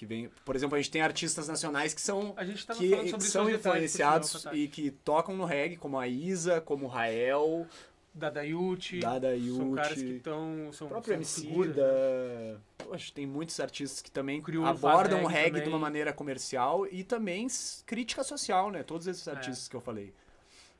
[0.00, 0.30] que vem...
[0.46, 4.46] Por exemplo, a gente tem artistas nacionais que são, A gente tava que, são influenciados
[4.50, 7.66] e que tocam no reggae, como a Isa, como o Rael,
[8.14, 9.00] Dada Yuti.
[9.00, 10.68] Dada São caras que estão.
[10.68, 11.82] o São, próprio são MC figuras, da...
[11.82, 12.56] né?
[12.78, 16.86] Poxa, tem muitos artistas que também Crioulo abordam o reggae reggae de uma maneira comercial
[16.86, 17.46] e também
[17.84, 18.82] crítica social, né?
[18.82, 19.32] Todos esses É.
[19.32, 20.14] artistas que eu falei.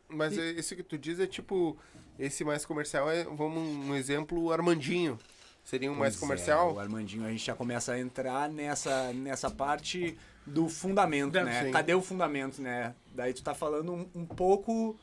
[0.08, 1.76] Mas é- isso que tu diz é tipo,
[2.18, 5.18] esse mais comercial é, vamos, um exemplo, o Armandinho.
[5.64, 6.74] Seria um mais Pois é, comercial?
[6.74, 11.64] o Armandinho, a gente já começa a entrar nessa, nessa parte do fundamento, Da- né?
[11.64, 11.70] sim.
[11.70, 12.94] Cadê o fundamento, né?
[13.14, 14.98] Daí tu tá falando um, um pouco.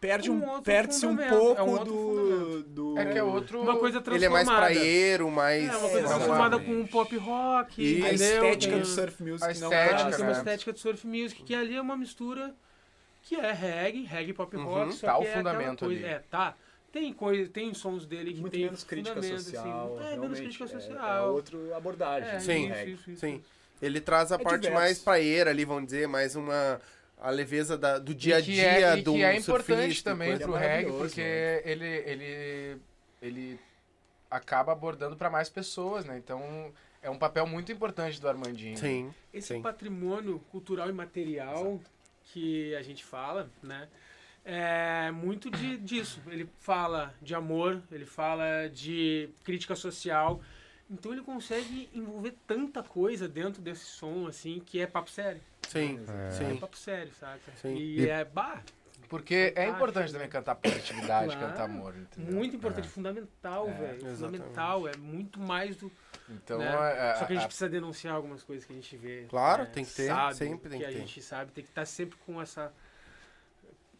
[0.00, 2.98] Perde Um um, perde-se um pouco é um do, do.
[2.98, 3.60] É que é outro.
[3.60, 4.16] Uma coisa transformada.
[4.16, 5.64] Ele é mais praieiro, mais...
[5.64, 6.16] É, uma coisa Exatamente.
[6.24, 7.98] transformada com um pop rock.
[7.98, 8.06] Isso.
[8.06, 10.38] A estética do surf music a não estética, tem uma né?
[10.38, 12.54] estética de surf music, que ali é uma mistura
[13.22, 16.14] que é reggae, reggae pop rock, só Tá que o é fundamento coisa, ali.
[16.14, 16.54] É, tá.
[16.96, 19.98] Tem coisa, tem sons dele que muito tem menos crítica fundamento, social.
[19.98, 21.26] Assim, é, menos crítica é- social.
[21.26, 22.30] É, outra abordagem.
[22.30, 22.68] É, Sim.
[22.68, 22.92] reggae.
[22.92, 23.34] isso, isso, Sim.
[23.36, 23.44] isso.
[23.82, 24.80] Ele traz a É parte diverso.
[24.82, 26.80] mais praieira ali, vamos dizer, mais uma...
[27.18, 28.62] A leveza da- do dia a E que dia
[28.94, 31.62] é, e do que é importante surfista também pro É reggae, porque né?
[31.70, 32.76] ele, ele,
[33.20, 33.60] ele
[34.30, 36.16] acaba abordando para mais pessoas, né?
[36.16, 36.72] Então
[37.02, 38.78] é um papel muito importante do Armandinho.
[38.78, 39.60] Sim, Esse sim.
[39.60, 41.78] patrimônio cultural e material
[42.24, 43.86] que a gente fala, né?
[44.48, 46.22] É muito de, disso.
[46.28, 50.40] Ele fala de amor, ele fala de crítica social.
[50.88, 55.40] Então ele consegue envolver tanta coisa dentro desse som, assim, que é papo sério.
[55.66, 56.56] Sim, É sim.
[56.58, 57.40] papo sério, saca?
[57.60, 57.74] Sim.
[57.74, 58.62] E, E- é, bah,
[59.08, 61.48] Porque é Fantástico, importante também cantar positividade, Claro.
[61.48, 62.34] cantar amor, entendeu?
[62.34, 64.06] muito importante, fundamental, É, velho.
[64.16, 65.90] Fundamental, é muito mais do.
[66.28, 66.66] Então, né?
[67.12, 69.26] é- Só que a gente a- precisa denunciar algumas coisas que a gente vê.
[69.28, 69.70] Claro, né?
[69.72, 70.98] tem que ter, sabe, sempre tem que que a ter.
[71.00, 72.72] gente sabe, tem que estar sempre com essa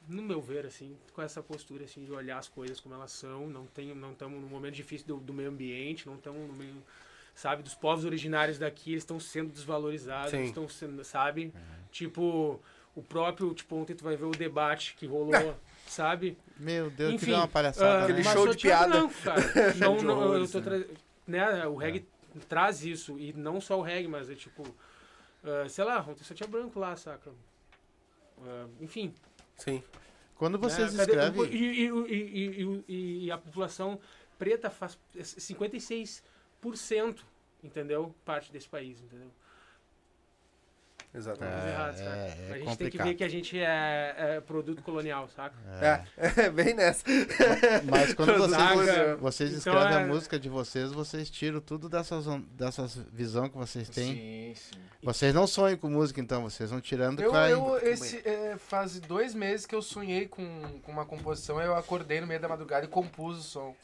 [0.09, 3.49] no meu ver, assim, com essa postura, assim, de olhar as coisas como elas são,
[3.49, 6.83] não tem, não estamos num momento difícil do, do meio ambiente, não estamos no meio,
[7.35, 10.37] sabe, dos povos originários daqui, eles estão sendo desvalorizados, Sim.
[10.39, 11.53] eles estão sendo, sabe,
[11.91, 12.61] tipo,
[12.95, 17.17] o próprio, tipo, ontem tu vai ver o debate que rolou, sabe, Meu Deus, que
[17.17, 17.99] enfim, deu uma palhaçada.
[17.99, 18.05] né?
[18.05, 18.89] Aquele mas show de piada.
[18.89, 19.75] Branco, cara.
[19.75, 20.85] não, não, eu horrores, tô tra...
[21.27, 22.07] né, o reggae
[22.49, 24.63] traz isso, e não só o reggae, mas é tipo,
[25.43, 27.31] ah, sei lá, ontem só tinha branco lá, saca,
[28.43, 29.13] Ah, enfim,
[29.57, 29.83] Sim.
[30.37, 31.07] Quando vocês né?
[31.07, 31.53] Cadê- escrevem.
[31.53, 33.99] E, e- e- e- e- e a população
[34.39, 37.25] preta faz 56%,
[37.63, 38.13] entendeu?
[38.25, 39.31] Parte desse país, entendeu?
[41.17, 41.65] Exatamente.
[41.67, 42.11] É, errada, saca?
[42.11, 43.07] é- é a gente tem que complicado.
[43.09, 45.57] ver que a gente é, é produto colonial, saca?
[45.81, 46.05] É.
[46.47, 47.03] É, bem nessa.
[47.91, 52.27] Mas quando vocês, vocês Então, escrevem é- a música de vocês, vocês tiram tudo dessas,
[52.53, 54.15] dessas visão que vocês têm.
[54.15, 54.81] Sim, sim.
[55.03, 57.49] Vocês não sonham com música, então, vocês vão tirando Eu, pra...
[57.51, 60.45] eu esse, é, faz dois meses que eu sonhei com,
[60.83, 63.77] com uma composição, eu acordei no meio da madrugada e compus o som.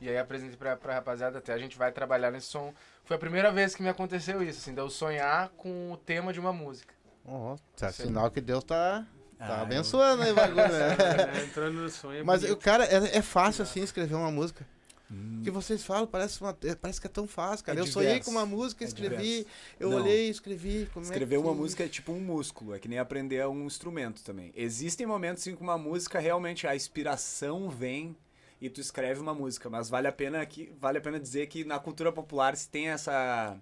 [0.00, 2.74] E aí apresentei pra, pra rapaziada, até a gente vai trabalhar nesse som.
[3.04, 6.32] Foi a primeira vez que me aconteceu isso, assim, de eu sonhar com o tema
[6.32, 6.94] de uma música.
[7.24, 8.04] Ó, tá Sim.
[8.04, 9.06] sinal que Deus tá,
[9.38, 10.96] tá Ah, eu- abençoando aí o bagulho, né?
[11.40, 12.20] É, entrando no sonho.
[12.20, 12.58] é Mas, bonito.
[12.58, 14.66] cara, é, é fácil assim escrever uma música.
[15.10, 15.38] Hum.
[15.40, 17.78] O que vocês falam parece, uma, é, parece que é tão fácil, cara.
[17.80, 18.30] É eu sonhei diverso.
[18.30, 19.46] com uma música, É escrevi, diverso.
[19.80, 19.96] eu Não.
[19.96, 20.88] olhei, escrevi.
[20.94, 21.44] Como Escrever é que...
[21.44, 24.52] uma música é tipo um músculo, é que nem aprender um instrumento também.
[24.54, 28.16] Existem momentos em que uma música realmente a inspiração vem
[28.60, 31.64] e tu escreve uma música, mas vale a pena que vale a pena dizer que
[31.64, 33.56] na cultura popular se tem essa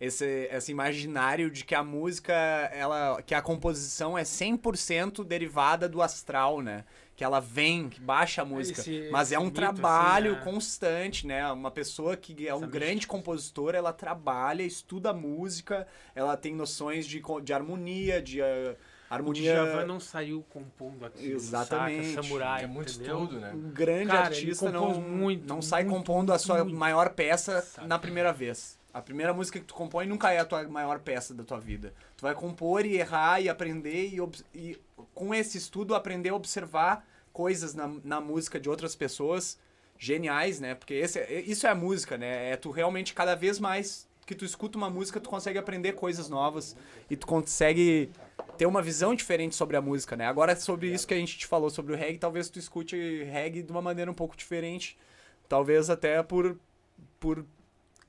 [0.00, 2.32] esse, esse imaginário de que a música,
[2.72, 6.86] ela, que a composição é 100% derivada do astral, né?
[7.14, 8.80] Que ela vem, que baixa a música.
[8.80, 10.50] Esse- Mas é esse um mito, trabalho assim, né?
[10.50, 11.52] constante, né?
[11.52, 13.12] Uma pessoa que é um Essa grande mística.
[13.14, 18.76] compositor, ela trabalha, estuda música, ela tem noções de, de harmonia, de uh,
[19.14, 19.52] harmonia.
[19.52, 22.10] Djavan não saiu compondo aquilo, Exatamente.
[22.12, 22.22] saca?
[22.22, 23.22] Samurai, É muito entendeu?
[23.24, 23.52] estudo, né?
[23.54, 26.78] Um grande Cara, artista compôs não, muito, não sai muito, compondo a sua muito.
[26.78, 27.88] maior peça Sabe?
[27.88, 28.78] na primeira vez.
[28.92, 31.92] A primeira música que tu compõe nunca é a tua maior peça da tua vida.
[32.16, 34.18] Tu vai compor e errar e aprender e,
[34.52, 34.78] e
[35.14, 39.56] com esse estudo aprender a observar coisas na, na música de outras pessoas
[39.96, 40.74] geniais, né?
[40.74, 42.50] Porque esse, é- isso é a música, né?
[42.50, 46.28] É tu realmente cada vez mais que tu escuta uma música, tu consegue aprender coisas
[46.28, 46.76] novas
[47.10, 48.10] e tu consegue
[48.56, 50.24] ter uma visão diferente sobre a música, né?
[50.24, 53.64] Agora sobre isso que a gente te falou sobre o reggae, talvez tu escute reggae
[53.64, 54.96] de uma maneira um pouco diferente,
[55.48, 56.56] talvez até por
[57.18, 57.44] por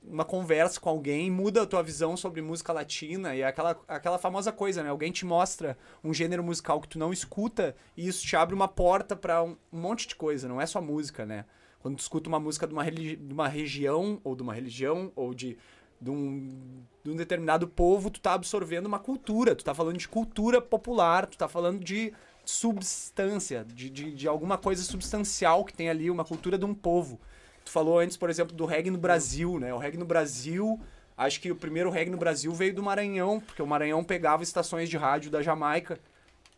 [0.02, 4.18] uma conversa com alguém muda a tua visão sobre música latina e é aquela, aquela
[4.18, 4.90] famosa coisa, né?
[4.90, 8.68] Alguém te mostra um gênero musical que tu não escuta e isso te abre uma
[8.68, 11.44] porta pra um, monte de coisa, não é só música, né?
[11.80, 15.34] Quando tu escuta uma música de uma, de uma região ou de uma religião ou
[15.34, 15.58] de,
[16.02, 20.08] de, um, de um determinado povo, tu tá absorvendo uma cultura, tu tá falando de
[20.08, 22.12] cultura popular, tu tá falando de
[22.44, 27.20] substância, de, de, de alguma coisa substancial que tem ali, uma cultura de um povo.
[27.64, 29.72] Tu falou antes, por exemplo, do reggae no Brasil, né?
[29.72, 30.80] O reggae no Brasil,
[31.16, 34.88] acho que o primeiro reggae no Brasil veio do Maranhão, porque o Maranhão pegava estações
[34.88, 36.00] de rádio da Jamaica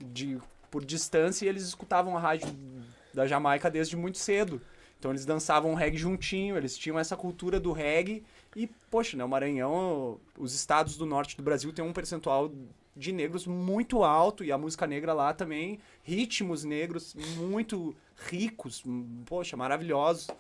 [0.03, 0.39] de,
[0.71, 2.49] por distância e eles escutavam a rádio
[3.13, 4.63] da Jamaica desde muito cedo.
[5.05, 8.25] Então eles dançavam reggae juntinho, eles tinham essa cultura do reggae.
[8.57, 12.51] E, poxa, né, o Maranhão, os estados do norte do Brasil têm um percentual
[12.97, 17.95] de negros muito alto e a música negra lá também, ritmos negros muito
[18.31, 18.83] ricos,
[19.27, 20.31] poxa, maravilhosos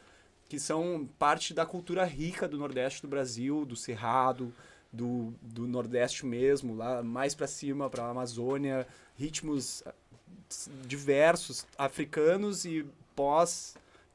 [0.48, 4.50] que são parte da cultura rica do Nordeste do Brasil, do Cerrado,
[4.90, 9.84] do, do Nordeste mesmo, lá mais para cima, para a Amazônia, ritmos
[10.86, 12.86] diversos, africanos e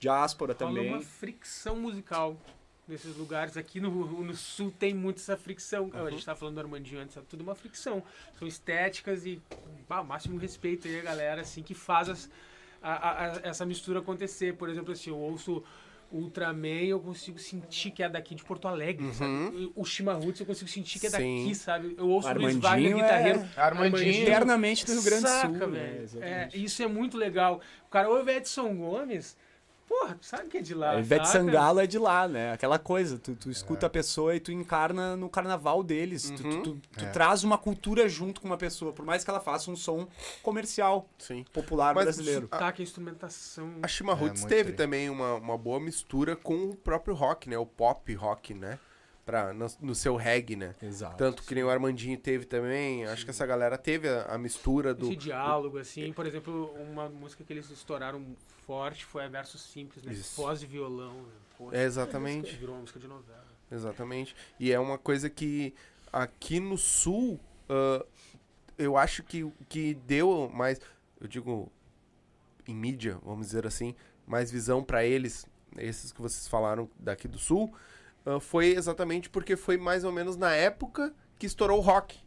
[0.10, 0.89] pós-diáspora Rola também.
[0.93, 2.36] uma fricção musical
[2.88, 3.58] nesses lugares.
[3.58, 3.89] Aqui no,
[4.24, 5.91] no sul tem muito essa fricção.
[5.93, 8.02] A gente tava falando do Armandinho antes, é tudo uma fricção.
[8.38, 9.41] São estéticas e
[9.88, 12.30] bah, máximo respeito aí a galera assim, que faz as-
[12.82, 14.56] a- a- essa mistura acontecer.
[14.56, 15.64] Por exemplo, assim, eu ouço
[16.12, 19.72] Ultraman eu consigo sentir que é daqui de Porto Alegre, sabe?
[19.76, 21.43] O Chimarruts eu consigo sentir que é Sim.
[21.43, 21.93] daqui, sabe?
[21.95, 23.45] Eu ouço o Luiz Wagner, é- guitarreiro.
[23.56, 24.24] Armandinho.
[24.24, 25.68] Internamente do Rio Grande do Saca, Sul.
[25.68, 26.06] né?
[26.10, 26.24] velho.
[26.24, 27.62] É, isso é muito legal.
[27.86, 29.38] O cara ouve Edson Gomes,
[29.90, 30.92] porra, tu sabe que é de lá.
[30.92, 31.40] A Ivete saca?
[31.40, 32.54] Sangalo é de lá, né?
[32.54, 36.30] Aquela coisa, tu, tu escuta a pessoa e tu encarna no carnaval deles.
[36.30, 37.10] Tu, tu, tu- tu É.
[37.10, 40.08] traz uma cultura junto com uma pessoa, por mais que ela faça um som
[40.44, 41.44] comercial, Sim.
[41.52, 42.48] popular Mas brasileiro.
[42.48, 43.74] Tá, que a instrumentação.
[43.82, 44.76] A Shima É, teve aí.
[44.76, 47.58] também uma, uma boa mistura com o próprio rock, né?
[47.58, 48.78] O pop rock, né?
[49.30, 50.75] Pra, no, no seu reggae, né?
[50.82, 51.17] Exato.
[51.17, 53.05] Tanto que nem o Armandinho teve também.
[53.05, 55.05] Acho que essa galera teve a, a mistura do.
[55.05, 58.25] Esse diálogo, assim, por exemplo, uma música que eles estouraram
[58.65, 60.13] forte foi a Verso Simples, né?
[60.13, 60.41] Isso.
[60.41, 61.13] Voz e violão.
[61.13, 61.82] Né?
[61.82, 62.55] É, exatamente.
[62.55, 63.45] Virou uma música de novela.
[63.71, 64.36] Exatamente.
[64.59, 65.73] E é uma coisa que
[66.11, 68.05] aqui no sul, ah,
[68.77, 70.80] eu acho que que deu mais.
[71.21, 71.71] Eu digo
[72.67, 75.45] em mídia, vamos dizer assim, mais visão pra eles,
[75.77, 77.73] esses que vocês falaram daqui do sul,
[78.26, 82.20] ah, foi exatamente porque foi mais ou menos na época que estourou o rock.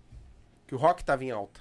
[0.66, 1.60] Que o rock tava em alta.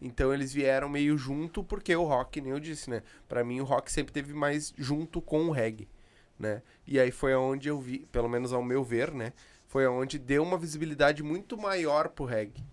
[0.00, 3.02] Então eles vieram meio junto, porque o rock, nem eu disse, né?
[3.28, 5.88] Pra mim o rock sempre teve mais junto com o reggae,
[6.36, 6.60] né?
[6.84, 9.32] E aí foi onde eu vi, pelo menos ao meu ver, né?
[9.68, 12.64] Foi onde deu uma visibilidade muito maior pro reggae.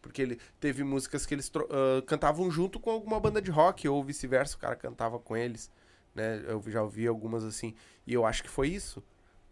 [0.00, 4.04] Porque ele teve músicas que eles ah, cantavam junto com alguma banda de rock, ou
[4.04, 5.70] vice-versa, o cara cantava com eles,
[6.14, 6.42] né?
[6.46, 7.74] Eu já ouvi algumas assim.
[8.06, 9.02] E eu acho que foi isso.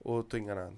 [0.02, 0.76] Ou tô enganado?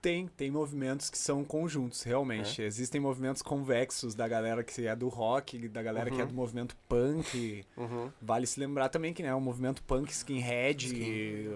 [0.00, 2.62] Tem, tem movimentos que são conjuntos, realmente.
[2.62, 6.28] Existem movimentos convexos da galera que é do rock, da galera que é Uhum.
[6.28, 7.64] do movimento punk.
[7.76, 8.08] Uhum.
[8.22, 11.50] Vale se lembrar também que né, o movimento punk skinhead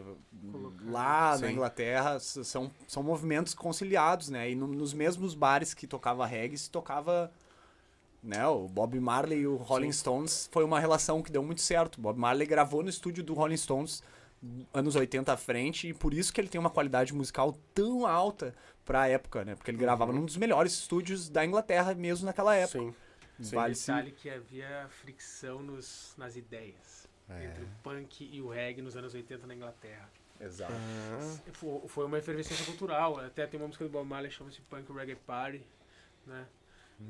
[0.86, 1.52] lá na Sim.
[1.52, 4.50] Inglaterra s- são, são movimentos conciliados, né?
[4.50, 7.30] E no- nos mesmos bares que tocava reggae se tocava
[8.24, 12.00] né, o Bob Marley e o Rolling Stones foi uma relação que deu muito certo.
[12.00, 14.02] Bob Marley gravou no estúdio do Rolling Stones
[14.72, 18.54] anos 80 à frente e por isso que ele tem uma qualidade musical tão alta
[18.84, 19.54] pra época, né?
[19.54, 22.80] Porque ele gravava num dos melhores estúdios da Inglaterra mesmo naquela época.
[22.80, 22.94] Sim.
[23.40, 23.56] Sim.
[23.56, 27.08] Vale detalhe que havia fricção nos, nas ideias
[27.40, 30.08] entre o punk e o reggae nos anos 80 na Inglaterra.
[30.40, 30.72] Exato.
[31.52, 33.18] Foi, foi uma efervescência cultural.
[33.18, 35.62] Até tem uma música do Bob Marley que chama-se Punk Reggae Party,
[36.26, 36.46] né?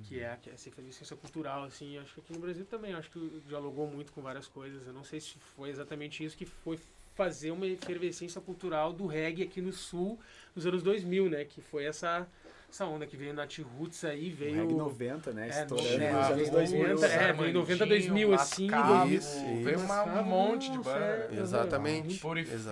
[0.04, 1.98] Que é que é essa efervescência cultural, assim.
[1.98, 4.86] Acho que aqui no Brasil também, acho que dialogou muito com várias coisas.
[4.86, 6.78] Eu não sei se foi exatamente isso que foi
[7.14, 10.18] fazer uma efervescência cultural do reggae aqui no sul
[10.54, 11.44] nos anos 2000, né?
[11.44, 12.26] Que foi essa,
[12.70, 14.54] essa onda que veio Nat Roots aí, O veio...
[14.56, 15.46] reggae 90, né?
[15.48, 16.88] É, Estourando no- nos é, anos veio 2000.
[16.94, 19.84] 90, é, veio 90, 2000, assim, Mascavo, isso, Veio isso.
[19.84, 21.28] uma- um monte de banda.
[21.30, 22.20] é, Exatamente.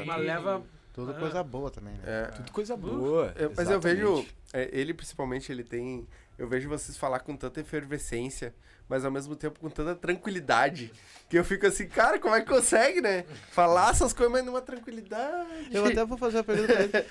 [0.03, 0.62] Uma leva...
[0.93, 1.14] Tudo Ah.
[1.14, 2.03] coisa boa também, né?
[2.05, 2.24] É.
[2.32, 3.32] Tudo coisa boa.
[3.36, 6.07] Eu- mas eu vejo, é, ele principalmente, ele tem.
[6.36, 8.53] Eu vejo vocês falar com tanta efervescência,
[8.91, 10.93] mas ao mesmo tempo com tanta tranquilidade.
[11.28, 13.24] Que eu fico assim, cara, como é que consegue, né?
[13.53, 15.68] Falar essas coisas, mas numa tranquilidade.
[15.70, 17.09] Eu até vou fazer a pergunta pra ele.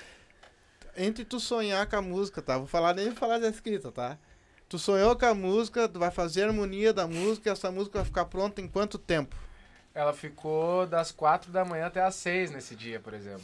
[0.94, 2.58] Entre tu sonhar com a música, tá?
[2.58, 4.18] Vou falar nem falar da escrita, tá?
[4.68, 8.00] Tu sonhou com a música, tu vai fazer a harmonia da música e essa música
[8.00, 9.34] vai ficar pronta em quanto tempo?
[9.94, 13.42] Ela ficou das 4 da manhã até as 6 nesse dia, por exemplo.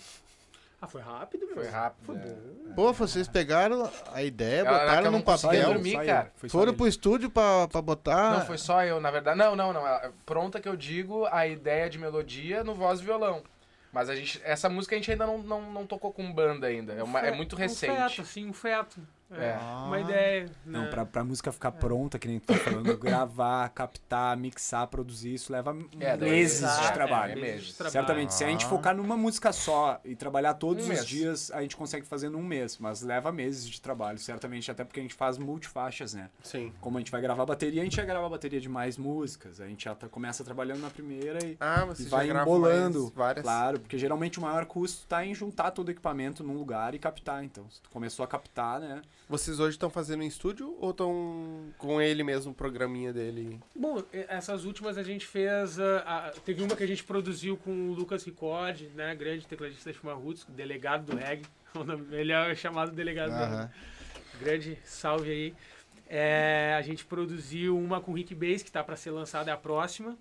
[0.81, 1.55] Ah, foi rápido, meu.
[1.55, 2.05] Foi rápido.
[2.05, 2.37] Foi né?
[2.68, 2.74] bom.
[2.74, 6.33] Pô, vocês pegaram a ideia, Ela- ela botaram eu num papel, dormir, Só eu, cara.
[6.37, 6.77] foi só foram ele.
[6.77, 8.39] pro estúdio pra, pra botar.
[8.39, 9.39] Não, foi só eu, na verdade.
[9.39, 9.87] Não, não, não.
[9.87, 13.43] Ela- Pronta que eu digo a ideia de melodia no voz e violão.
[13.91, 16.93] Mas a gente, essa música a gente ainda não, não, não tocou com banda ainda.
[16.93, 17.93] É, uma- é muito Um recente.
[17.97, 19.01] feto, assim, um feto.
[19.31, 19.51] É.
[19.51, 19.57] É.
[19.87, 20.51] Uma ideia.
[20.64, 20.91] Não, né?
[20.91, 25.53] pra, pra música ficar pronta, que nem tu tá falando, gravar, captar, mixar, produzir, isso
[25.53, 27.33] leva É, meses exato, de é, trabalho.
[27.33, 27.93] é meses de trabalho.
[27.93, 31.07] Certamente, se a gente focar numa música só e trabalhar todos Um os mês.
[31.07, 35.01] dias, a gente consegue fazer num mês, mas leva meses de trabalho, certamente, até porque
[35.01, 36.31] a gente faz multifaixas, né?
[36.43, 36.72] Sim.
[36.81, 39.66] Como a gente vai gravar bateria, a gente vai gravar bateria de mais músicas, a
[39.66, 43.12] gente já tá- começa trabalhando na primeira e, Ah, e você já vai grava embolando.
[43.14, 43.43] várias.
[43.43, 46.99] Claro, porque geralmente o maior custo tá em juntar todo o equipamento num lugar e
[46.99, 47.43] captar.
[47.45, 49.03] Então, se tu começou a captar, né?
[49.29, 53.59] Vocês hoje estão fazendo em estúdio ou estão com ele mesmo, o programinha dele?
[53.74, 55.81] Bom, essas últimas a gente fez.
[55.81, 59.14] ah, ah, teve uma que a gente produziu com o Lucas Ricord, né?
[59.16, 61.45] Grande tecladista da Chuma Roots, delegado do reggae.
[62.12, 63.57] Ele é chamado delegado do Aham.
[63.62, 63.70] reggae.
[64.39, 65.55] Grande salve aí.
[66.09, 69.55] É, a gente produziu uma com o Rick Bass, que tá para ser lançada, é
[69.55, 70.16] a próxima.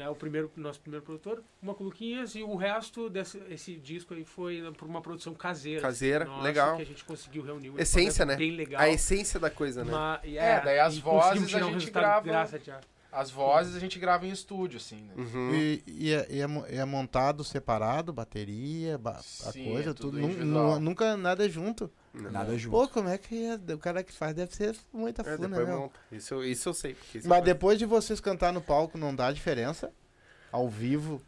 [0.00, 4.24] Né, o primeiro, nosso primeiro produtor, uma Luquinhas, e o resto desse esse disco aí
[4.24, 5.82] foi por uma produção caseira.
[5.82, 6.76] Caseira, nossa, legal.
[6.76, 8.34] Que a gente conseguiu reunir Essência, né?
[8.34, 8.80] Bem legal.
[8.80, 9.92] A essência da coisa, né?
[9.92, 12.80] Ma- e É, daí as vozes a gente grava- graça de ar.
[13.12, 15.12] As vozes a gente grava em estúdio, assim, né?
[15.18, 15.54] Uhum.
[15.54, 20.18] E, e é, e é é montado separado, bateria, ba- a Sim, coisa, é tudo
[20.18, 20.80] tudo.
[20.80, 21.90] nunca nada junto.
[22.12, 22.72] Nada junto.
[22.76, 23.54] Pô, como é que é?
[23.74, 25.74] o cara que faz deve ser muita É, funa, depois né?
[25.76, 26.00] monta.
[26.10, 26.96] Isso, eu- isso eu sei.
[27.14, 29.92] isso Mas eu- depois de vocês cantar no palco, não dá diferença?
[30.50, 31.22] Ao vivo?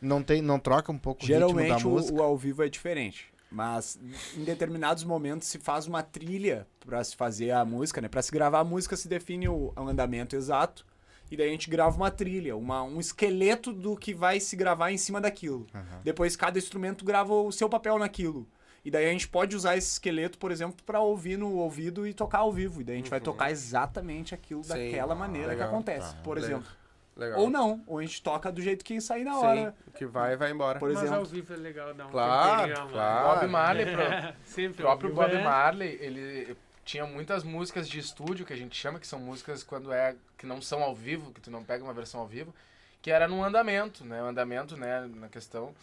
[0.00, 2.22] Não, tem, não troca um pouco o ritmo da Geralmente o, música?
[2.22, 3.32] ao vivo é diferente.
[3.50, 3.98] Mas
[4.36, 8.06] em determinados momentos se faz uma trilha pra se fazer a música, né?
[8.08, 10.86] Pra se gravar a música se define o, andamento exato.
[11.30, 14.92] E daí a gente grava uma trilha, uma, um esqueleto do que vai se gravar
[14.92, 15.66] em cima daquilo.
[15.74, 16.00] Aham.
[16.04, 18.46] Depois cada instrumento grava o seu papel naquilo.
[18.88, 22.14] E daí a gente pode usar esse esqueleto, por exemplo, pra ouvir no ouvido e
[22.14, 22.80] tocar ao vivo.
[22.80, 24.70] E daí a gente vai tocar exatamente aquilo Sim.
[24.70, 25.68] daquela maneira legal.
[25.68, 26.50] que acontece, por Legal.
[26.60, 26.72] exemplo.
[27.14, 27.38] Legal.
[27.40, 29.74] Ou não, ou a gente toca do jeito que sair na hora.
[29.84, 30.78] Sim, que vai vai embora.
[30.78, 31.18] Por Mas exemplo.
[31.18, 32.92] ao vivo é legal dar um Claro, temperinho mais.
[32.92, 33.40] claro.
[33.40, 38.46] Bob Marley, pro- Sempre O próprio Bob é- Marley, ele tinha muitas músicas de estúdio
[38.46, 41.42] que a gente chama, que são músicas quando é que não são ao vivo, que
[41.42, 42.54] tu não pega uma versão ao vivo,
[43.02, 44.22] que era num andamento, né?
[44.22, 45.74] O andamento, né, na questão.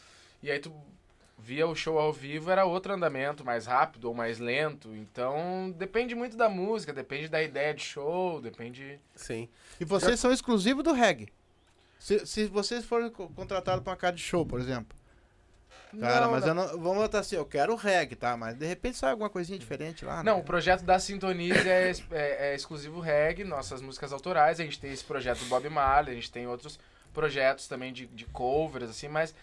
[0.42, 0.74] E aí tu
[1.38, 4.96] via o show ao vivo era outro andamento, mais rápido ou mais lento.
[4.96, 9.00] Então depende muito da música, depende da ideia de show, depende.
[9.16, 9.48] Sim.
[9.80, 11.28] E vocês são exclusivos do reggae.
[12.00, 14.96] Se, se vocês forem co- contratados pra uma casa de show, por exemplo.
[16.00, 16.50] Cara, Não, mas não.
[16.50, 16.68] eu não.
[16.82, 18.36] Vamos botar assim, eu quero reggae, tá?
[18.36, 20.18] Mas de repente sai alguma coisinha diferente lá.
[20.24, 20.42] Não, né?
[20.42, 24.60] o projeto da Sintonize é, é- é exclusivo reggae, nossas músicas autorais.
[24.60, 26.78] A gente tem esse projeto do Bob Marley, a gente tem outros
[27.14, 29.34] projetos também de, de covers, assim, mas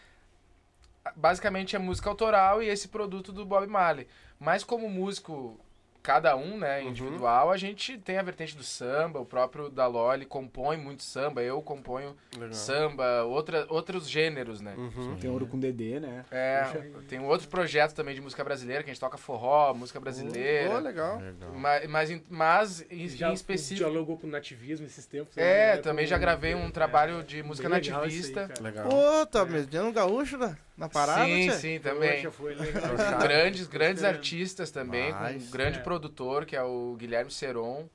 [1.16, 4.06] basicamente é música autoral e esse produto do Bob Marley.
[4.38, 5.58] Mas como músico,
[6.02, 10.76] cada um, né, individual, a gente tem a vertente do samba, o próprio Daloli compõe
[10.76, 12.52] muito samba, eu componho Legal.
[12.52, 14.74] samba, outra, outros gêneros, né?
[14.76, 15.16] Uhum.
[15.20, 16.24] Tem ouro com Dedê, né?
[16.32, 16.64] É,
[17.08, 20.74] tem um outro projeto também de música brasileira, que a gente toca forró, música brasileira.
[20.74, 21.22] Oh, legal.
[21.54, 23.88] Mas, mas, em- mas em, Já em específico.
[23.88, 25.38] dialogou com o nativismo esses tempos.
[25.38, 25.82] É, né?
[25.82, 28.50] também Com- já gravei um é, trabalho de música nativista.
[28.58, 28.60] aí.
[28.64, 28.88] Legal.
[28.92, 31.56] Ô, tá metendo um gaúcho na, na parada, sim, tchê?
[31.58, 32.30] sim, Poxa, também.
[32.30, 32.82] foi legal.
[33.22, 35.82] Grandes, grandes artistas também, com um Mas, grande é.
[35.82, 37.88] produtor, que é o Guilherme Seron,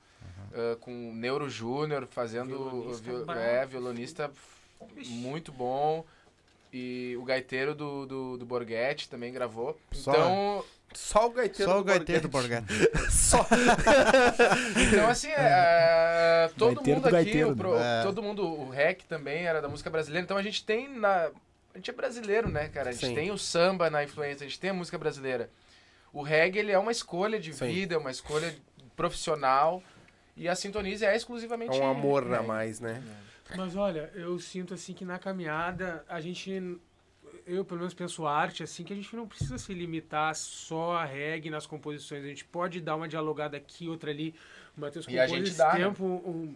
[0.54, 4.32] ah, com o Neuro Júnior fazendo Violonista é, violonista
[4.96, 6.06] muito bom.
[6.72, 9.78] E o gaiteiro do, do, do Borghetti também gravou.
[9.92, 12.68] Só- Então, Só o gaiteiro Só do o gaiteiro do Borghetti.
[13.12, 13.46] Só.
[14.88, 17.78] Então, assim, é, todo Gaiteiro mundo do aqui, gaiteiro, o pro-?
[17.78, 18.04] É.
[18.04, 21.30] todo mundo, o REC também era da música brasileira, então a gente tem na...
[21.78, 22.90] A gente é brasileiro, né, cara?
[22.90, 23.14] A gente Sim.
[23.14, 25.48] tem o samba na influência, a gente tem a música brasileira.
[26.12, 27.68] O reggae, ele é uma escolha de Sim.
[27.68, 28.56] vida, é uma escolha
[28.96, 29.84] profissional,
[30.36, 32.48] e a Sintonize é É exclusivamente um amor a reggae.
[32.48, 33.04] mais, né?
[33.56, 36.80] Mas olha, eu sinto assim que na caminhada a gente.
[37.46, 41.06] Eu pelo menos penso arte, assim, que a gente não precisa se limitar só a
[41.06, 42.24] reggae nas composições.
[42.26, 44.34] A gente pode dar uma dialogada aqui, outra ali.
[44.76, 45.86] O Matheus E a compôs gente esse dá, né?
[45.86, 46.56] tempo um, um-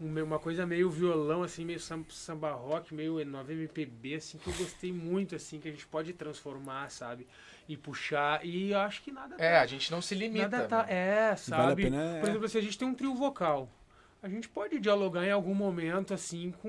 [0.00, 4.54] uma coisa meio violão, assim, meio sam- samba rock, meio nova MPB, assim, que eu
[4.54, 7.26] gostei muito, assim, que a gente pode transformar, sabe?
[7.68, 8.44] E puxar.
[8.44, 10.48] E eu acho que nada É, tá- a gente não se limita.
[10.48, 10.82] Nada tá.
[10.84, 10.92] né?
[10.92, 11.82] É, vale a sabe?
[11.84, 12.20] pena, é.
[12.20, 13.68] Por exemplo, se a gente tem um trio vocal,
[14.22, 16.68] a gente pode dialogar em algum momento, assim, com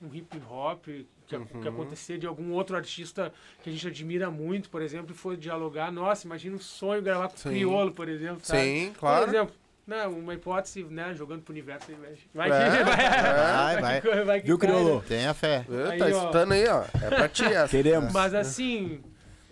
[0.00, 0.84] um hip hop
[1.26, 1.44] que, Uhum.
[1.60, 3.32] que acontecer de algum outro artista
[3.62, 5.90] que a gente admira muito, por exemplo, e for dialogar.
[5.90, 7.48] Nossa, imagina um sonho gravar com o Sim.
[7.50, 8.62] Criolo, por exemplo, sabe?
[8.62, 9.28] Sim, Por claro.
[9.28, 9.54] exemplo,
[9.86, 11.86] né, uma hipótese, né, jogando pro universo.
[11.90, 11.96] aí
[12.34, 14.00] Vai, vai, É, que, vai, Vai, vai.
[14.00, 14.74] que- vai Viu, cai, né?
[14.76, 15.02] Criolo?
[15.06, 15.64] Tenha fé.
[15.70, 16.08] É, Aí, tá ó.
[16.08, 16.84] escutando aí, ó.
[17.02, 17.68] É pra ti essa.
[17.68, 18.12] Queremos.
[18.12, 19.00] Mas assim,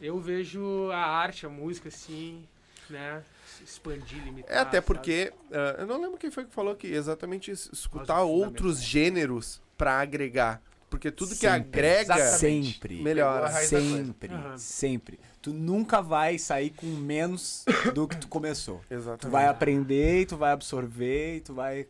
[0.02, 2.44] eu vejo a arte, a música, assim,
[2.90, 3.22] né,
[3.62, 4.56] expandir, limitar.
[4.56, 5.32] É, até porque.
[5.52, 10.00] ah, eu não lembro quem foi que falou que exatamente isso, escutar outros gêneros pra
[10.00, 10.60] agregar.
[10.94, 11.58] Porque tudo que Sempre.
[11.80, 12.14] agrega.
[12.18, 13.02] Exatamente.
[13.02, 13.02] Melhora.
[13.02, 13.02] Sempre.
[13.04, 13.96] Pegou a raiz da coisa.
[14.04, 14.34] Sempre.
[14.34, 14.58] Aham.
[14.58, 15.20] Sempre.
[15.42, 17.64] Tu nunca vai sair com menos
[17.94, 18.80] do que tu começou.
[18.88, 19.28] Tu Exatamente.
[19.32, 21.86] vai aprender, e tu vai absorver, e tu vai.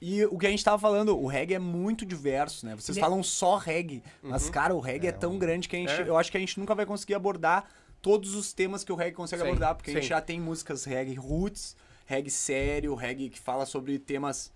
[0.00, 2.74] E o que a gente tava falando, o reggae é muito diverso, né?
[2.76, 5.92] Vocês Ne- falam só reggae, mas, cara, o reggae é, tão grande que a gente,
[5.92, 6.08] É.
[6.08, 7.64] eu acho que a gente nunca vai conseguir abordar
[8.00, 10.08] todos os temas que o reggae consegue Sim, abordar, porque a gente sim.
[10.10, 11.74] já tem músicas reggae roots,
[12.04, 14.50] reggae sério, reggae que fala sobre temas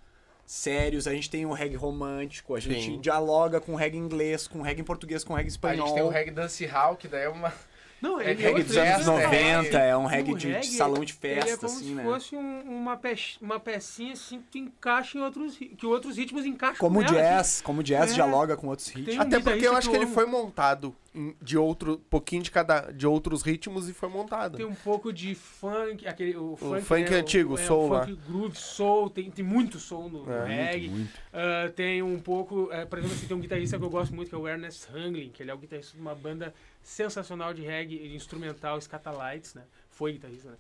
[0.47, 3.01] sérios, a gente tem o reggae romântico, a gente Sim.
[3.01, 5.87] dialoga com reggae inglês, com reggae em português, com reggae A espanhol.
[5.87, 7.53] gente tem o reggae dancehall, que daí é uma...
[8.01, 9.23] Não, É ele reggae dos anos né?
[9.25, 11.95] 90, é um O reggae de, de reggae, salão de é festa, como assim, se
[11.95, 12.03] né?
[12.05, 16.77] fosse um- uma, pe uma pecinha assim que encaixa em outros que outros ritmos encaixam
[16.79, 17.23] Como o nela, assim.
[17.29, 18.15] jazz, como o jazz É.
[18.15, 19.17] dialoga com outros ritmos.
[19.17, 20.95] Um Até porque eu acho que ele foi montado
[21.41, 21.99] de outro.
[22.11, 22.93] pouquinho de cada.
[22.93, 24.59] de outros ritmos e foi montado.
[24.59, 27.93] Tem um pouco de funk, aquele o funk, funk né, antigo, o, é, soul o
[27.95, 28.07] lá.
[28.07, 30.89] funk groove, soul, tem, tem muito soul no, É, reggae.
[30.91, 31.11] muito.
[31.33, 34.35] Ah, tem um pouco, por exemplo, assim, tem um guitarrista que eu gosto muito que
[34.35, 36.53] é o Ernest Hanglin, que ele é o guitarrista de uma banda
[36.87, 39.65] sensacional de reggae de instrumental Scatalites, né?
[39.91, 40.57] Foi guitarrista, né?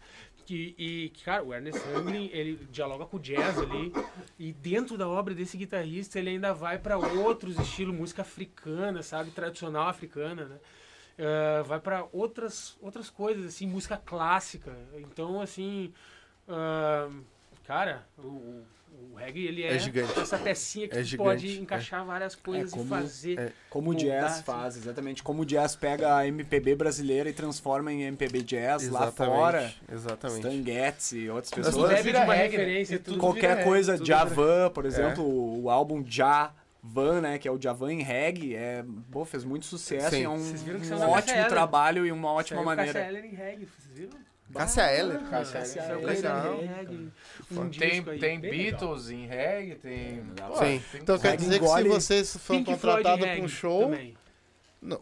[0.48, 3.92] E, cara, o Ernest Hanglin, ele dialoga com o jazz ali,
[4.38, 9.30] e dentro da obra desse guitarrista, ele ainda vai para outros estilos, música africana, sabe?
[9.30, 10.58] Tradicional africana, né?
[11.18, 14.76] Ah, vai para outras, outras coisas, assim, música clássica.
[14.94, 15.92] Então, assim,
[16.48, 17.08] ah,
[17.66, 18.64] cara, o, o-
[19.12, 20.18] o reggae, ele é, É gigante.
[20.18, 23.38] essa pecinha que É tu gigante, pode encaixar várias coisas como- e fazer.
[23.38, 24.42] é, Como o moldar, jazz assim.
[24.42, 25.22] faz, exatamente.
[25.22, 29.74] Como o jazz pega a MPB brasileira e transforma em MPB jazz lá Exatamente, fora.
[29.92, 30.38] Exatamente.
[30.48, 31.88] Stan Getz e outras Tudo pessoas.
[31.90, 32.64] bebe vira de uma reggae, né?
[32.64, 36.04] referência, E tudo Qualquer vira coisa, reggae, tudo vira- Javan, por exemplo, o, o álbum
[36.06, 40.20] Javan, né, que é o Javan em reggae, é, pô, fez muito sucesso Sim.
[40.20, 43.00] e é um, um ótimo trabalho e uma ótima Saiu maneira.
[43.06, 44.25] Eller em reggae, vocês viram?
[44.54, 45.20] Cássia Eller.
[45.28, 46.06] Cássia Eller.
[46.66, 47.08] Reggae.
[47.50, 48.40] Um Tem, tem.
[48.40, 50.22] Beatles em reggae, tem...
[50.58, 50.82] Sim.
[50.92, 52.64] tem- Então quer dizer que se Pink Floyd
[53.04, 53.90] contratados para um show,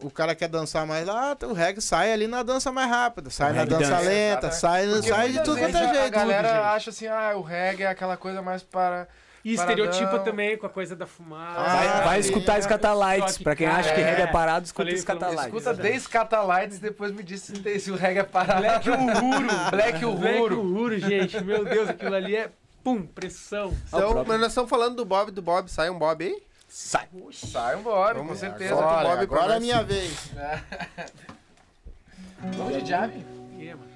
[0.01, 3.53] o cara quer dançar mais lá, o reggae sai ali na dança mais rápida, sai
[3.53, 3.99] na dança dança.
[4.01, 6.05] lenta, sai, sai de tudo quanto é a- jeito.
[6.05, 9.07] A galera acha assim, ah, o reggae é aquela coisa mais para
[9.45, 9.85] E Paradão.
[9.85, 11.61] estereotipa também com a coisa da fumaça.
[11.61, 12.29] Vai, Ah, vai sim.
[12.29, 13.33] escutar Scatalites.
[13.33, 14.31] Só que, Pra quem acha que cara, reggae é é.
[14.31, 15.45] parado, escuta Falei, Scatalites.
[15.45, 18.61] Escuta The Scatalites, depois me diz se, se o reggae é parado.
[18.61, 19.47] Black Uhuru.
[19.69, 20.59] Black Black Uhuru.
[20.61, 21.39] Uhuru, gente.
[21.43, 22.49] Meu Deus, aquilo ali é.
[22.83, 23.71] Pum, pressão.
[23.87, 25.69] Então, mas nós estamos falando do Bob, do Bob.
[25.69, 26.41] Sai um Bob aí?
[26.67, 27.07] Sai.
[27.31, 28.73] Sai um Bob, com Vamos- certeza.
[28.73, 30.31] agora- Bob, Bob pra Agora é minha vez.
[32.57, 33.11] Vamos de jam?
[33.57, 33.94] Que, mano?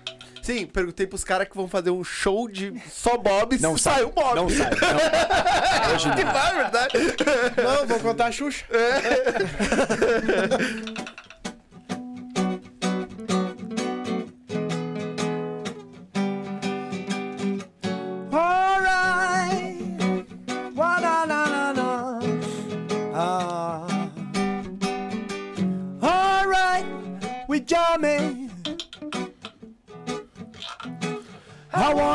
[0.50, 3.60] Sim, perguntei pros caras que vão fazer um show de só Bob.
[3.60, 3.94] Não se sai.
[3.94, 4.36] sai o Bob.
[4.36, 4.72] Não sai.
[5.86, 5.94] Não.
[5.94, 6.34] Hoje Que não.
[6.34, 6.94] vai, verdade?
[7.64, 8.66] Não, vou contar a Xuxa.
[8.72, 9.20] Alright.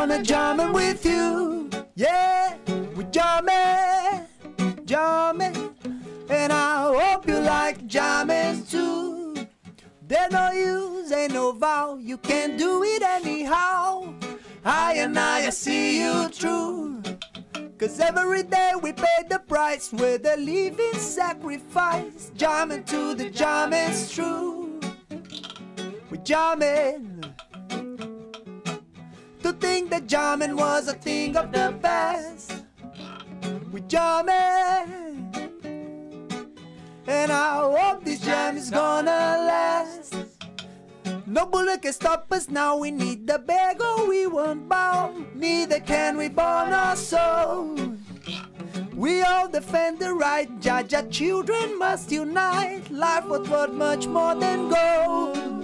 [0.06, 1.70] wanna jamming with you.
[1.94, 2.56] Yeah,
[2.94, 4.26] we jamming,
[4.85, 5.56] jamming.
[6.28, 9.35] And I hope you like jamming too.
[10.06, 11.97] There's no use, ain't no vow.
[11.97, 14.12] You can do it anyhow.
[14.62, 17.02] I and I, I see you through.
[17.78, 22.31] Cause every day we pay the price with a living sacrifice.
[22.36, 24.81] Jamming to the jamming's true.
[26.10, 27.34] We jamming.
[29.60, 32.64] Think that jamming was a thing of the past.
[33.72, 35.32] We jamming.
[37.06, 40.14] And I hope this jam is gonna last.
[41.26, 42.76] No bullet can stop us now.
[42.76, 45.14] We need the bag or we won't bow.
[45.35, 47.76] Neither can we burn our soul.
[48.94, 50.48] We all defend the right.
[50.60, 52.90] Jaja children must unite.
[52.90, 55.55] Life was worth much more than gold.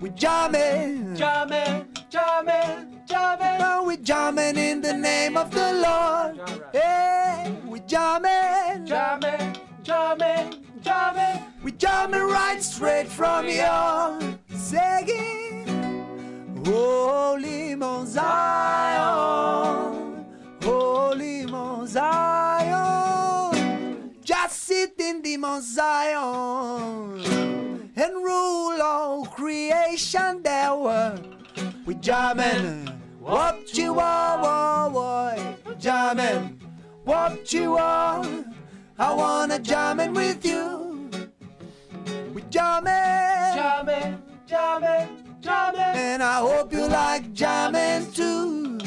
[0.00, 3.58] We jamming, jamming, jamming, jamming.
[3.58, 6.40] Now we jamming in the name of the Lord.
[6.72, 11.42] Hey, we jamming, jamming, jamming, jamming.
[11.62, 14.18] We jamming right straight from your
[14.56, 15.66] singing.
[16.64, 19.46] Holy Mount Zion,
[20.62, 23.48] Holy Mount Zion.
[24.22, 27.22] Just sit in the Mount Zion
[27.96, 31.37] and rule all creation there were.
[31.88, 32.86] We jamming,
[33.18, 36.60] what you are, boy, jamming,
[37.04, 38.44] what you are.
[38.98, 41.08] I wanna jamming with you.
[42.34, 42.92] We jamming,
[43.56, 45.08] jamming, jamming,
[45.40, 48.78] jamming, and I hope you like jamming too.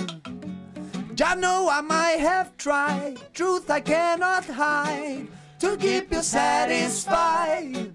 [1.26, 7.94] I know I might have tried, truth I cannot hide, to keep you satisfied.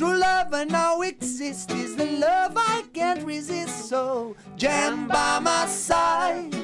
[0.00, 3.90] True love and now exists is the love I can't resist.
[3.90, 6.54] So jam by my side.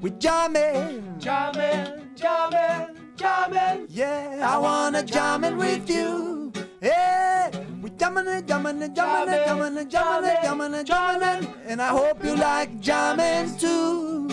[0.00, 3.88] We jamming, jamming, jamming, jamming.
[3.90, 6.50] Yeah, I wanna jamming with you.
[6.80, 7.50] Yeah,
[7.82, 14.28] we jamming, jamming, jamming, jamming, jamming, jamming, jamming, and I hope you like jamming too.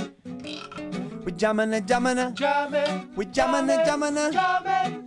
[1.26, 5.01] We jamming, jamming, jamming, we jamming, jamming, jamming.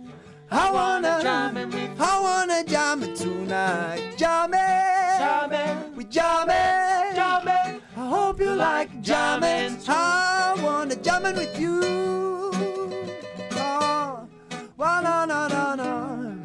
[0.57, 1.19] I wanna,
[1.99, 4.57] I wanna jam it tonight, jamming,
[5.19, 7.81] jamming, we jamming, jamming.
[7.97, 9.77] I hope you like jamming.
[9.85, 11.81] I wanna jamming with you.
[13.51, 14.25] Oh,
[14.77, 16.37] well, no, no, no, no.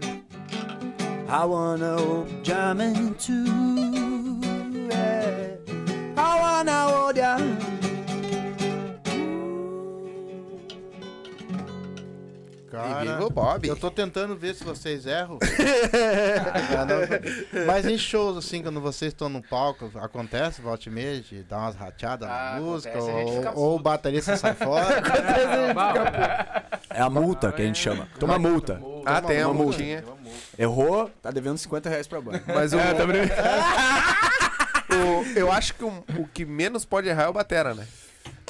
[1.28, 4.40] I wanna hope jamming too.
[4.90, 5.54] Yeah.
[6.16, 7.79] I wanna hold ya.
[12.70, 13.66] Cara, E viva o Bob.
[13.66, 15.38] eu tô tentando ver se vocês erram.
[16.78, 17.66] Ah, não.
[17.66, 21.58] Mas em shows, assim, quando vocês estão no palco, acontece, volta e meia, de dar
[21.58, 25.02] umas rateadas Ah, na música, acontece, ou, ou o baterista sai fora.
[26.90, 28.08] É a multa que a gente chama.
[28.18, 28.80] Toma multa.
[29.04, 29.78] Ah, tem a uma multa.
[29.78, 30.04] multinha.
[30.58, 32.42] Errou, tá devendo 50 reais pra banda.
[32.46, 32.76] Mas o,
[34.88, 37.86] o- eu acho que o, o que menos pode errar é o Batera, né?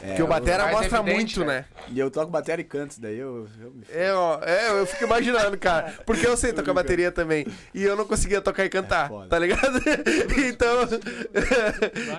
[0.01, 1.59] Porque o Batera mostra evidente, muito, né?
[1.59, 1.64] né?
[1.89, 3.47] E eu toco bateria e canto, isso daí eu...
[3.60, 5.94] eu me É, ó, é, eu fico imaginando, cara.
[6.06, 7.47] Porque eu sei tocar bateria também.
[7.74, 9.28] E eu não conseguia tocar e cantar, foda.
[9.28, 9.81] tá ligado?
[10.51, 10.89] Então.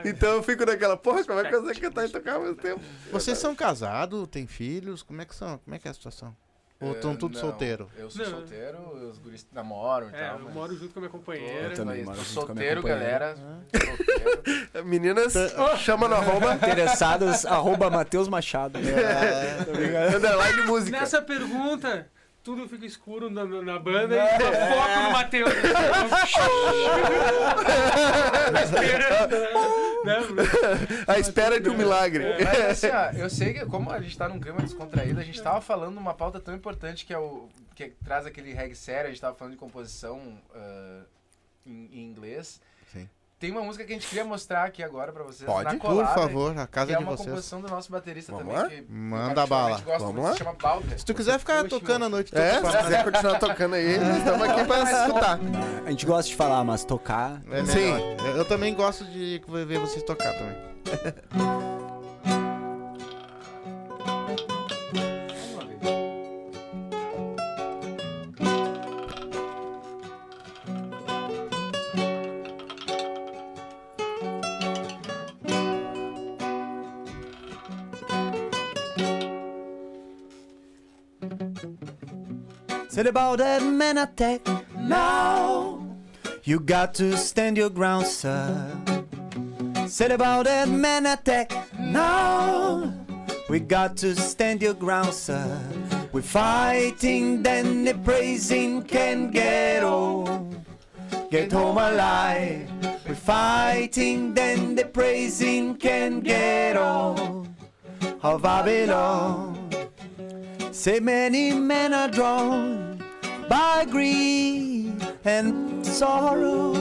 [0.06, 2.56] então eu fico naquela, porra, como é que eu sei cantar e tocar ao mesmo
[2.56, 2.82] tempo?
[3.12, 5.03] Vocês são casados, têm filhos?
[5.03, 5.58] Como é que são?
[5.58, 6.36] Como é que é a situação?
[6.82, 7.88] Ou estão Eh, tudo não, solteiro?
[7.95, 8.32] Eu sou Não.
[8.32, 8.80] solteiro,
[9.10, 10.40] os guris namoram e É, tal.
[10.40, 11.68] eu mas- moro junto com a minha companheira.
[11.68, 13.36] Eu também moro junto com a minha solteiro, companheira.
[13.36, 13.36] galera.
[13.36, 14.86] Solteiro.
[14.90, 15.34] Meninas,
[15.80, 16.56] chama no arroba.
[16.62, 18.80] Interessadas, arroba Matheus Machado.
[20.16, 20.99] Underline música.
[20.99, 22.08] Nessa pergunta,
[22.44, 25.54] tudo fica escuro na, na- na banda e foco no Matheus.
[31.08, 32.24] A espera de um milagre.
[32.44, 35.42] Mas assim, ó, eu sei que como a gente tá num clima descontraído, a gente
[35.42, 37.48] tava falando uma pauta tão importante que é o.
[37.76, 41.02] que traz aquele reggae sério, a gente tava falando de composição ah,
[41.66, 42.62] em, em inglês.
[43.42, 45.50] Tem uma música que a gente queria mostrar aqui agora pra vocês.
[45.50, 45.64] Pode?
[45.76, 47.28] na Por favor, a casa é de uma vocês.
[47.28, 48.62] composição do nosso baterista Vamos também.
[48.64, 48.70] lá?
[48.70, 49.82] Que Manda bala.
[49.82, 50.32] gosto Vamos muito, lá?
[50.34, 51.00] Se chama Balder.
[51.00, 53.98] Se tu quiser ficar Puxa, tocando a noite É, toda, se quiser continuar tocando aí,
[54.00, 55.40] nós estamos aqui pra escutar.
[55.88, 57.42] A gente gosta de falar, mas tocar.
[57.52, 57.94] é Sim.
[58.28, 61.81] Eu, eu também gosto de ver vocês tocar também.
[83.02, 84.41] Said about that man attack.
[84.78, 85.84] Now
[86.44, 88.78] you got to stand your ground, sir.
[89.88, 91.52] Said about that man attack.
[91.80, 92.94] Now
[93.49, 95.49] we got to stand your ground, sir.
[96.11, 100.64] We're fighting, then the praising can get home.
[101.32, 102.69] Get home alive.
[103.07, 107.56] We're fighting, then the praising can get home.
[108.22, 109.57] Of Babylon.
[110.72, 112.91] Say many men are drawn
[113.52, 114.95] by greed
[115.26, 116.73] and sorrow.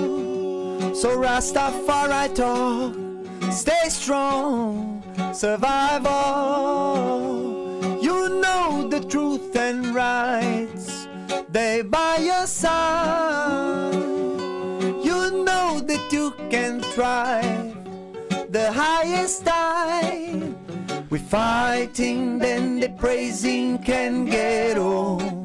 [0.95, 2.95] So Rastafari talk,
[3.53, 5.03] stay strong,
[5.35, 6.07] survival.
[8.01, 11.09] You know the truth and rights,
[11.49, 13.93] they by your side.
[15.09, 17.75] You know that you can thrive,
[18.49, 20.55] the highest tide.
[21.11, 25.40] We're fighting, then the praising can get home.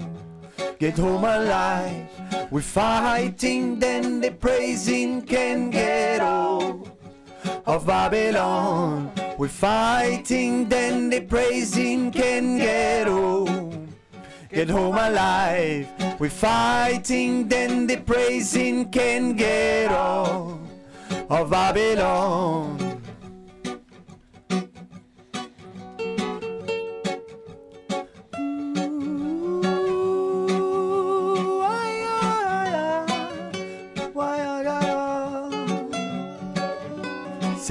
[0.78, 2.10] Get home alive.
[2.52, 6.92] We're fighting, then the praising can get home.
[7.66, 9.12] Of Babylon.
[9.38, 13.88] We're fighting, then the praising can get home.
[14.52, 15.88] Get home alive.
[16.20, 20.68] We're fighting, then the praising can get home.
[21.30, 22.95] Of Babylon.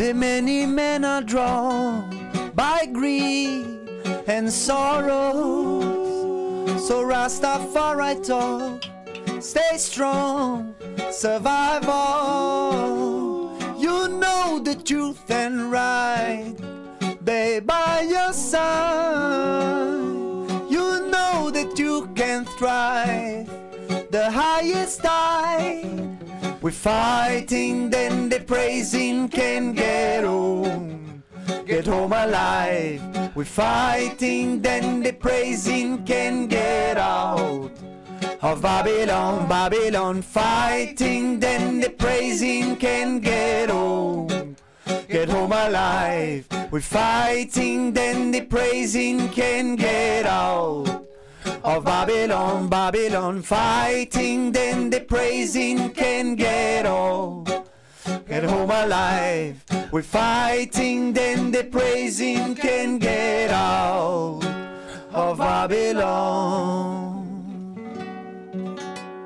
[0.04, 3.64] Say many men are drawn by greed
[4.26, 5.80] and sorrow.
[6.76, 8.84] So Rastafari talk,
[9.42, 10.74] stay strong,
[11.10, 11.96] survival.
[13.78, 16.54] You know the truth and right,
[17.22, 20.02] they by your side.
[20.68, 23.48] You know that you can thrive,
[24.10, 26.23] the highest tide.
[26.64, 31.22] We're fighting, then the praising can get home.
[31.66, 33.02] Get home alive.
[33.36, 37.70] We're fighting, then the praising can get out
[38.40, 40.22] of Babylon, Babylon.
[40.22, 44.56] Fighting, then the praising can get home.
[45.06, 46.48] Get home alive.
[46.70, 51.03] We're fighting, then the praising can get out
[51.62, 57.44] of Babylon, Babylon, fighting, then the praising can get home.
[58.28, 59.62] Get home alive.
[59.90, 64.42] We're fighting, then the praising can get out
[65.12, 67.24] of Babylon.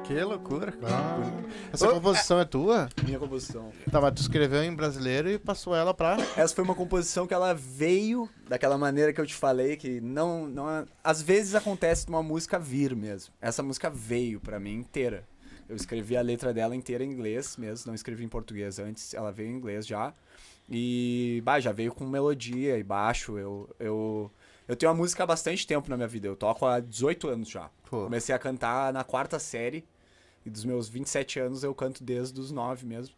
[0.05, 0.93] Que loucura, cara.
[0.93, 1.38] Ah,
[1.85, 2.89] essa composição é tua?
[3.05, 3.71] Minha composição.
[3.91, 6.17] Tá, mas tu escreveu em brasileiro e passou ela pra.
[6.37, 10.47] Essa foi uma composição que ela veio daquela maneira que eu te falei, que não,
[10.47, 13.33] não às vezes acontece de uma música vir mesmo.
[13.41, 15.25] Essa música veio pra mim inteira.
[15.69, 19.31] Eu escrevi a letra dela inteira em inglês mesmo, não escrevi em português antes, ela
[19.31, 20.15] veio em inglês já.
[20.71, 23.39] E, bah, já veio com melodia e baixo.
[23.39, 24.31] Eu, eu,
[24.67, 27.49] eu tenho a música há bastante tempo na minha vida, eu toco há 18 anos
[27.49, 27.71] já.
[27.89, 28.05] Pô.
[28.05, 29.85] Comecei a cantar na quarta série.
[30.49, 33.15] E dos meus 27 anos eu canto desde os 9 mesmo.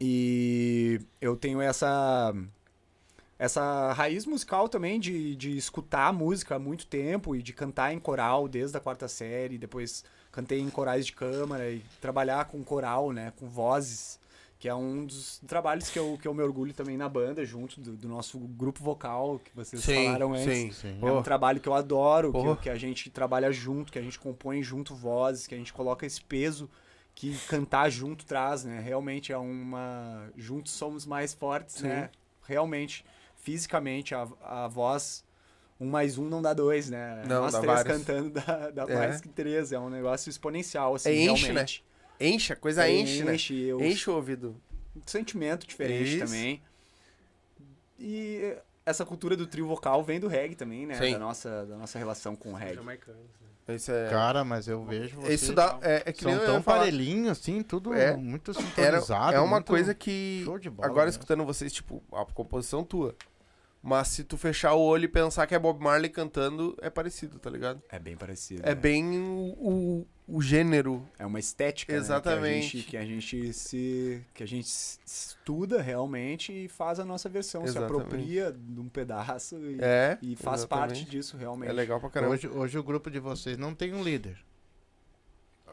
[0.00, 2.32] E eu tenho essa
[3.36, 7.98] essa raiz musical também de, de escutar música há muito tempo e de cantar em
[7.98, 13.12] coral desde a quarta série, depois cantei em corais de câmara e trabalhar com coral,
[13.12, 14.20] né, com vozes,
[14.64, 17.82] que é um dos trabalhos que eu, que eu me orgulho também na banda, junto
[17.82, 20.44] do, do nosso grupo vocal, que vocês falaram antes.
[20.44, 20.72] sim.
[20.72, 20.98] Sim.
[21.02, 22.56] É um trabalho que eu adoro, que, Porra.
[22.56, 26.06] que a gente trabalha junto, que a gente compõe junto vozes, que a gente coloca
[26.06, 26.70] esse peso
[27.14, 28.80] que cantar junto traz, né?
[28.80, 30.30] Realmente é uma.
[30.34, 31.88] Juntos somos mais fortes, Sim.
[31.88, 32.08] né?
[32.46, 33.04] Realmente,
[33.36, 35.22] fisicamente, a, a voz.
[35.78, 37.22] Um mais um não dá dois, né?
[37.28, 37.98] Não, Nós dá três vários.
[37.98, 38.96] cantando dá, dá É.
[38.96, 39.72] mais que três.
[39.72, 41.84] É um negócio exponencial, assim, É, enche, realmente.
[42.20, 43.34] Enche, a coisa enche, né?
[43.34, 44.56] Enche, eu- Enche o ouvido.
[45.06, 46.24] sentimento diferente Isso.
[46.24, 46.62] também.
[47.98, 50.94] E essa cultura do trio vocal vem do reggae também, né?
[50.94, 51.12] Sim.
[51.12, 52.80] Da nossa, da nossa relação com o reggae.
[53.68, 54.10] Isso é.
[54.10, 55.78] Cara, mas eu vejo vocês Isso dá.
[55.80, 58.14] É, é que são tão parelhinhos, assim, tudo É.
[58.14, 58.60] muito Era,
[59.00, 59.34] sintonizado.
[59.36, 60.42] é uma muito coisa que.
[60.44, 61.10] show de bola, Agora né?
[61.10, 63.14] escutando vocês, tipo, a composição tua.
[63.82, 67.38] Mas se tu fechar o olho e pensar que é Bob Marley cantando, é parecido,
[67.38, 67.82] tá ligado?
[67.90, 68.62] É bem parecido.
[68.64, 68.74] É né?
[68.74, 71.06] bem o, o, o gênero.
[71.18, 72.82] É uma estética, né, Exatamente.
[72.82, 74.66] que, a gente, que a gente se que a gente
[75.04, 77.90] estuda realmente e faz a nossa versão, Exatamente.
[77.90, 80.18] se apropria de um pedaço e, É.
[80.22, 80.88] e faz exatamente.
[81.00, 81.68] parte disso realmente.
[81.68, 82.32] É legal pra caramba.
[82.34, 84.38] Hoje, hoje o grupo de vocês não tem um líder.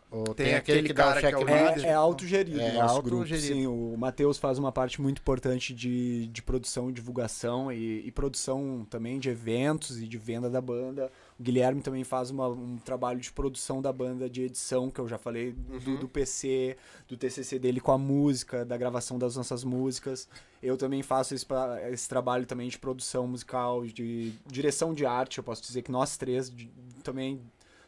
[0.10, 1.50] Ou Tem tem, aquele, aquele que dá o cara que é o.
[1.50, 3.48] É, é autogerido É o nosso autogerido.
[3.48, 3.62] grupo.
[3.62, 8.12] Sim, o Matheus faz uma parte muito importante de, de produção e divulgação e, e
[8.12, 11.10] produção também de eventos e de venda da banda.
[11.42, 15.18] Guilherme também faz uma- um trabalho de produção da banda, de edição, que eu já
[15.18, 16.00] falei, do, Uhum.
[16.00, 16.78] do PC,
[17.08, 20.28] do TCC dele com a música, da gravação das nossas músicas.
[20.62, 21.46] Eu também faço esse,
[21.92, 25.40] esse trabalho também de produção musical, de direção de arte.
[25.40, 26.70] Eu posso dizer que nós três de-
[27.04, 27.42] também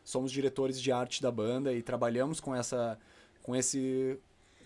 [0.04, 2.98] somos diretores de arte da banda e trabalhamos com essa
[3.42, 4.18] com esse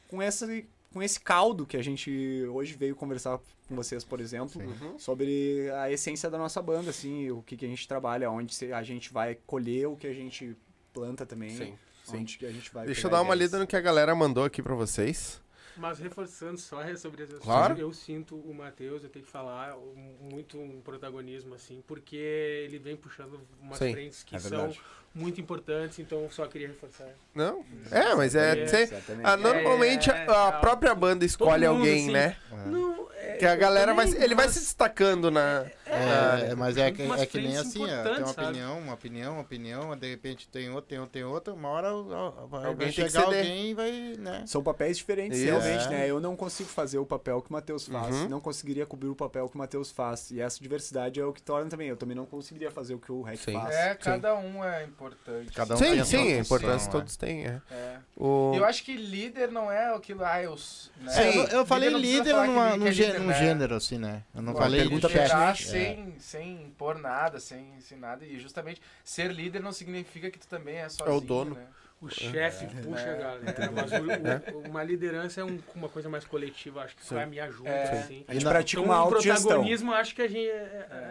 [0.07, 0.65] com esse
[0.97, 4.97] com esse caldo que a gente hoje veio conversar com vocês, por exemplo, Uhum.
[4.97, 8.81] sobre a essência da nossa banda, assim, o que, que a gente trabalha, onde a
[8.81, 10.57] gente vai colher o que a gente
[10.91, 11.77] planta também, Sim.
[12.13, 13.51] onde que a gente vai Deixa eu dar uma ideias.
[13.51, 15.39] lida no que a galera mandou aqui pra vocês.
[15.75, 17.77] Mas reforçando só sobre essa Claro.
[17.77, 19.77] eu sinto o Matheus, eu tenho que falar,
[20.19, 24.73] muito um protagonismo, assim, porque ele vem puxando umas Sim, frentes que é são.
[25.13, 27.07] Muito importantes, então eu só queria reforçar.
[27.33, 27.65] Não?
[27.91, 28.63] É, mas é.
[28.63, 29.25] É, cê- Exatamente.
[29.25, 32.35] ah, normalmente É, a, a é, própria banda escolhe mundo, alguém, assim, né?
[32.67, 34.05] Não, é, Que a galera vai.
[34.05, 35.65] também, se- Ele vai mas- se destacando na.
[35.89, 38.47] É, mas é que, é que nem assim, ó, tem uma sabe?
[38.47, 41.93] opinião, uma opinião, uma opinião, de repente tem outra, tem outra, tem outra, uma hora
[41.93, 43.25] ó, vai, Alguém vai chegar ceder.
[43.25, 44.43] alguém e vai, né?
[44.45, 45.45] São papéis diferentes, Isso.
[45.47, 45.89] realmente, É.
[45.89, 46.07] né?
[46.09, 48.27] Eu não consigo fazer o papel que o Matheus faz, Uhum.
[48.29, 50.29] não conseguiria cobrir o papel que o Matheus faz.
[50.29, 51.87] E essa diversidade é o que torna também.
[51.87, 53.73] Eu também não conseguiria fazer o que o Rec faz.
[53.75, 55.06] É, cada um é importante.
[55.53, 56.91] Cada um sim, tem sim, a importância é.
[56.91, 57.45] todos têm.
[57.45, 57.61] É.
[57.71, 57.97] É.
[58.15, 58.53] O...
[58.55, 60.55] Eu acho que líder não é aquilo, ah, eu.
[61.01, 61.13] Né?
[61.15, 63.33] É, eu, eu falei líder numa, ele- num, é gê- né?
[63.39, 64.23] gênero, assim, né?
[64.33, 65.21] Eu não Uma falei pergunta chefe.
[65.23, 65.55] liderar É.
[65.55, 68.25] sem, sem impor nada, sem, sem nada.
[68.25, 71.21] E justamente ser líder não significa que tu também é sozinho.
[71.21, 71.55] dono.
[71.55, 71.65] Né?
[71.99, 76.23] O chefe puxa a galera, mas o- o- uma liderança é um- uma coisa mais
[76.25, 77.15] coletiva, acho que Sim.
[77.15, 77.83] caminhar junto, É.
[77.99, 78.23] assim.
[78.27, 79.41] A gente E na- pratica Então, uma o autogestão.
[79.47, 80.51] protagonismo, acho que a gente...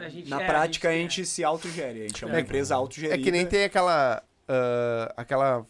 [0.04, 0.98] A gente Na é, prática, a é.
[0.98, 2.02] gente se autogere.
[2.04, 2.40] A gente é uma É.
[2.40, 3.14] empresa autogerida.
[3.14, 4.22] É que nem tem aquela.
[4.48, 5.66] ah, aquela.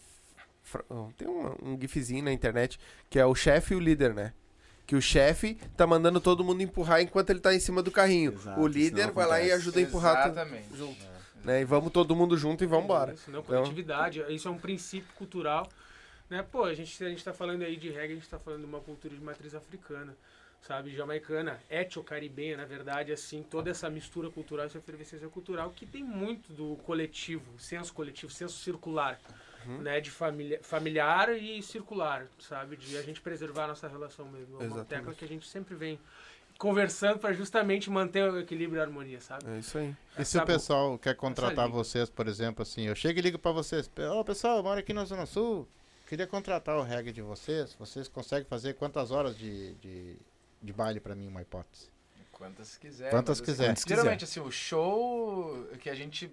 [1.17, 2.79] Tem um, um gifzinho na internet
[3.09, 4.35] que é o chefe e o líder, né?
[4.87, 8.33] Que o chefe tá mandando todo mundo empurrar enquanto ele tá em cima do carrinho.
[8.35, 10.77] Exato, o líder vai lá e ajuda a empurrar tudo Exatamente.
[10.77, 11.16] junto.
[11.47, 11.61] Né?
[11.61, 13.15] E vamos todo mundo junto e vamos embora.
[13.15, 14.21] Isso, não, Então- coletividade.
[14.35, 15.69] Isso é um princípio cultural.
[16.29, 16.43] Né?
[16.43, 18.67] Pô, a gente, a gente tá falando aí de reggae, a gente tá falando de
[18.67, 20.17] uma cultura de matriz africana,
[20.61, 20.91] sabe?
[20.93, 26.53] Jamaicana, etio-caribenha, na verdade, assim, toda essa mistura cultural, essa efervescência cultural, que tem muito
[26.53, 29.21] do coletivo, senso coletivo, senso circular,
[29.65, 29.79] Uhum.
[29.83, 30.01] né?
[30.01, 32.77] De família, familiar e circular, sabe?
[32.77, 34.55] De a gente preservar a nossa relação mesmo.
[34.57, 34.89] É uma Exatamente.
[34.89, 35.97] tecla que a gente sempre vem
[36.59, 39.45] conversando para justamente manter o equilíbrio e a harmonia, sabe?
[39.51, 39.95] É isso aí.
[40.19, 41.77] E se o pessoal quer contratar liga.
[41.77, 44.93] vocês, por exemplo, assim, eu chego e ligo pra vocês, ô pessoal, eu moro aqui
[44.93, 45.69] na Zona Sul,
[46.09, 50.17] queria contratar o reggae de vocês, vocês conseguem fazer quantas horas de, de,
[50.63, 51.89] de baile pra mim, uma hipótese?
[52.33, 53.11] Quantas quiser.
[53.11, 53.67] Quantas mas, quiser.
[53.69, 53.97] Quantas quiser.
[53.97, 56.31] Geralmente, assim, o show que a gente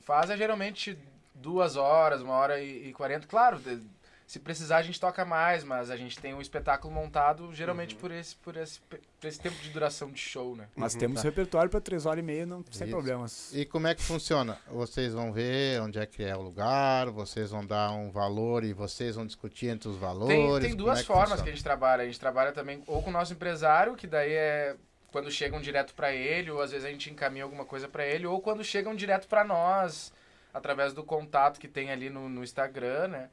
[0.00, 0.98] faz é geralmente
[1.34, 3.26] duas horas, uma hora e e quarenta.
[3.26, 3.80] Claro, de-
[4.28, 8.00] se precisar a gente toca mais, mas a gente tem um espetáculo montado geralmente Uhum.
[8.00, 10.68] por, esse, por, esse, por esse tempo de duração de show, né?
[10.76, 11.28] Mas Uhum, temos tá.
[11.28, 12.94] repertório para três horas e meia, não, sem Isso.
[12.94, 13.50] problemas.
[13.54, 14.58] E como é que funciona?
[14.70, 18.74] Vocês vão ver onde é que é o lugar, vocês vão dar um valor e
[18.74, 20.58] vocês vão discutir entre os valores.
[20.58, 21.42] Tem, tem é duas que formas funciona?
[21.44, 22.02] que a gente trabalha.
[22.02, 24.76] A gente trabalha também ou com o nosso empresário, que daí é
[25.10, 28.26] quando chegam direto pra ele, ou às vezes a gente encaminha alguma coisa pra ele,
[28.26, 30.12] ou quando chegam direto pra nós,
[30.52, 33.30] através do contato que tem ali no, no Instagram, né?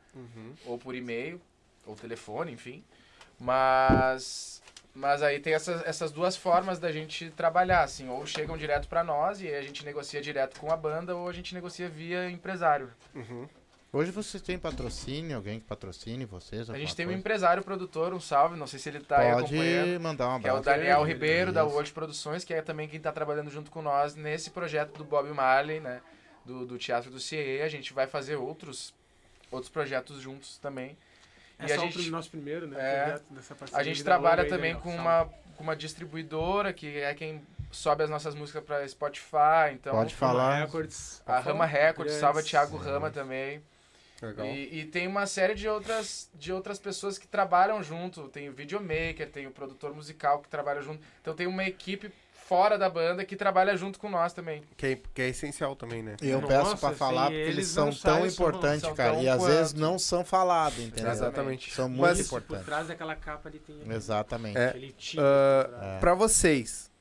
[0.65, 1.41] Ou por e-mail,
[1.85, 2.83] ou telefone, enfim.
[3.39, 4.61] Mas
[4.95, 9.03] mas aí tem essas, essas duas formas da gente trabalhar, assim, ou chegam direto pra
[9.03, 12.29] nós e aí a gente negocia direto com a banda, ou a gente negocia via
[12.31, 12.89] empresário.
[13.91, 16.69] Hoje vocês têm patrocínio, alguém que patrocine vocês?
[16.69, 17.19] A gente tem um coisa?
[17.19, 19.87] empresário produtor, um salve, não sei se ele tá aí acompanhando.
[19.87, 20.59] Pode mandar um Que é o.
[20.61, 21.03] Daniel.
[21.03, 21.63] Ribeiro, da.
[21.63, 25.29] World Produções, que é também quem está trabalhando junto com nós nesse projeto do Bob
[25.29, 26.01] Marley, né?
[26.45, 27.61] Do, do Teatro do CIE.
[27.61, 28.93] A gente vai fazer outros,
[29.49, 30.95] outros projetos juntos também.
[31.57, 32.77] É E a só gente- o nosso primeiro, né?
[32.79, 33.19] É.
[33.73, 34.79] A gente trabalha aí, também né?
[34.81, 35.25] com uma,
[35.57, 37.41] com uma distribuidora, que é quem
[37.71, 39.73] sobe as nossas músicas para Spotify.
[39.73, 40.59] Então, Pode falar.
[40.65, 41.21] Records.
[41.25, 42.19] a Rama Records, Grandes.
[42.19, 43.61] salva Thiago Rama também.
[44.21, 44.45] Legal.
[44.45, 48.27] E, e tem uma série de outras, de outras pessoas que trabalham junto.
[48.29, 51.01] Tem o videomaker, tem o produtor musical que trabalha junto.
[51.21, 52.11] Então tem uma equipe
[52.47, 54.63] fora da banda que trabalha junto com nós também.
[54.77, 56.15] Que é, que é essencial também, né?
[56.21, 59.13] E eu Nossa, peço pra sim, falar porque eles são tão importantes, são cara.
[59.13, 59.51] tão E às quanto.
[59.51, 61.11] vezes não são falados, entendeu?
[61.11, 61.73] Exatamente.
[61.73, 62.65] São muito Mas- Por importantes.
[62.65, 64.57] trás daquela capa ali tem Exatamente.
[64.59, 64.71] É.
[64.95, 65.21] tipo.
[65.23, 65.95] Ah, por trás.
[65.95, 65.99] É.
[65.99, 66.91] Pra vocês,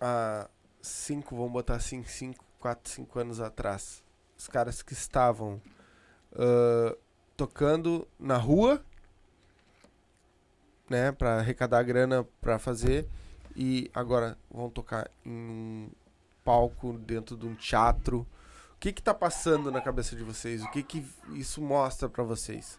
[0.00, 0.48] há
[0.80, 4.04] cinco, vamos botar assim, cinco, quatro, cinco anos atrás,
[4.38, 5.60] os caras que estavam
[6.38, 6.96] ah,
[7.36, 8.80] tocando na rua,
[10.88, 13.08] né, pra arrecadar grana pra fazer,
[13.56, 15.90] e agora vão tocar em um
[16.44, 18.26] palco dentro de um teatro.
[18.74, 20.62] O que que tá passando na cabeça de vocês?
[20.62, 22.78] O que que isso mostra pra vocês?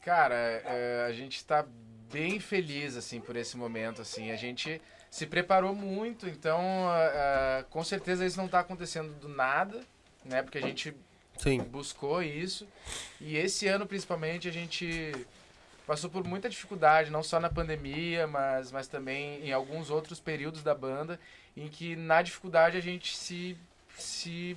[0.00, 1.66] Cara, é, a gente tá
[2.10, 4.30] bem feliz, assim, por esse momento, assim.
[4.30, 4.80] A gente
[5.10, 9.80] se preparou muito, então, ah, ah, com certeza isso não tá acontecendo do nada,
[10.24, 10.42] né?
[10.42, 10.96] Porque a gente
[11.36, 11.58] Sim.
[11.58, 12.66] buscou isso.
[13.20, 15.12] E esse ano, principalmente, a gente
[15.90, 20.62] passou por muita dificuldade, não só na pandemia, mas, mas também em alguns outros períodos
[20.62, 21.18] da banda,
[21.56, 23.58] em que na dificuldade a gente se,
[23.98, 24.56] se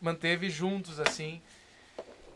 [0.00, 1.42] manteve juntos, assim.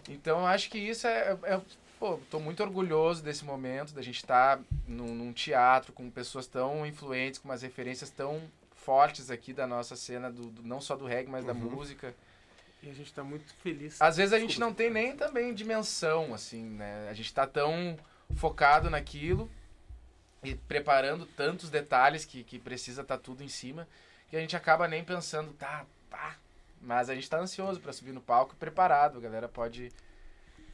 [0.06, 1.38] Então, eu acho que isso é...
[1.44, 1.58] é
[1.98, 6.84] pô, tô muito orgulhoso desse momento, da gente estar num, num teatro com pessoas tão
[6.84, 8.42] influentes, com umas referências tão
[8.76, 11.60] fortes aqui da nossa cena, do, do- não só do reggae, mas da Uhum.
[11.60, 12.14] música.
[12.82, 13.96] E a gente tá muito feliz.
[14.02, 17.08] Às vezes a gente não tem nem também dimensão, assim, né?
[17.08, 17.98] A gente tá tão
[18.34, 19.50] focado naquilo
[20.42, 23.88] e preparando tantos detalhes que, que precisa estar tudo em cima,
[24.30, 26.36] que a gente acaba nem pensando, tá, pá.
[26.80, 29.18] Mas a gente tá ansioso pra subir no palco e preparado.
[29.18, 29.90] A galera pode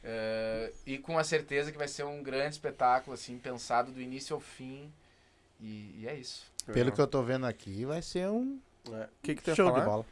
[0.03, 4.35] eh, ir com a certeza que vai ser um grande espetáculo, assim, pensado do início
[4.35, 4.91] ao fim.
[5.59, 6.45] E, e é isso.
[6.71, 8.59] Pelo que eu tô vendo aqui, vai ser um
[8.91, 9.05] É.
[9.05, 9.79] O que que show falar?
[9.79, 10.05] de bola.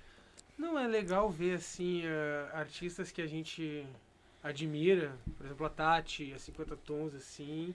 [0.58, 3.86] Não, é legal ver, assim, eh, artistas que a gente
[4.44, 5.18] admira.
[5.38, 7.74] Por exemplo, a Tati, a 50 Tons, assim.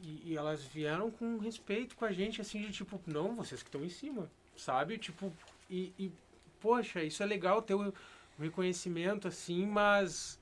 [0.00, 3.68] E, e elas vieram com respeito com a gente, assim, de tipo, não, vocês que
[3.68, 4.96] estão em cima, sabe?
[4.96, 5.32] Tipo,
[5.68, 6.12] e, e,
[6.60, 7.92] poxa, isso é legal ter o
[8.38, 10.38] reconhecimento, assim, mas...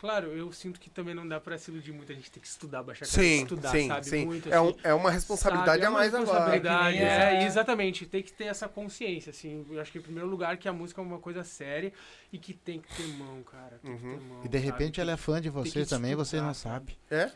[0.00, 2.48] Claro, eu sinto que também não dá pra se iludir muito, a gente tem que
[2.48, 4.06] estudar, baixar a cabeça, Sim, estudar, sim, sabe?
[4.06, 4.24] sim.
[4.24, 4.78] Muito, é, um- assim.
[4.82, 5.82] é uma responsabilidade Sabe?
[5.82, 6.30] É a uma mais agora.
[6.30, 8.06] responsabilidade, É que nem é, a- exatamente.
[8.06, 9.66] Tem que ter essa consciência, assim.
[9.70, 11.92] Eu acho que em primeiro lugar que a música é uma coisa séria
[12.32, 13.78] e que tem que ter mão, cara.
[13.82, 14.18] Tem que Uhum.
[14.18, 15.00] ter mão, E de repente sabe?
[15.02, 16.96] ela é fã de você também, você não sabe?
[17.10, 17.30] É?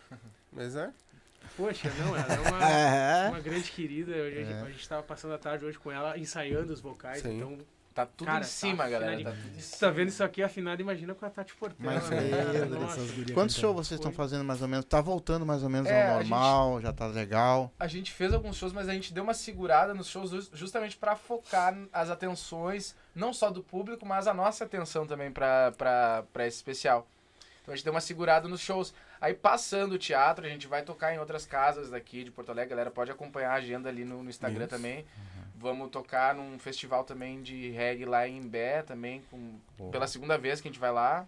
[0.51, 0.91] Mas é?
[1.59, 2.59] Poxa, não, ela é uma,
[3.27, 3.29] É.
[3.29, 4.11] uma grande querida.
[4.15, 4.61] A gente, É.
[4.63, 7.21] a gente tava passando a tarde hoje com ela, ensaiando os vocais.
[7.21, 7.37] Sim.
[7.37, 7.59] Então,
[7.95, 9.13] Tá tudo Cara, em tá cima, galera.
[9.15, 9.25] afinadinho.
[9.31, 9.79] Tá tudo em você cima.
[9.79, 11.93] tá vendo isso aqui afinado, imagina com a Tati Portela.
[11.95, 12.21] Mas, né,
[12.69, 13.01] Nossa.
[13.33, 14.85] Quantos shows vocês estão fazendo mais ou menos?
[14.85, 17.71] Tá voltando mais ou menos É, ao a gente- normal, já tá legal.
[17.79, 20.97] A gente fez alguns shows, mas a gente deu uma segurada nos shows jus- justamente
[20.97, 25.73] pra focar as atenções, não só do público, mas a nossa atenção também pra
[26.41, 27.07] esse especial.
[27.63, 28.93] Então a gente deu uma segurada nos shows.
[29.21, 32.67] Aí passando o teatro, a gente vai tocar em outras casas daqui de Porto Alegre.
[32.75, 34.75] A galera pode acompanhar a agenda ali no, no Instagram Isso.
[34.75, 35.07] também.
[35.65, 39.91] Vamos tocar num festival também de reggae lá em Bé também, com, Boa.
[39.91, 41.27] pela segunda vez que a gente vai lá.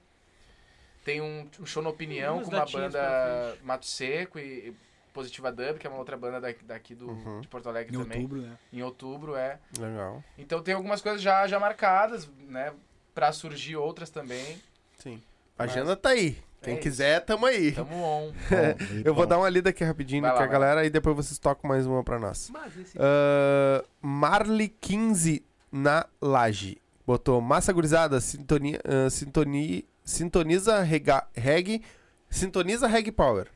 [1.06, 3.56] Tem um, um show na Opinião com uma banda.
[3.62, 4.76] Mato Seco e, e
[5.14, 7.40] Positiva Dub, que é uma outra banda daqui, daqui do, Uhum.
[7.40, 8.18] de Porto Alegre Em também.
[8.24, 8.58] outubro, né?
[8.70, 9.58] Em outubro, é.
[9.78, 10.22] Legal.
[10.36, 12.74] Então tem algumas coisas já, já marcadas, né?
[13.14, 14.60] Pra surgir outras também.
[14.98, 15.22] Sim.
[15.58, 16.36] A agenda tá aí.
[16.62, 17.72] Quem É quiser, tamo aí.
[17.72, 18.32] Tamo on.
[19.04, 21.38] Eu vou dar uma lida aqui rapidinho Vai com lá, a galera e depois vocês
[21.38, 22.50] tocam mais uma pra nós.
[22.52, 26.78] Mas esse Ah, Marley 15 na laje.
[27.06, 31.82] Botou massa gurizada, sintonia, ah, sintoni- sintoniza rega, reggae,
[32.28, 33.46] sintoniza reggae power.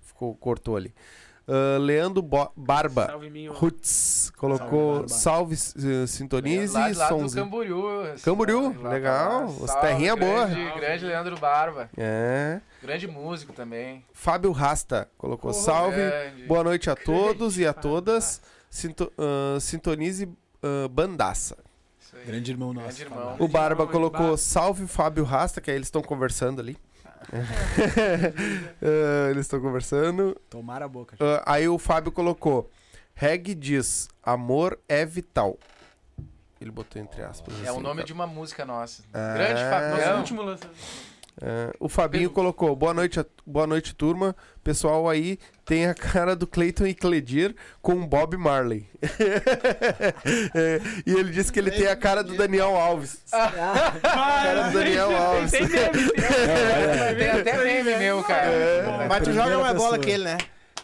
[0.00, 0.94] Ficou, cortou ali.
[1.48, 3.46] Ah, Leandro Bo- Barba, salve.
[3.48, 5.08] Roots, colocou Barba.
[5.08, 7.44] salve, eh, sintonize, lá, lá do sonzinho.
[7.44, 7.84] Camboriú.
[8.24, 9.40] Camboriú, lá legal.
[9.42, 9.46] lá.
[9.46, 10.46] Os Salve, terrinha boa.
[10.46, 11.88] grande, Grande Leandro Barba.
[11.96, 12.60] É.
[12.82, 14.04] Grande músico também.
[14.12, 15.96] Fábio Rasta colocou Oh, salve.
[15.96, 16.42] Grande.
[16.46, 18.42] Boa noite a Grande todos e a todas.
[18.68, 20.28] Sinto- ah, sintonize
[20.62, 21.56] ah, bandaça.
[22.00, 22.24] Isso aí.
[22.26, 22.86] Grande irmão nosso.
[22.88, 23.36] Grande irmão.
[23.38, 24.36] O Barba irmão, colocou Barba.
[24.36, 26.76] salve Fábio Rasta, que aí eles estão conversando ali.
[27.32, 30.40] Ah, eles estão conversando.
[30.48, 31.16] Tomara a boca.
[31.20, 32.70] Ah, aí o Fábio colocou:
[33.14, 35.58] Reg diz, amor é vital.
[36.60, 37.54] Ele botou entre aspas.
[37.64, 38.06] É o assim, nome tá?
[38.06, 39.02] de uma música nossa.
[39.12, 39.34] Ah.
[39.34, 40.18] Grande Nosso Fabião.
[40.18, 40.76] último lançamento.
[41.42, 44.34] É, o Fabinho colocou: boa noite, a- boa noite, turma.
[44.64, 48.88] Pessoal aí tem a cara do Clayton e Cledir com Bob Marley.
[50.54, 53.18] É, e ele disse que ele tem a cara do Daniel Alves.
[53.30, 55.50] cara do Daniel Alves.
[55.50, 56.08] Tem meme,
[57.18, 58.46] tem até meme meu, cara.
[58.50, 59.06] É.
[59.08, 60.38] Mas tu joga mais bola que ele, né?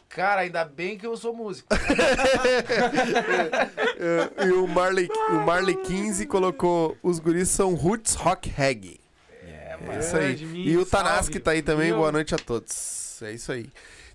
[0.08, 1.68] Cara, ainda bem que eu sou músico.
[3.98, 9.00] É, e o Marley, o Marley 15 colocou: os guris são roots rock reggae.
[9.90, 10.66] É isso aí.
[10.66, 11.40] E o Tanaski salve.
[11.40, 11.86] tá aí também.
[11.86, 11.96] Minho.
[11.98, 13.20] Boa noite a todos.
[13.22, 13.66] É isso aí.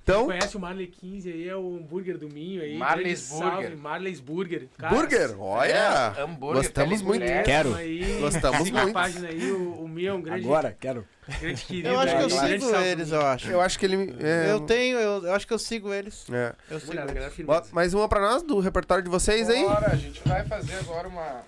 [0.03, 2.77] Então, Conhece o Marley 15 aí, é o hambúrguer do Minho aí.
[2.77, 3.77] Marley's grande salve, Burger.
[3.77, 4.67] Marley's Burger.
[4.77, 6.13] Cara, burger, olha.
[6.17, 7.19] É, hambúrguer, Gostamos muito.
[7.23, 7.45] Telegraph.
[7.45, 7.75] Quero.
[7.75, 8.89] Aí, Gostamos muito.
[8.89, 11.05] a página aí, o, o Minho é um grande, Agora, quero.
[11.41, 11.89] grande querido.
[11.89, 13.51] Eu acho que eu sigo salve eles, eu acho.
[13.51, 14.15] Eu acho que ele.
[14.21, 16.25] É, Eu tenho, eu, eu acho que eu sigo eles.
[16.31, 16.53] é.
[16.71, 16.93] Eu sigo.
[16.93, 17.45] Mulher, eles.
[17.45, 19.61] Bota mais uma pra nós do repertório de vocês aí.
[19.65, 21.41] Agora a gente vai fazer agora uma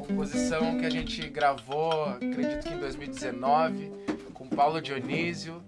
[0.00, 3.90] composição que a gente gravou, acredito que em 2019,
[4.34, 5.62] com Paulo Dionísio.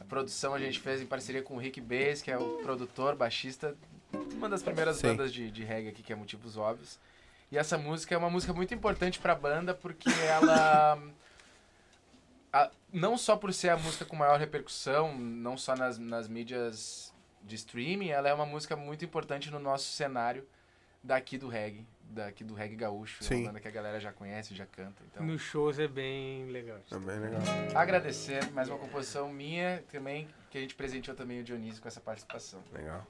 [0.00, 3.16] A produção a gente fez em parceria com o Rick Bass, que é o produtor,
[3.16, 3.74] baixista,
[4.34, 5.08] uma das primeiras Sim.
[5.08, 6.98] bandas de, de reggae aqui, que é Motivos Óbvios.
[7.50, 10.98] E essa música é uma música muito importante pra banda, porque ela...
[12.52, 17.12] a- não só por ser a música com maior repercussão, não só nas, nas mídias
[17.42, 20.46] de streaming, ela é uma música muito importante no nosso cenário
[21.02, 21.84] daqui do reggae,
[22.14, 23.22] daqui do reggae gaúcho.
[23.22, 23.34] É Sim.
[23.42, 25.02] uma banda que a galera já conhece, já canta.
[25.10, 26.78] Então, Nos shows é bem legal.
[26.88, 27.40] Também legal.
[27.74, 32.00] agradecer mais uma composição minha também, que a gente presenteou também o Dionísio com essa
[32.00, 32.62] participação.
[32.72, 33.06] Legal.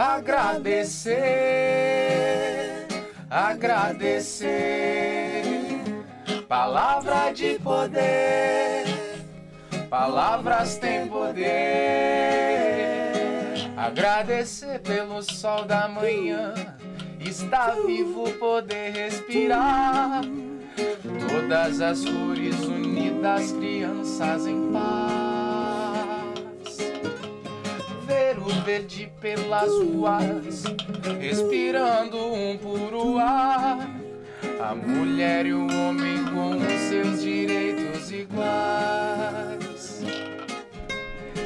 [0.00, 1.18] Agradecer,
[3.28, 4.48] agradecer,
[6.48, 8.86] palavra de poder,
[9.90, 11.50] palavras têm poder.
[13.76, 16.54] Agradecer pelo sol da manhã,
[17.20, 20.22] estar vivo, poder respirar.
[21.28, 25.19] Todas as cores unidas, crianças em paz
[28.64, 30.64] verde pelas ruas,
[31.20, 33.88] respirando um puro ar.
[34.60, 40.02] A mulher e o homem com os seus direitos iguais.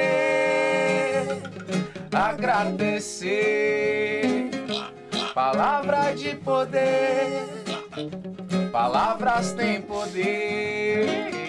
[2.12, 3.62] agradecer.
[5.34, 7.62] Palavra de poder.
[8.72, 11.41] Palavras têm poder.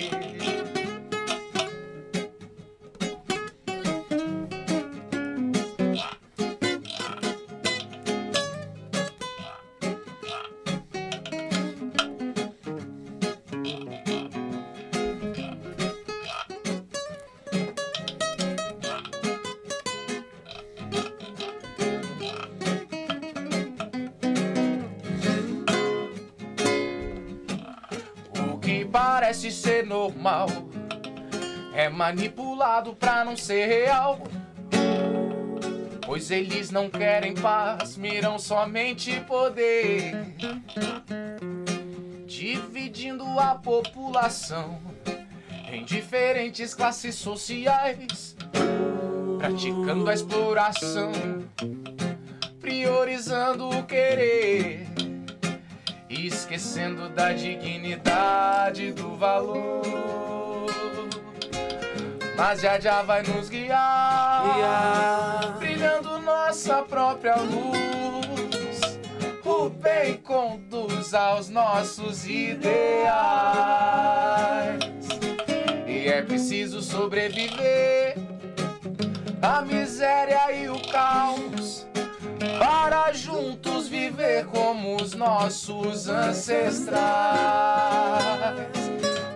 [29.94, 30.48] Normal
[31.76, 34.24] é manipulado pra não ser real.
[36.04, 40.36] Pois eles não querem paz, miram somente poder.
[42.26, 44.82] Dividindo a população
[45.72, 48.36] em diferentes classes sociais,
[49.38, 51.12] praticando a exploração,
[52.60, 55.03] priorizando o querer
[56.28, 59.84] esquecendo da dignidade do valor.
[62.36, 68.82] Mas já já vai nos guiar, brilhando nossa própria luz.
[69.46, 73.14] O bem conduz aos nossos ideais.
[75.88, 78.16] E é preciso sobreviver
[79.42, 81.86] à miséria e o caos
[82.64, 86.94] para juntos viver como os nossos ancestrais.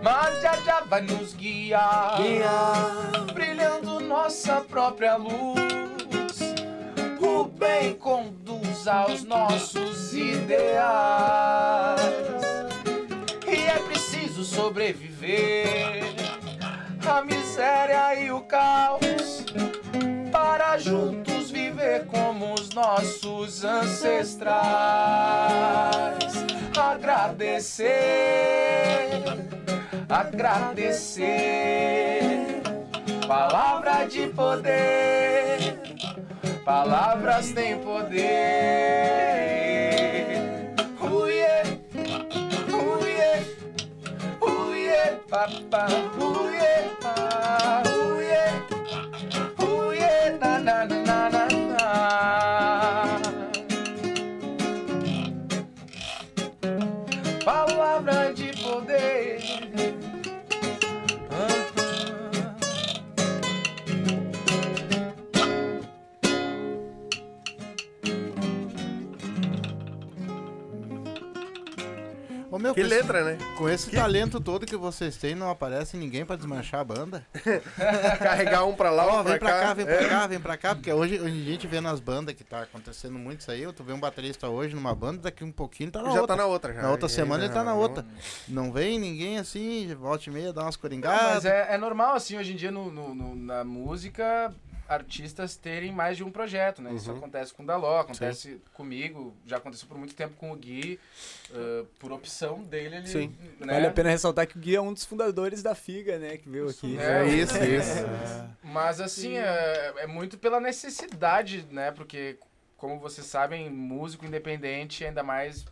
[0.02, 2.22] Mas já já vai nos guiar,
[3.34, 5.58] brilhando nossa própria luz.
[7.20, 12.00] O bem conduz aos nossos ideais.
[13.46, 16.16] E é preciso sobreviver
[17.06, 19.44] à miséria e o caos
[20.32, 21.27] para juntos
[21.78, 24.58] viver como os nossos ancestrais.
[26.76, 27.94] Agradecer,
[30.10, 31.28] agradecer.
[33.28, 35.78] Palavra de poder,
[36.66, 38.18] palavras têm poder.
[41.02, 41.46] Uie,
[42.74, 43.34] uie,
[44.42, 45.88] uie, papá,
[46.18, 47.84] uie, pá,
[72.58, 73.38] Ô, meu, Que com esse- letra, né?
[73.56, 77.24] Com esse talento todo que vocês têm, não aparece ninguém pra desmanchar a banda?
[78.20, 80.10] Carregar um pra lá, Ó, um vem pra cá, vem pra É.
[80.10, 83.18] cá, vem pra cá, porque hoje, hoje a gente vê nas bandas que tá acontecendo
[83.20, 83.62] muito isso aí.
[83.62, 86.36] Eu tô vendo um baterista hoje numa banda, daqui um pouquinho tá na Já outra.
[86.36, 86.82] tá na outra, já.
[86.82, 88.04] Na outra E semana ele tá na não- outra.
[88.48, 91.34] Não vem ninguém assim, volta e meia, dá umas Não, coringadas.
[91.36, 94.52] mas é, é normal, assim, hoje em dia no, no- no- na música,
[94.88, 96.94] artistas terem mais de um projeto, né?
[96.94, 97.18] Isso Uhum.
[97.18, 101.00] acontece com o Daló, acontece comigo, já aconteceu por muito tempo com o Gui,
[101.52, 103.08] uh, por opção dele, ele...
[103.08, 103.36] Sim.
[103.60, 103.74] Né?
[103.74, 106.38] Vale a pena ressaltar que o Gui é um dos fundadores da FIGA, né?
[106.38, 106.98] Que veio aqui.
[106.98, 108.06] É, É isso, isso.
[108.64, 111.92] Mas assim, é, é muito pela necessidade, né?
[111.92, 112.38] Porque,
[112.78, 115.66] como vocês sabem, músico independente, ainda mais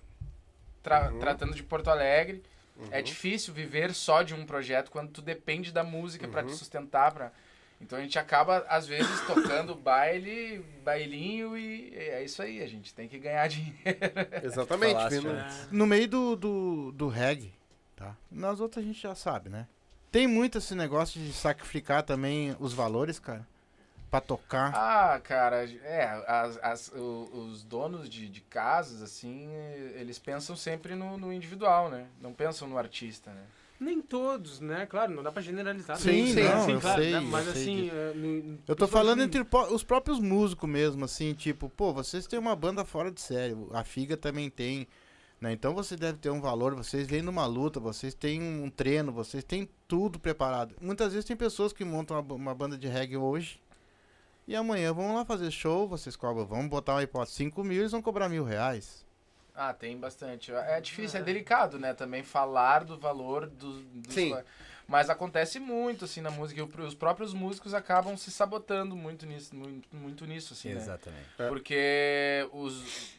[0.83, 1.19] tra- Uhum.
[1.19, 2.43] tratando de Porto Alegre,
[2.91, 6.57] é difícil viver só de um projeto quando tu depende da música pra te Uhum.
[6.57, 7.11] sustentar.
[7.13, 7.31] Pra...
[7.85, 12.91] Então a gente acaba, às vezes, tocando baile, bailinho e é isso aí, a gente
[12.93, 13.75] tem que ganhar dinheiro.
[14.43, 14.93] Exatamente.
[14.93, 15.67] Falaste, vindo- né?
[15.71, 17.53] No meio do, do, do reggae,
[17.95, 18.15] tá?
[18.31, 19.67] Nas outras a gente já sabe, né?
[20.11, 23.45] Tem muito esse negócio de sacrificar também os valores, cara.
[24.09, 24.71] Pra tocar.
[24.73, 29.49] Ah, cara, é, as, as- o- os donos de, de casas, assim,
[29.95, 32.07] eles pensam sempre no, no individual, né?
[32.21, 33.43] Não pensam no artista, né?
[33.79, 34.85] Nem todos, né?
[34.85, 35.97] Claro, não dá pra generalizar.
[35.97, 36.43] Sim, né?
[36.55, 37.17] não, Sim, eu claro, sei, né?
[37.17, 37.75] eu Mas sei assim...
[37.83, 37.95] disso.
[37.95, 42.39] é, no- Eu tô falando entre os próprios músicos mesmo, assim, tipo, pô, vocês têm
[42.39, 44.87] uma banda fora de série, a Figa também tem,
[45.41, 45.51] né?
[45.51, 49.43] Então você deve ter um valor, vocês vêm numa luta, vocês têm um treino, vocês
[49.43, 50.73] têm tudo preparado.
[50.81, 53.59] Muitas vezes tem pessoas que montam uma, uma banda de reggae hoje
[54.47, 57.91] e amanhã vão lá fazer show, vocês cobram, vamos botar uma hipótese, 5 mil, eles
[57.91, 59.04] vão cobrar mil reais.
[59.55, 60.51] Ah, tem bastante.
[60.51, 61.93] É difícil, é delicado, né?
[61.93, 64.37] Também falar do valor do, dos Sim.
[64.87, 66.59] Mas acontece muito, assim, na música.
[66.59, 70.81] E os próprios músicos acabam se sabotando muito nisso, muito, muito nisso assim, né?
[70.81, 71.25] Exatamente.
[71.39, 71.47] É.
[71.47, 73.15] Porque os...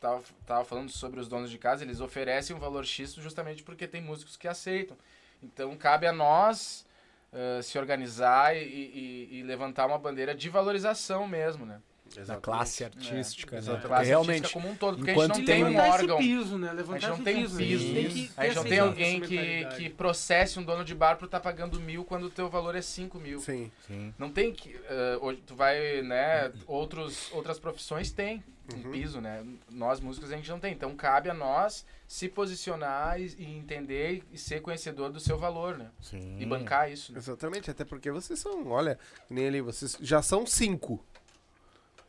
[0.00, 3.86] Tava, tava falando sobre os donos de casa, eles oferecem um valor X justamente porque
[3.86, 4.96] tem músicos que aceitam.
[5.40, 6.84] Então, cabe a nós
[7.32, 11.80] eh, se organizar e, e- e levantar uma bandeira de valorização mesmo, né?
[12.26, 13.72] Da classe artística, Da né?
[13.72, 14.96] Porque classe realmente, artística como um todo.
[14.96, 16.18] Porque enquanto a gente não tem um órgão...
[16.18, 16.70] piso, né?
[16.70, 17.56] A gente não tem um piso.
[17.56, 17.94] piso.
[17.94, 21.26] Tem que A gente não tem alguém que, que processe um dono de bar por
[21.26, 23.40] estar pagando mil quando o teu valor é cinco mil.
[23.40, 23.70] Sim.
[23.86, 24.14] Sim.
[24.18, 24.74] Não tem que.
[25.20, 26.52] hoje tu vai, né?
[26.66, 28.92] Outros, outras profissões têm um Uhum.
[28.92, 29.44] piso, né?
[29.70, 30.72] Nós músicos a gente não tem.
[30.72, 35.76] Então cabe a nós se posicionar e, e entender e ser conhecedor do seu valor,
[35.76, 35.90] né?
[36.00, 36.38] Sim.
[36.38, 37.12] E bancar isso.
[37.12, 37.18] Né?
[37.18, 38.98] Exatamente, até porque vocês são, olha,
[39.28, 41.04] nem ali, vocês já são cinco.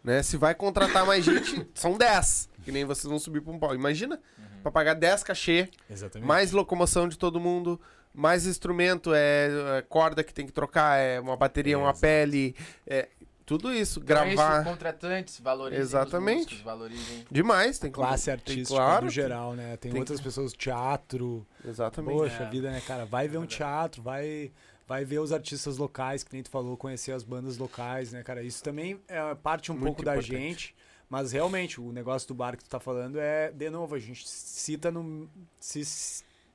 [0.04, 0.22] Né?
[0.22, 2.50] Se vai contratar mais gente, são dez.
[2.64, 3.74] Que nem vocês vão subir pra um pau.
[3.76, 4.20] Imagina,
[4.62, 6.28] pra pagar 10 cachê, Exatamente.
[6.28, 7.80] mais locomoção de todo mundo,
[8.14, 9.50] mais instrumento, é,
[9.80, 12.00] é corda que tem que trocar, é uma bateria, uma Exato.
[12.02, 12.56] pele,
[12.88, 13.10] é
[13.46, 14.62] tudo isso, Então é gravar.
[14.62, 16.38] isso, contratantes, valorizem Exatamente.
[16.40, 17.26] os músicos, valorizem.
[17.30, 19.76] Demais, tem que- classe tem- artística claro, no geral, né?
[19.76, 21.46] Tem, tem outras pessoas, teatro.
[21.68, 22.18] Exatamente.
[22.18, 22.50] Poxa É.
[22.50, 23.06] vida, né, cara?
[23.06, 24.54] Vai ver um teatro, vai,
[24.94, 28.44] vai ver os artistas locais, que nem tu falou, conhecer as bandas locais, né, cara?
[28.44, 30.38] Isso também é parte um Muito pouco da importante.
[30.38, 30.76] gente.
[31.10, 34.28] Mas realmente, o negócio do bar que tu tá falando é, de novo, a gente
[34.28, 35.28] cita no.
[35.60, 35.84] Se,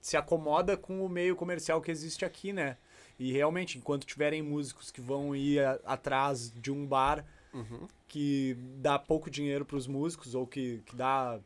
[0.01, 2.77] se acomoda com o meio comercial que existe aqui, né?
[3.19, 7.89] E realmente, enquanto tiverem músicos que vão ir a- atrás de um bar Uhum.
[8.07, 11.41] que dá pouco dinheiro para os músicos ou que, que dá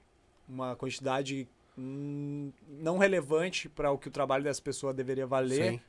[0.49, 1.49] uma quantidade
[1.79, 5.81] hum, não relevante para o que o trabalho dessa pessoa deveria valer, Sim.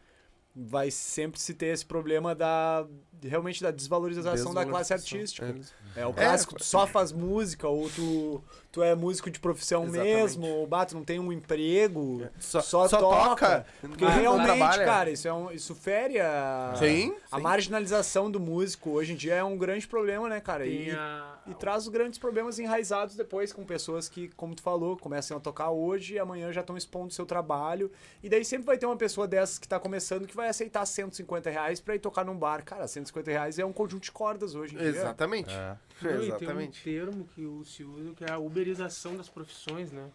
[0.56, 2.88] Vai sempre se ter esse problema da
[3.28, 5.18] realmente da desvalorização, da classe Desvalorização.
[5.18, 5.46] artística.
[5.48, 9.84] Eles- É o clássico, tu só faz música ou tu, tu é músico de profissão
[9.84, 10.16] Exatamente.
[10.16, 13.30] mesmo, ou bah, tu não tem um emprego, Só, só, só toca.
[13.30, 13.66] toca.
[13.82, 17.44] Porque realmente, cara, isso, é um, isso fere a, Sim, a sim.
[17.44, 20.66] marginalização do músico hoje em dia é um grande problema, né, cara?
[20.66, 24.98] E, a- e traz os grandes problemas enraizados depois com pessoas que, como tu falou,
[24.98, 27.92] começam a tocar hoje e amanhã já estão expondo seu trabalho.
[28.24, 31.50] E daí sempre vai ter uma pessoa dessas que tá começando que vai aceitar 150
[31.52, 32.64] reais pra ir tocar num bar.
[32.64, 34.88] Cara, 150 reais é um conjunto de cordas hoje em dia.
[34.88, 35.54] Exatamente.
[35.54, 35.78] É.
[36.02, 36.84] Não, e tem um Exatamente.
[36.84, 40.10] termo que o se usa que é a uberização das profissões, né?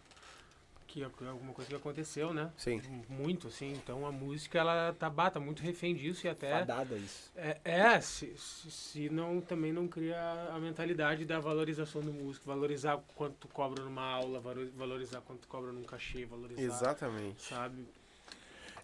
[0.87, 2.51] Que é alguma coisa que aconteceu, né?
[2.57, 2.81] Sim.
[3.07, 3.73] Muito, assim.
[3.73, 6.49] Então a música, ela tá, bah, tá muito refém disso e até...
[6.49, 7.31] Fadada isso.
[7.35, 10.19] É, é se, se, não, também não cria
[10.51, 12.47] a mentalidade da valorização do músico.
[12.47, 17.39] Valorizar quanto cobra numa aula, valo- valorizar quanto cobra num cachê, valorizar, Exatamente.
[17.43, 17.85] sabe?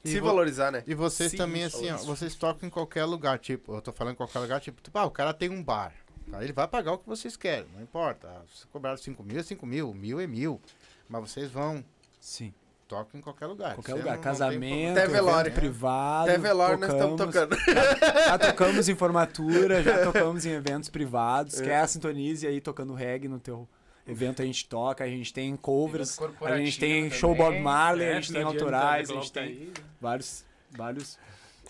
[0.06, 0.84] E Se valorizar, né?
[0.86, 4.14] E vocês Sim, também, assim, ó, vocês tocam em qualquer lugar, tipo, eu tô falando
[4.14, 5.92] em qualquer lugar, tipo, tipo, ah, o cara tem um bar.
[6.32, 6.44] Tá?
[6.44, 8.28] Ele vai pagar o que vocês querem, não importa.
[8.28, 10.62] Ah, Se cobrar 5 mil, é 5 mil, mil é mil.
[11.10, 11.84] Mas vocês vão.
[12.20, 12.54] Sim.
[12.88, 13.74] toca em qualquer lugar.
[13.74, 14.06] Qualquer Você lugar.
[14.12, 15.48] não- não tem Casamento, Até velório.
[15.50, 16.30] evento privado.
[16.30, 17.58] Até velório nós estamos tocamos.
[17.58, 18.16] tocando.
[18.26, 21.60] Já tocamos em formatura, já tocamos em eventos privados.
[21.60, 23.68] Quer a Sintonize aí tocando reggae no teu
[24.08, 27.62] evento, a gente toca, a gente tem covers, a gente tem show Bob também.
[27.64, 29.74] Marley, a É, gente tem tá autorais, a legal, gente tá tem aí, né?
[30.00, 31.20] vários, vários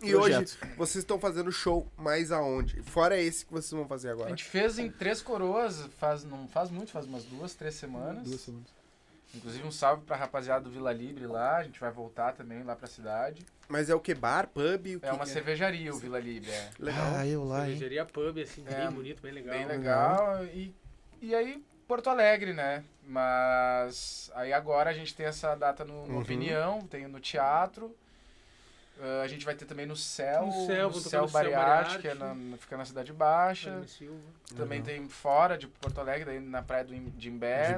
[0.02, 0.58] E projetos.
[0.62, 2.82] hoje, vocês estão fazendo show mais aonde?
[2.84, 4.30] Fora esse que vocês vão fazer A agora.
[4.30, 8.24] gente fez em Três Coroas, faz, não faz muito, faz umas duas, três semanas.
[8.24, 8.76] Duas semanas.
[9.34, 12.74] Inclusive um salve pra rapaziada do Vila Libre lá, a gente vai voltar também lá
[12.74, 13.46] pra cidade.
[13.68, 14.14] Mas é o que?
[14.14, 14.86] Bar, pub?
[14.96, 16.70] O É uma que cervejaria o Vila Libre, é.
[16.80, 17.14] Legal.
[17.16, 17.72] Ah, eu lá, hein?
[17.78, 19.54] Cervejaria pub, assim, É, bem bonito, bem legal.
[19.58, 20.46] Bem legal.
[20.46, 20.74] E,
[21.22, 22.84] e aí, Porto Alegre, né?
[23.08, 26.22] Mas aí agora a gente tem essa data no, no Uhum.
[26.22, 27.96] Opinião, tem no teatro.
[29.02, 32.14] Ah, a gente vai ter também no Céu, No Céu, no Céu Bariarte, que é
[32.14, 33.82] na, fica na Cidade Baixa.
[34.56, 37.78] Também tem fora de Porto Alegre, daí na praia do de Imbé.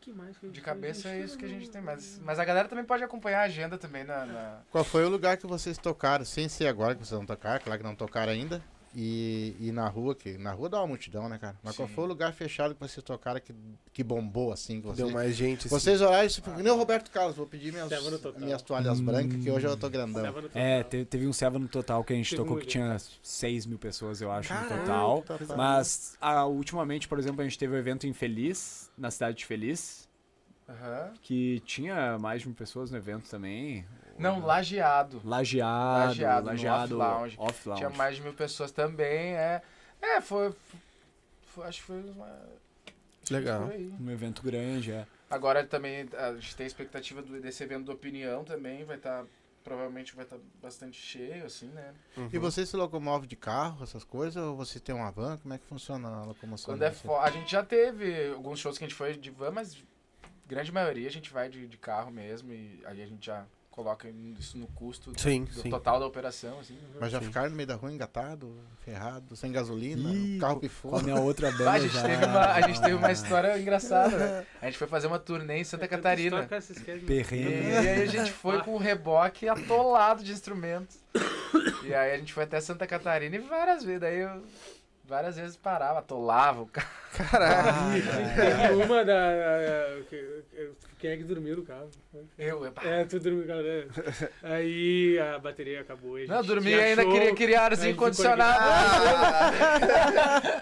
[0.00, 1.80] De De cabeça é isso que a gente tem.
[1.82, 4.24] não- Mas, mas a galera também pode acompanhar a agenda também na.
[4.24, 7.60] na- Qual foi o lugar que vocês tocaram, sem ser agora que vocês vão tocar,
[7.60, 8.62] claro que não tocaram ainda,
[8.94, 11.56] e, e na rua, que na rua dá uma multidão, né, cara?
[11.62, 11.94] Mas qual Sim.
[11.94, 13.54] foi o lugar fechado que vocês tocaram que,
[13.92, 14.96] que bombou, assim, que vocês...
[14.98, 15.60] Deu mais gente.
[15.60, 15.68] assim.
[15.68, 17.88] Vocês olharam isso, que nem o Roberto Carlos, vou pedir minhas,
[18.36, 20.24] minhas toalhas brancas, que hoje eu tô grandão.
[20.26, 20.50] No total.
[20.62, 23.66] É, te- teve um Seva no total que a gente Teve tocou que tinha 6
[23.66, 25.22] mil pessoas, eu acho, no total.
[25.22, 25.38] tá.
[25.56, 29.46] Mas ah, ultimamente, por exemplo, a gente teve um evento em Feliz, na cidade de
[29.46, 30.08] Feliz,
[30.68, 31.12] Aham.
[31.22, 33.84] que tinha mais de mil pessoas no evento também.
[34.20, 35.20] Não, lajeado.
[35.24, 37.36] Lajeado, Lajeado, lajeado, Off Lounge.
[37.38, 37.80] off lounge.
[37.84, 39.34] Tinha mais de mil pessoas também.
[39.34, 39.62] É,
[40.00, 40.54] é foi,
[41.46, 42.28] foi- Acho que foi uma.
[43.30, 43.62] Legal.
[44.00, 45.06] Um evento grande, é.
[45.30, 48.84] Agora também a gente tem a expectativa do- desse evento do Opinião também.
[48.84, 49.24] Vai estar.
[49.62, 51.92] provavelmente vai estar bastante cheio, assim, né?
[52.32, 55.36] E vocês se locomovem de carro, essas coisas, ou vocês têm uma van?
[55.36, 56.72] Como é que funciona a locomoção?
[56.74, 57.14] Quando é fo...
[57.16, 59.76] A gente já teve alguns shows que a gente foi de van, mas
[60.46, 62.50] grande maioria a gente vai de, de carro mesmo.
[62.52, 65.70] E aí a gente já coloca isso no custo Sim, do sim.
[65.70, 66.76] total da operação, assim.
[67.00, 68.52] Mas já ficaram no meio da rua engatado,
[68.84, 70.96] ferrado, sem gasolina, Ih, o carro Com pifou.
[70.96, 72.02] a minha outra banda Ah, a, gente já...
[72.02, 74.46] teve uma, a gente teve uma história engraçada, né?
[74.60, 76.46] A gente foi fazer uma turnê em Santa Tanta Catarina.
[76.46, 77.68] vocês querem- E, Perrengue.
[77.70, 80.98] e aí a gente foi com o reboque atolado de instrumentos.
[81.82, 84.00] E aí a gente foi até Santa Catarina e várias vezes.
[84.00, 84.42] Daí eu
[85.10, 86.88] várias vezes parava, atolava o carro.
[87.30, 88.02] Caralho.
[88.36, 89.18] Teve uma da.
[90.98, 91.90] Quem é que dormiu no carro?
[92.38, 93.86] Eu, eu É, tu dormiu no carro, né?
[94.56, 96.18] Aí a bateria acabou.
[96.18, 98.58] e a não, gente dormi tinha ainda, queria criar a gente ficou condicionado.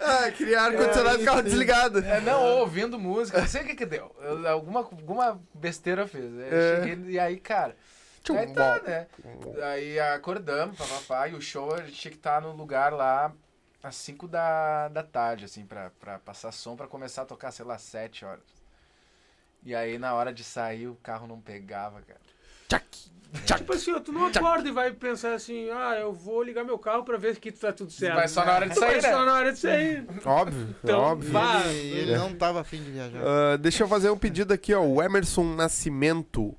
[0.03, 1.99] ah, queria ar-condicionado carro desligado.
[2.01, 4.15] É, não, ouvindo música, não sei o que que deu.
[4.23, 6.25] Eu- alguma, alguma besteira eu fiz.
[6.25, 6.77] Eu É.
[6.87, 7.77] cheguei, e aí, cara.
[8.23, 8.85] Tchum, Aí tá, bom.
[8.89, 9.07] né?
[9.73, 13.33] Aí acordamos, papapá, e o show a gente tinha que estar no lugar lá
[13.83, 17.65] às 5 da, da tarde, assim, pra, pra passar som, pra começar a tocar, sei
[17.65, 18.45] lá, 7 horas.
[19.65, 22.21] E aí, na hora de sair, o carro não pegava, cara.
[23.45, 26.79] Tipo assim, ó, tu não acorda e vai pensar assim, ah, eu vou ligar meu
[26.79, 28.15] carro pra ver que tá tudo certo.
[28.15, 29.13] Vai só na hora de Tu vai sair, né?
[29.13, 30.07] só na hora de sair.
[30.25, 31.33] Óbvio, Então, óbvio.
[31.67, 33.21] E ele, ele não tava afim de viajar.
[33.23, 34.83] Ah, deixa eu fazer um pedido aqui, ó.
[34.83, 36.55] O Emerson Nascimento.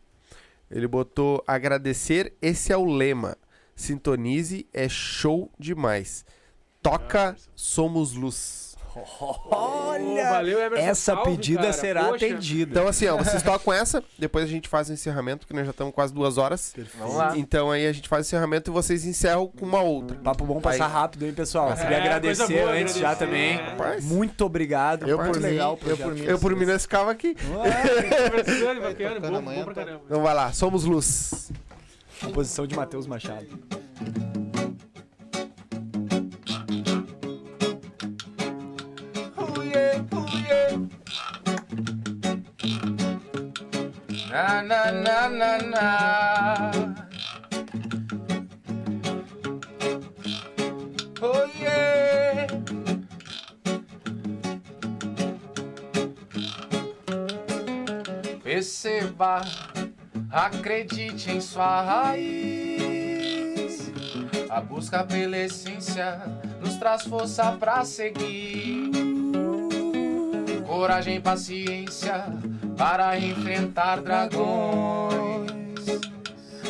[0.69, 3.35] Ele botou agradecer, esse é o lema.
[3.75, 6.23] Sintonize é show demais.
[6.81, 8.69] Toca, somos luz.
[9.51, 11.73] Olha, valeu, Emerson, Essa salve, pedida cara.
[11.73, 12.25] será Poxa.
[12.25, 12.71] atendida.
[12.71, 15.71] Então, assim, ó, vocês tocam essa, depois a gente faz o encerramento, que nós já
[15.71, 16.73] estamos quase duas horas.
[16.97, 17.37] Vamos lá.
[17.37, 20.17] Então aí a gente faz o encerramento e vocês encerram com uma outra.
[20.17, 20.91] Papo bom passar Aí.
[20.91, 21.71] rápido, hein, pessoal?
[21.71, 23.25] É, Queria agradecer coisa boa, antes já agradecer.
[23.25, 23.57] também.
[23.57, 24.03] Rapaz.
[24.05, 25.07] Muito obrigado.
[25.07, 26.03] Eu Muito por mim, legal o eu projeto.
[26.05, 26.23] por mim.
[26.25, 27.35] Eu por mim nós ficava aqui.
[27.35, 29.85] Conversando, bacana, tocando bom, amanhã, bom pra tá?
[29.85, 30.01] caramba.
[30.05, 31.51] Então vai lá, somos luz.
[32.21, 33.47] Composição de Matheus Machado.
[44.29, 46.71] Na, na, na, na, na.
[51.19, 52.45] Oh, yeah.
[58.43, 59.41] Perceba,
[60.29, 63.91] acredite em sua raiz.
[64.47, 66.21] A busca pela essência
[66.61, 68.91] nos traz força pra seguir.
[70.67, 72.25] Coragem paciência
[72.79, 75.49] para enfrentar dragões.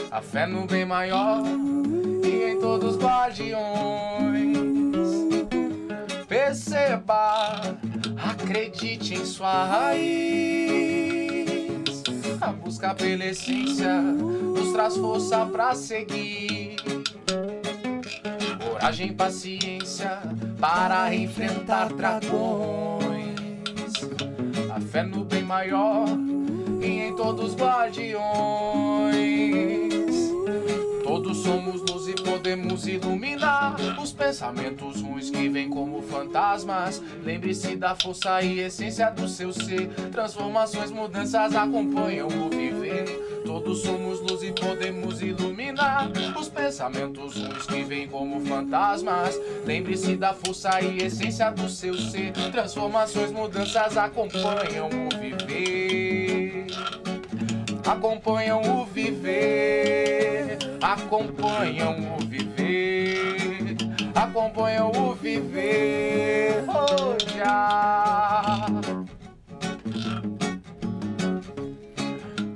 [0.10, 1.44] A fé no bem maior
[2.24, 4.58] e em todos os guardiões.
[6.28, 7.62] Perceba,
[8.18, 10.80] acredite em sua raiz.
[12.42, 16.78] A busca pela essência nos traz força pra seguir.
[18.68, 20.20] Coragem e paciência
[20.60, 23.09] para enfrentar dragões.
[24.90, 26.08] Fé no bem maior
[26.82, 28.20] e em todos guardiões.
[31.50, 37.02] Somos luz e podemos iluminar os pensamentos ruins que vêm como fantasmas.
[37.24, 39.88] Lembre-se da força e essência do seu ser.
[40.12, 43.42] Transformações, mudanças acompanham o viver.
[43.44, 49.36] Todos somos luz e podemos iluminar os pensamentos ruins que vêm como fantasmas.
[49.66, 52.32] Lembre-se da força e essência do seu ser.
[52.52, 56.29] Transformações, mudanças acompanham o viver
[57.90, 63.78] acompanham o viver, acompanham o viver,
[64.14, 66.64] acompanham o viver.
[66.68, 68.68] Oh, já.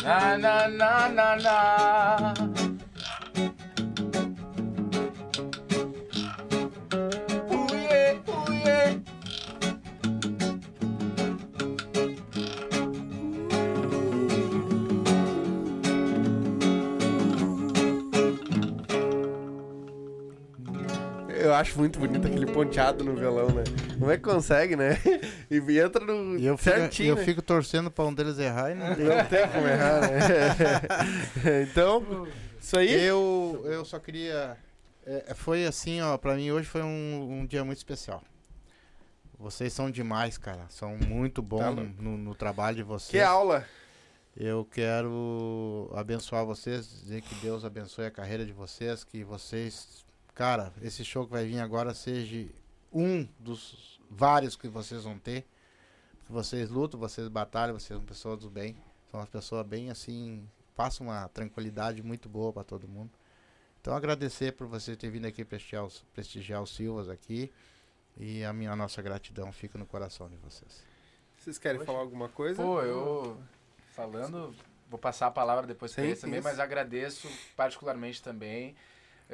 [0.04, 2.53] Na na na na na.
[21.54, 23.64] Eu acho muito bonito aquele ponteado no violão, né?
[24.00, 24.98] Como é que consegue, né?
[25.52, 27.24] E entra no E eu fico, certinho, eu né?
[27.24, 28.88] fico torcendo pra um deles errar e não.
[28.90, 30.20] Não tem como errar, né?
[31.62, 32.28] então,
[32.60, 32.92] isso aí...
[33.06, 34.58] Eu, eu só queria.
[35.06, 38.24] é, foi assim, ó, pra mim hoje foi um, um dia muito especial.
[39.38, 40.66] Vocês são demais, cara.
[40.70, 43.12] São muito bons Tá no- no trabalho de vocês.
[43.12, 43.64] Que aula!
[44.36, 50.04] Eu quero abençoar vocês, dizer que Deus abençoe a carreira de vocês, que vocês,
[50.34, 52.48] cara, esse show que vai vir agora seja
[52.92, 55.46] um dos vários que vocês vão ter.
[56.30, 58.76] Vocês lutam, vocês batalham, vocês são pessoas do bem.
[59.12, 63.12] São umas pessoas bem assim, passam uma tranquilidade muito boa para todo mundo.
[63.82, 67.52] Então agradecer por você ter vindo aqui prestigiar os, prestigiar os Silvas aqui.
[68.18, 70.84] E a minha a nossa gratidão fica no coração de vocês.
[71.36, 72.62] Vocês querem falar alguma coisa?
[72.62, 73.38] Pô, eu
[73.94, 74.56] falando,
[74.90, 76.48] vou passar a palavra depois Sim, eles também, isso.
[76.48, 78.76] mas agradeço particularmente também.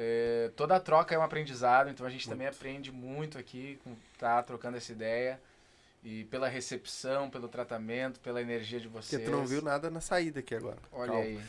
[0.02, 3.94] É, toda a troca é um aprendizado, então a gente também aprende muito aqui com
[4.18, 5.38] tá trocando essa ideia.
[6.02, 9.22] E pela recepção, pelo tratamento, pela energia de Porque vocês.
[9.22, 10.78] tu não viu nada na saída aqui agora.
[10.90, 11.24] Olha Calma.
[11.26, 11.40] aí.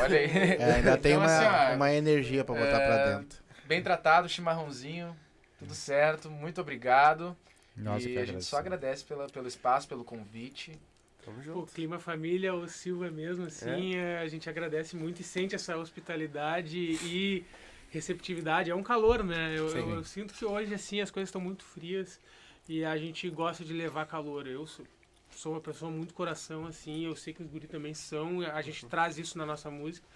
[0.00, 0.26] Olha aí.
[0.58, 3.38] É, ainda tem Então, uma, assim, ó, uma energia para botar é, pra dentro.
[3.64, 5.16] Bem tratado, chimarrãozinho.
[5.60, 7.36] Tudo certo, muito obrigado.
[7.76, 10.76] Nossa, e que a gente só agradece pela, pelo espaço, pelo convite.
[11.24, 11.72] Tamo junto.
[11.72, 16.76] clima família, o Silva mesmo, assim, é, a gente agradece muito e sente essa hospitalidade
[16.76, 17.46] e
[17.94, 18.70] receptividade.
[18.70, 19.54] É um calor, né?
[19.56, 22.20] Eu, eu- eu sinto que hoje, assim, as coisas estão muito frias
[22.68, 24.46] e a gente gosta de levar calor.
[24.46, 24.84] Eu sou,
[25.30, 28.84] sou uma pessoa muito coração, assim, eu sei que os guri também são, a gente
[28.86, 30.06] traz isso na nossa música.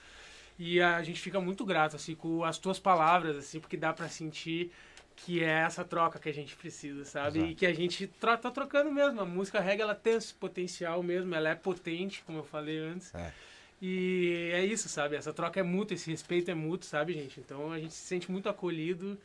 [0.59, 4.09] E a gente fica muito grato, assim, com as tuas palavras, assim, porque dá pra
[4.09, 4.73] sentir
[5.15, 7.39] que é essa troca que a gente precisa, sabe?
[7.39, 7.53] Exato.
[7.53, 9.21] E que a gente tro tá trocando mesmo.
[9.21, 13.13] A música reggae, ela tem esse potencial mesmo, ela é potente, como eu falei antes.
[13.15, 13.33] É.
[13.81, 15.15] E é isso, sabe?
[15.17, 17.39] Essa troca é mútua, esse respeito é mútuo, sabe, gente?
[17.41, 19.17] Então a gente se sente muito acolhido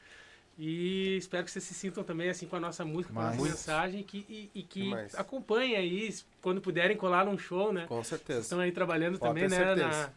[0.59, 3.37] e espero que vocês se sintam também assim com a nossa música, com a nossa
[3.41, 7.85] Mas- mensagem que, e, e que acompanhem aí, quando puderem colar num show, né?
[7.87, 8.41] Com certeza.
[8.41, 9.65] Estão aí trabalhando Pode também, né?
[9.65, 9.87] certeza.
[9.87, 10.09] Na,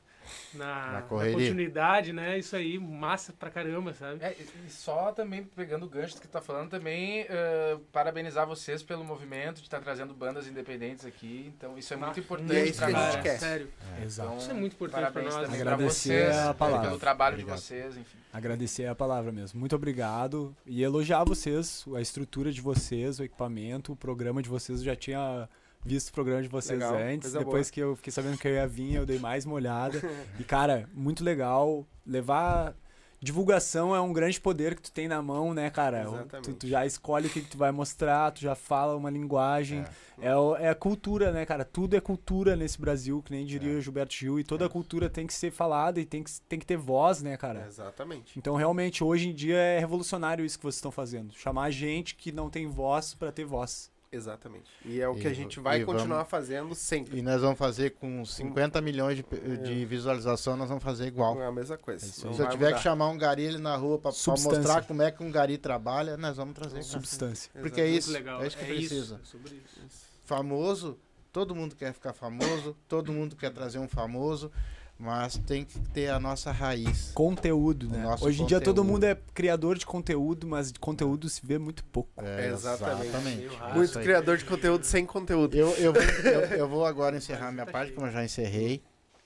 [0.55, 1.35] na, Na na correria.
[1.35, 2.39] continuidade, né?
[2.39, 4.23] Isso aí, massa pra caramba, sabe?
[4.25, 4.35] É,
[4.67, 8.83] e só também pegando o gancho do que tu tá falando, também eh, parabenizar vocês
[8.83, 11.53] pelo movimento de estar trazendo bandas independentes aqui.
[11.57, 13.39] Então isso é muito Ah, importante é isso pra nós.
[13.41, 13.69] Sério.
[14.05, 14.29] Exato.
[14.29, 15.35] Então, Isso é muito importante pra nós.
[15.35, 15.65] também né?
[15.65, 16.87] pra Agradecer vocês, a palavra.
[16.89, 17.57] pelo trabalho Obrigado.
[17.57, 18.19] de vocês, enfim.
[18.33, 19.59] Agradecer a palavra mesmo.
[19.61, 20.55] Muito obrigado.
[20.67, 24.81] E elogiar vocês, a estrutura de vocês, o equipamento, o programa de vocês.
[24.81, 25.49] Eu já tinha
[25.87, 27.33] visto o programa de vocês Legal, antes.
[27.33, 30.01] Depois que eu fiquei sabendo que eu ia vir, eu dei mais uma olhada.
[30.39, 31.87] e, cara, muito legal.
[32.05, 32.75] Levar.
[33.19, 36.03] Divulgação é um grande poder que tu tem na mão, né, cara?
[36.03, 36.51] Exatamente.
[36.51, 39.83] Tu, tu já escolhe o que, que tu vai mostrar, tu já fala uma linguagem.
[40.21, 41.65] É, o- é a cultura, né, cara?
[41.65, 44.39] Tudo é cultura nesse Brasil, que nem diria o Gilberto Gil.
[44.39, 47.23] E toda a cultura tem que ser falada e tem que, tem que ter voz,
[47.23, 47.65] né, cara?
[47.67, 48.39] Exatamente.
[48.39, 51.33] Então, realmente, hoje em dia é revolucionário isso que vocês estão fazendo.
[51.35, 53.91] Chamar gente que não tem voz pra ter voz.
[54.11, 54.71] Exatamente.
[54.85, 57.19] E é o que E a gente vai continuar vamos- fazendo sempre.
[57.19, 61.41] E nós vamos fazer com 50 milhões de, pe- de visualização, nós vamos fazer igual.
[61.43, 62.05] É a mesma coisa.
[62.05, 62.21] É isso.
[62.21, 62.77] Se eu tiver mudar.
[62.79, 64.59] que chamar um gari ali na rua Substância.
[64.61, 66.83] mostrar como é que um gari trabalha, nós vamos trazer.
[66.83, 67.51] Substância.
[67.61, 67.99] Porque é Exatamente.
[67.99, 68.43] isso, Muito legal.
[68.43, 69.21] é isso que precisa.
[69.23, 70.07] Isso, sobre isso.
[70.25, 70.99] Famoso,
[71.33, 74.51] todo mundo quer ficar famoso, todo mundo quer trazer um famoso,
[74.99, 77.11] mas tem que ter a nossa raiz.
[77.15, 78.05] Conteúdo, né?
[78.21, 78.93] Hoje em dia todo conteúdo.
[78.93, 82.11] mundo é criador de conteúdo, mas de conteúdo se vê muito pouco.
[82.25, 83.17] É, Exatamente.
[83.25, 83.75] Meio raro.
[83.77, 85.55] Muito criador de conteúdo sem conteúdo.
[85.57, 88.83] Eu, eu, vou, eu, eu vou agora encerrar minha parte, como eu já encerrei.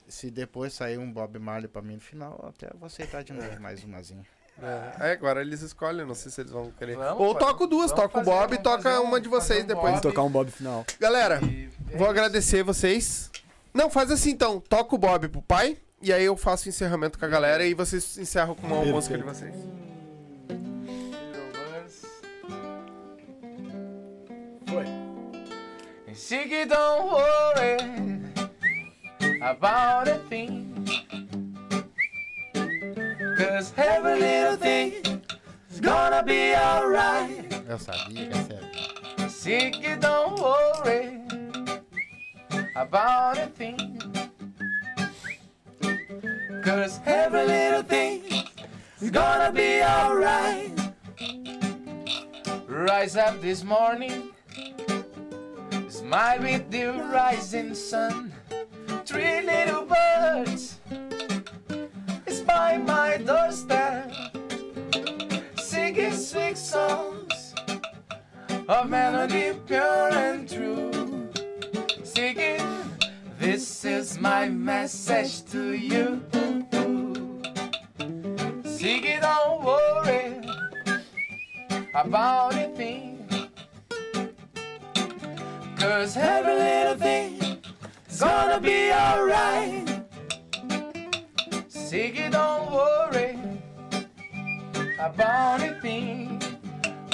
[0.07, 3.31] Se depois sair um Bob Marley pra mim no final, eu até vou aceitar de
[3.31, 4.25] novo mais umazinha.
[4.61, 6.97] É, Aí agora eles escolhem, não sei se eles vão querer.
[6.97, 9.85] Vamos, Ou toco duas, toca o Bob e toca um- uma de vocês um depois.
[9.87, 10.85] Vamos tocar um Bob final.
[10.99, 12.09] Galera, E é vou isso.
[12.09, 13.31] agradecer vocês.
[13.73, 14.59] Não, faz assim então.
[14.59, 15.77] Toca o Bob pro pai.
[16.01, 18.95] E aí eu faço o encerramento com a galera e vocês encerram com uma Perfeito.
[18.95, 19.55] música de vocês.
[24.67, 24.85] Foi.
[26.15, 27.77] Ziggy, don't worry
[29.41, 30.73] about a thing.
[33.37, 35.21] Cause every little thing
[35.71, 37.47] is gonna be alright.
[37.67, 38.53] Eu sabia que
[39.23, 39.27] é.
[39.29, 41.20] Ziggy, don't worry
[42.75, 43.99] about a thing.
[46.63, 48.23] Cause every little thing
[49.01, 50.71] is gonna be alright.
[52.67, 54.29] Rise up this morning,
[55.89, 58.31] smile with the rising sun.
[59.05, 60.79] Three little birds
[62.25, 64.11] is by my doorstep,
[65.57, 67.53] singing sweet songs
[68.67, 71.29] of melody pure and true.
[72.03, 72.60] Singing,
[73.41, 76.21] this is my message to you.
[78.63, 80.39] Singing, don't worry
[81.95, 83.25] about a thing.
[85.75, 87.59] Cause every little thing
[88.07, 89.87] is gonna be alright.
[91.67, 93.39] Siggy, don't worry
[94.99, 96.39] about a thing.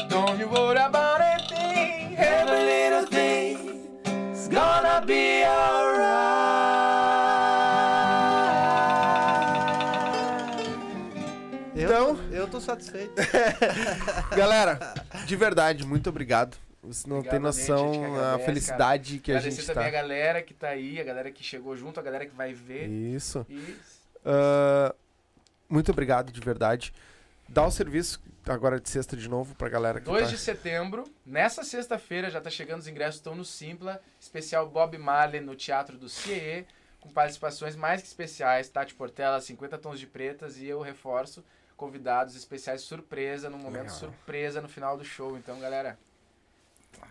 [0.10, 2.18] Don't you worry about a thing.
[2.18, 3.67] Every little thing
[4.50, 6.18] gonna be alright.
[11.76, 13.14] Eu, Então- eu tô satisfeito.
[14.36, 14.94] Galera,
[15.26, 16.58] de verdade, muito obrigado.
[16.84, 19.98] Você não Obrigado, tem noção gente, que a felicidade que a Agradecer gente também tá.
[19.98, 22.88] a galera que tá aí, a galera que chegou junto, a galera que vai ver.
[22.88, 23.46] Isso.
[23.50, 23.76] E
[24.26, 24.94] Ah,
[25.70, 26.94] muito obrigado, de verdade.
[27.50, 28.22] Dá o serviço
[28.54, 30.30] agora de sexta de novo pra galera que 2 tá...
[30.30, 35.42] de setembro, nessa sexta-feira, já tá chegando os ingressos, estão no Simpla, especial Bob Marley
[35.42, 36.66] no Teatro do CIE,
[37.00, 41.44] com participações mais que especiais, Tati Portela, 50 Tons de Pretas, e eu reforço,
[41.76, 44.00] convidados especiais surpresa, num momento Legal.
[44.00, 45.38] surpresa no final do show.
[45.38, 45.98] Então, galera,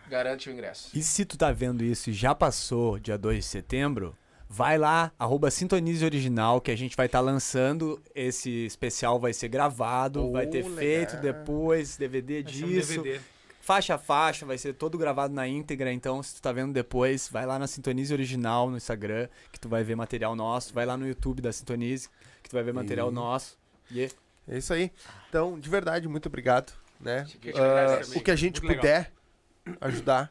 [0.08, 0.90] garante o ingresso.
[0.92, 4.16] E se tu tá vendo isso e já passou dia 2 de setembro,
[4.48, 8.00] vai lá, arroba Sintonize Original, que a gente vai estar lançando.
[8.14, 10.76] Esse especial vai ser gravado, Oh, vai ter legal.
[10.78, 13.02] feito depois, DVD Vai ser um disso.
[13.02, 13.20] DVD.
[13.60, 15.92] Faixa a faixa, vai ser todo gravado na íntegra.
[15.92, 19.68] Então, se tu tá vendo depois, vai lá na Sintonize Original no Instagram, que tu
[19.68, 20.72] vai ver material nosso.
[20.72, 22.08] Vai lá no YouTube da Sintonize,
[22.44, 23.58] que tu vai ver material E- nosso.
[23.90, 24.08] E
[24.48, 24.92] É isso aí.
[25.28, 27.26] Então, de verdade, muito obrigado, né?
[27.52, 28.16] Também.
[28.16, 29.12] o que a gente Muito puder
[29.80, 30.30] ajudar,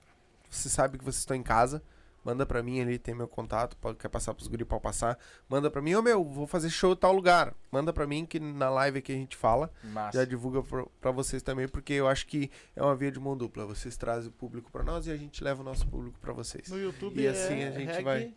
[0.49, 1.83] você sabe que vocês estão em casa,
[2.26, 5.18] manda pra mim ali, tem meu contato, pode, quer passar pros guri, pode passar.
[5.47, 7.53] Manda pra mim, ô meu, vou fazer show em tal lugar.
[7.72, 9.72] Manda pra mim que na live aqui a gente fala.
[9.84, 10.18] Massa.
[10.19, 10.61] Já divulga
[10.99, 13.65] pra vocês também, porque eu acho que é uma via de mão dupla.
[13.65, 16.68] Vocês trazem o público pra nós e a gente leva o nosso público pra vocês.
[16.69, 18.34] No YouTube E assim é a gente reggae, vai-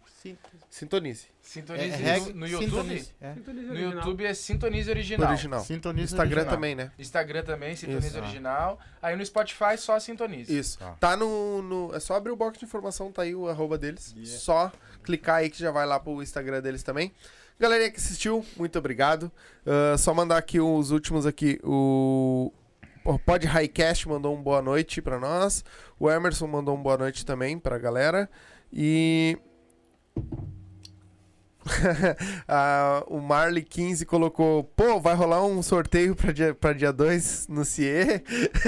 [0.69, 1.27] Sintonize.
[1.41, 2.69] Sintonize é no- reggae, no, YouTube.
[2.71, 3.35] sintonize, é.
[3.35, 3.95] Sintonize No original.
[3.95, 5.29] YouTube é Sintonize Original.
[5.31, 5.61] Original.
[5.61, 6.55] Sintonize Instagram original.
[6.55, 6.93] também, né?
[6.99, 8.19] Instagram também, Sintonize Isso.
[8.19, 8.79] Original.
[9.01, 10.55] Aí no Spotify só Sintonize.
[10.57, 10.79] Isso.
[10.79, 10.93] Tá.
[11.01, 14.15] Tá no, no- É só abrir o box de informação, tá aí o arroba deles.
[14.25, 14.73] Só
[15.03, 17.13] clicar aí que já vai lá pro Instagram deles também.
[17.59, 19.33] Galerinha que assistiu, muito obrigado.
[19.67, 21.59] Ah, só mandar aqui os últimos aqui.
[21.65, 22.53] O.
[23.25, 25.65] Pod Highcast mandou um boa noite pra nós.
[25.99, 28.29] O Emerson mandou um boa noite também pra galera.
[28.73, 29.39] E.
[32.49, 36.93] Ah, o Marley 15 colocou: pô, vai rolar um sorteio pra dia 2 pra dia
[36.93, 38.23] dois no CIE?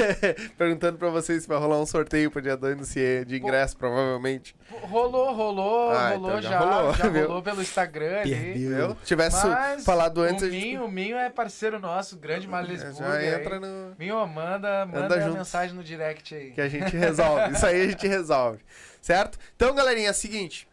[0.57, 3.77] Perguntando pra vocês se vai rolar um sorteio pra dia 2 no CIE de ingresso,
[3.77, 4.55] provavelmente.
[4.83, 6.59] Rolou, rolou, Ah, rolou então já já.
[6.59, 8.35] rolou, já rolou pelo Instagram ali.
[8.69, 8.91] Viu?
[8.91, 12.47] Se tivesse Mas falado antes, o a gente Minho, o Minho é parceiro nosso, grande
[12.47, 12.99] Marlesburg.
[12.99, 13.95] já entra no.
[13.99, 15.39] Minho, manda, manda Anda a junto.
[15.39, 16.51] mensagem no direct aí.
[16.53, 17.53] Que a gente resolve.
[17.55, 18.61] Isso aí a gente resolve.
[19.01, 19.39] Certo?
[19.57, 20.69] Então, galerinha, é o seguinte.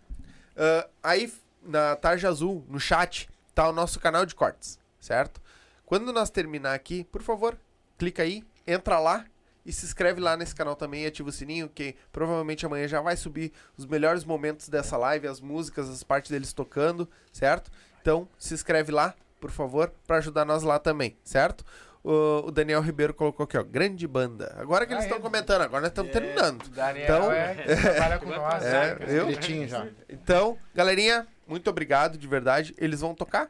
[0.58, 1.32] ah, aí
[1.68, 4.80] na Tarja Azul, no chat, tá o nosso canal de cortes.
[4.99, 5.41] Certo?
[5.85, 7.57] Quando nós terminar aqui, por favor,
[7.98, 9.26] clica aí, entra lá
[9.65, 13.02] e se inscreve lá nesse canal também e ativa o sininho, que provavelmente amanhã já
[13.02, 17.69] vai subir os melhores momentos dessa live, as músicas, as partes deles tocando, certo?
[18.02, 21.65] Então, se inscreve lá, por favor, pra ajudar nós lá também, certo?
[22.03, 24.56] O, o Daniel Ribeiro colocou aqui, ó, grande banda.
[24.57, 25.22] Agora que eles Ah, estão é?
[25.22, 26.68] comentando, agora nós estamos terminando.
[26.69, 28.64] Daniel Então- é, que trabalha com nós.
[28.65, 29.06] É, né?
[29.10, 29.68] eu?
[29.68, 29.88] Já.
[30.07, 32.74] Então, galerinha, muito obrigado, de verdade.
[32.78, 33.49] Eles vão tocar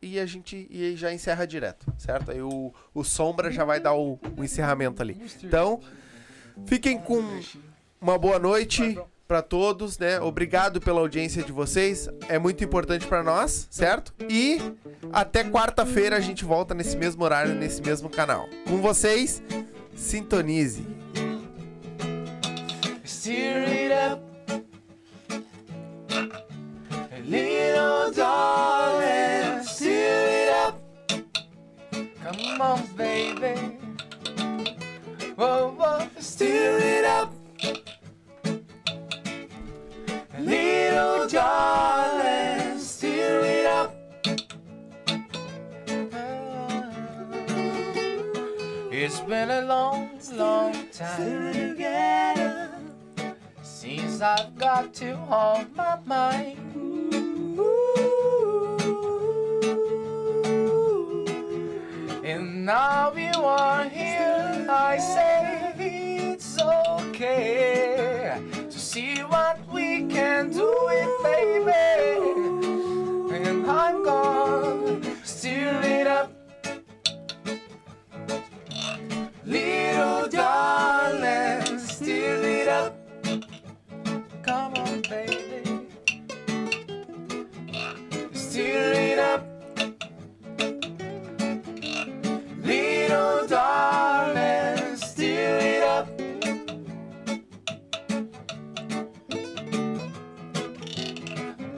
[0.00, 2.30] e a gente e aí já encerra direto, certo?
[2.30, 5.20] Aí o, o Sombra já vai dar o, o encerramento ali.
[5.42, 5.80] Então,
[6.66, 7.20] fiquem com
[8.00, 8.96] uma boa noite
[9.28, 10.18] pra todos, né?
[10.20, 12.08] Obrigado pela audiência de vocês.
[12.30, 14.14] É muito importante pra nós, certo?
[14.26, 14.58] E
[15.12, 18.48] até quarta-feira a gente volta nesse mesmo horário, nesse mesmo canal.
[18.66, 19.42] Com vocês,
[19.94, 20.82] sintonize.
[23.04, 24.22] Steer it up.
[27.26, 30.78] Little darling, stir it up.
[32.24, 33.76] Come on, baby.
[35.36, 37.37] Whoa, whoa, stir it up.
[40.48, 43.94] Little darling, stir it up.
[48.90, 51.76] It's been a long, long time
[53.62, 56.56] since I've got to hold my mind.
[62.24, 65.74] And now you are here, I say
[66.34, 68.57] it's okay
[68.98, 70.70] see what we can do
[71.00, 71.76] it, baby.
[73.36, 76.32] And I'm gone, stir it up.
[79.44, 82.97] Little darling, stir it up.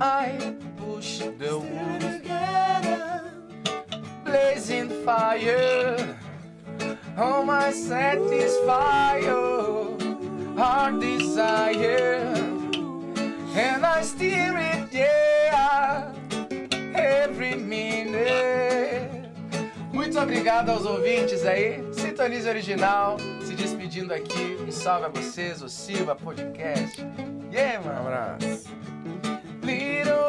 [0.01, 3.23] I push the wood together,
[4.25, 6.17] blazing fire.
[7.19, 9.21] Oh, my satisfy
[10.57, 12.33] heart desire,
[13.55, 16.15] and I steer it, yeah,
[16.95, 19.11] every minute.
[19.93, 21.85] Muito obrigado aos ouvintes aí.
[21.93, 24.57] Sintonize Original, se despedindo aqui.
[24.67, 27.07] E salve a vocês, o Silva Podcast.
[27.53, 28.05] Yeah, mano.
[28.05, 28.90] Um abraço.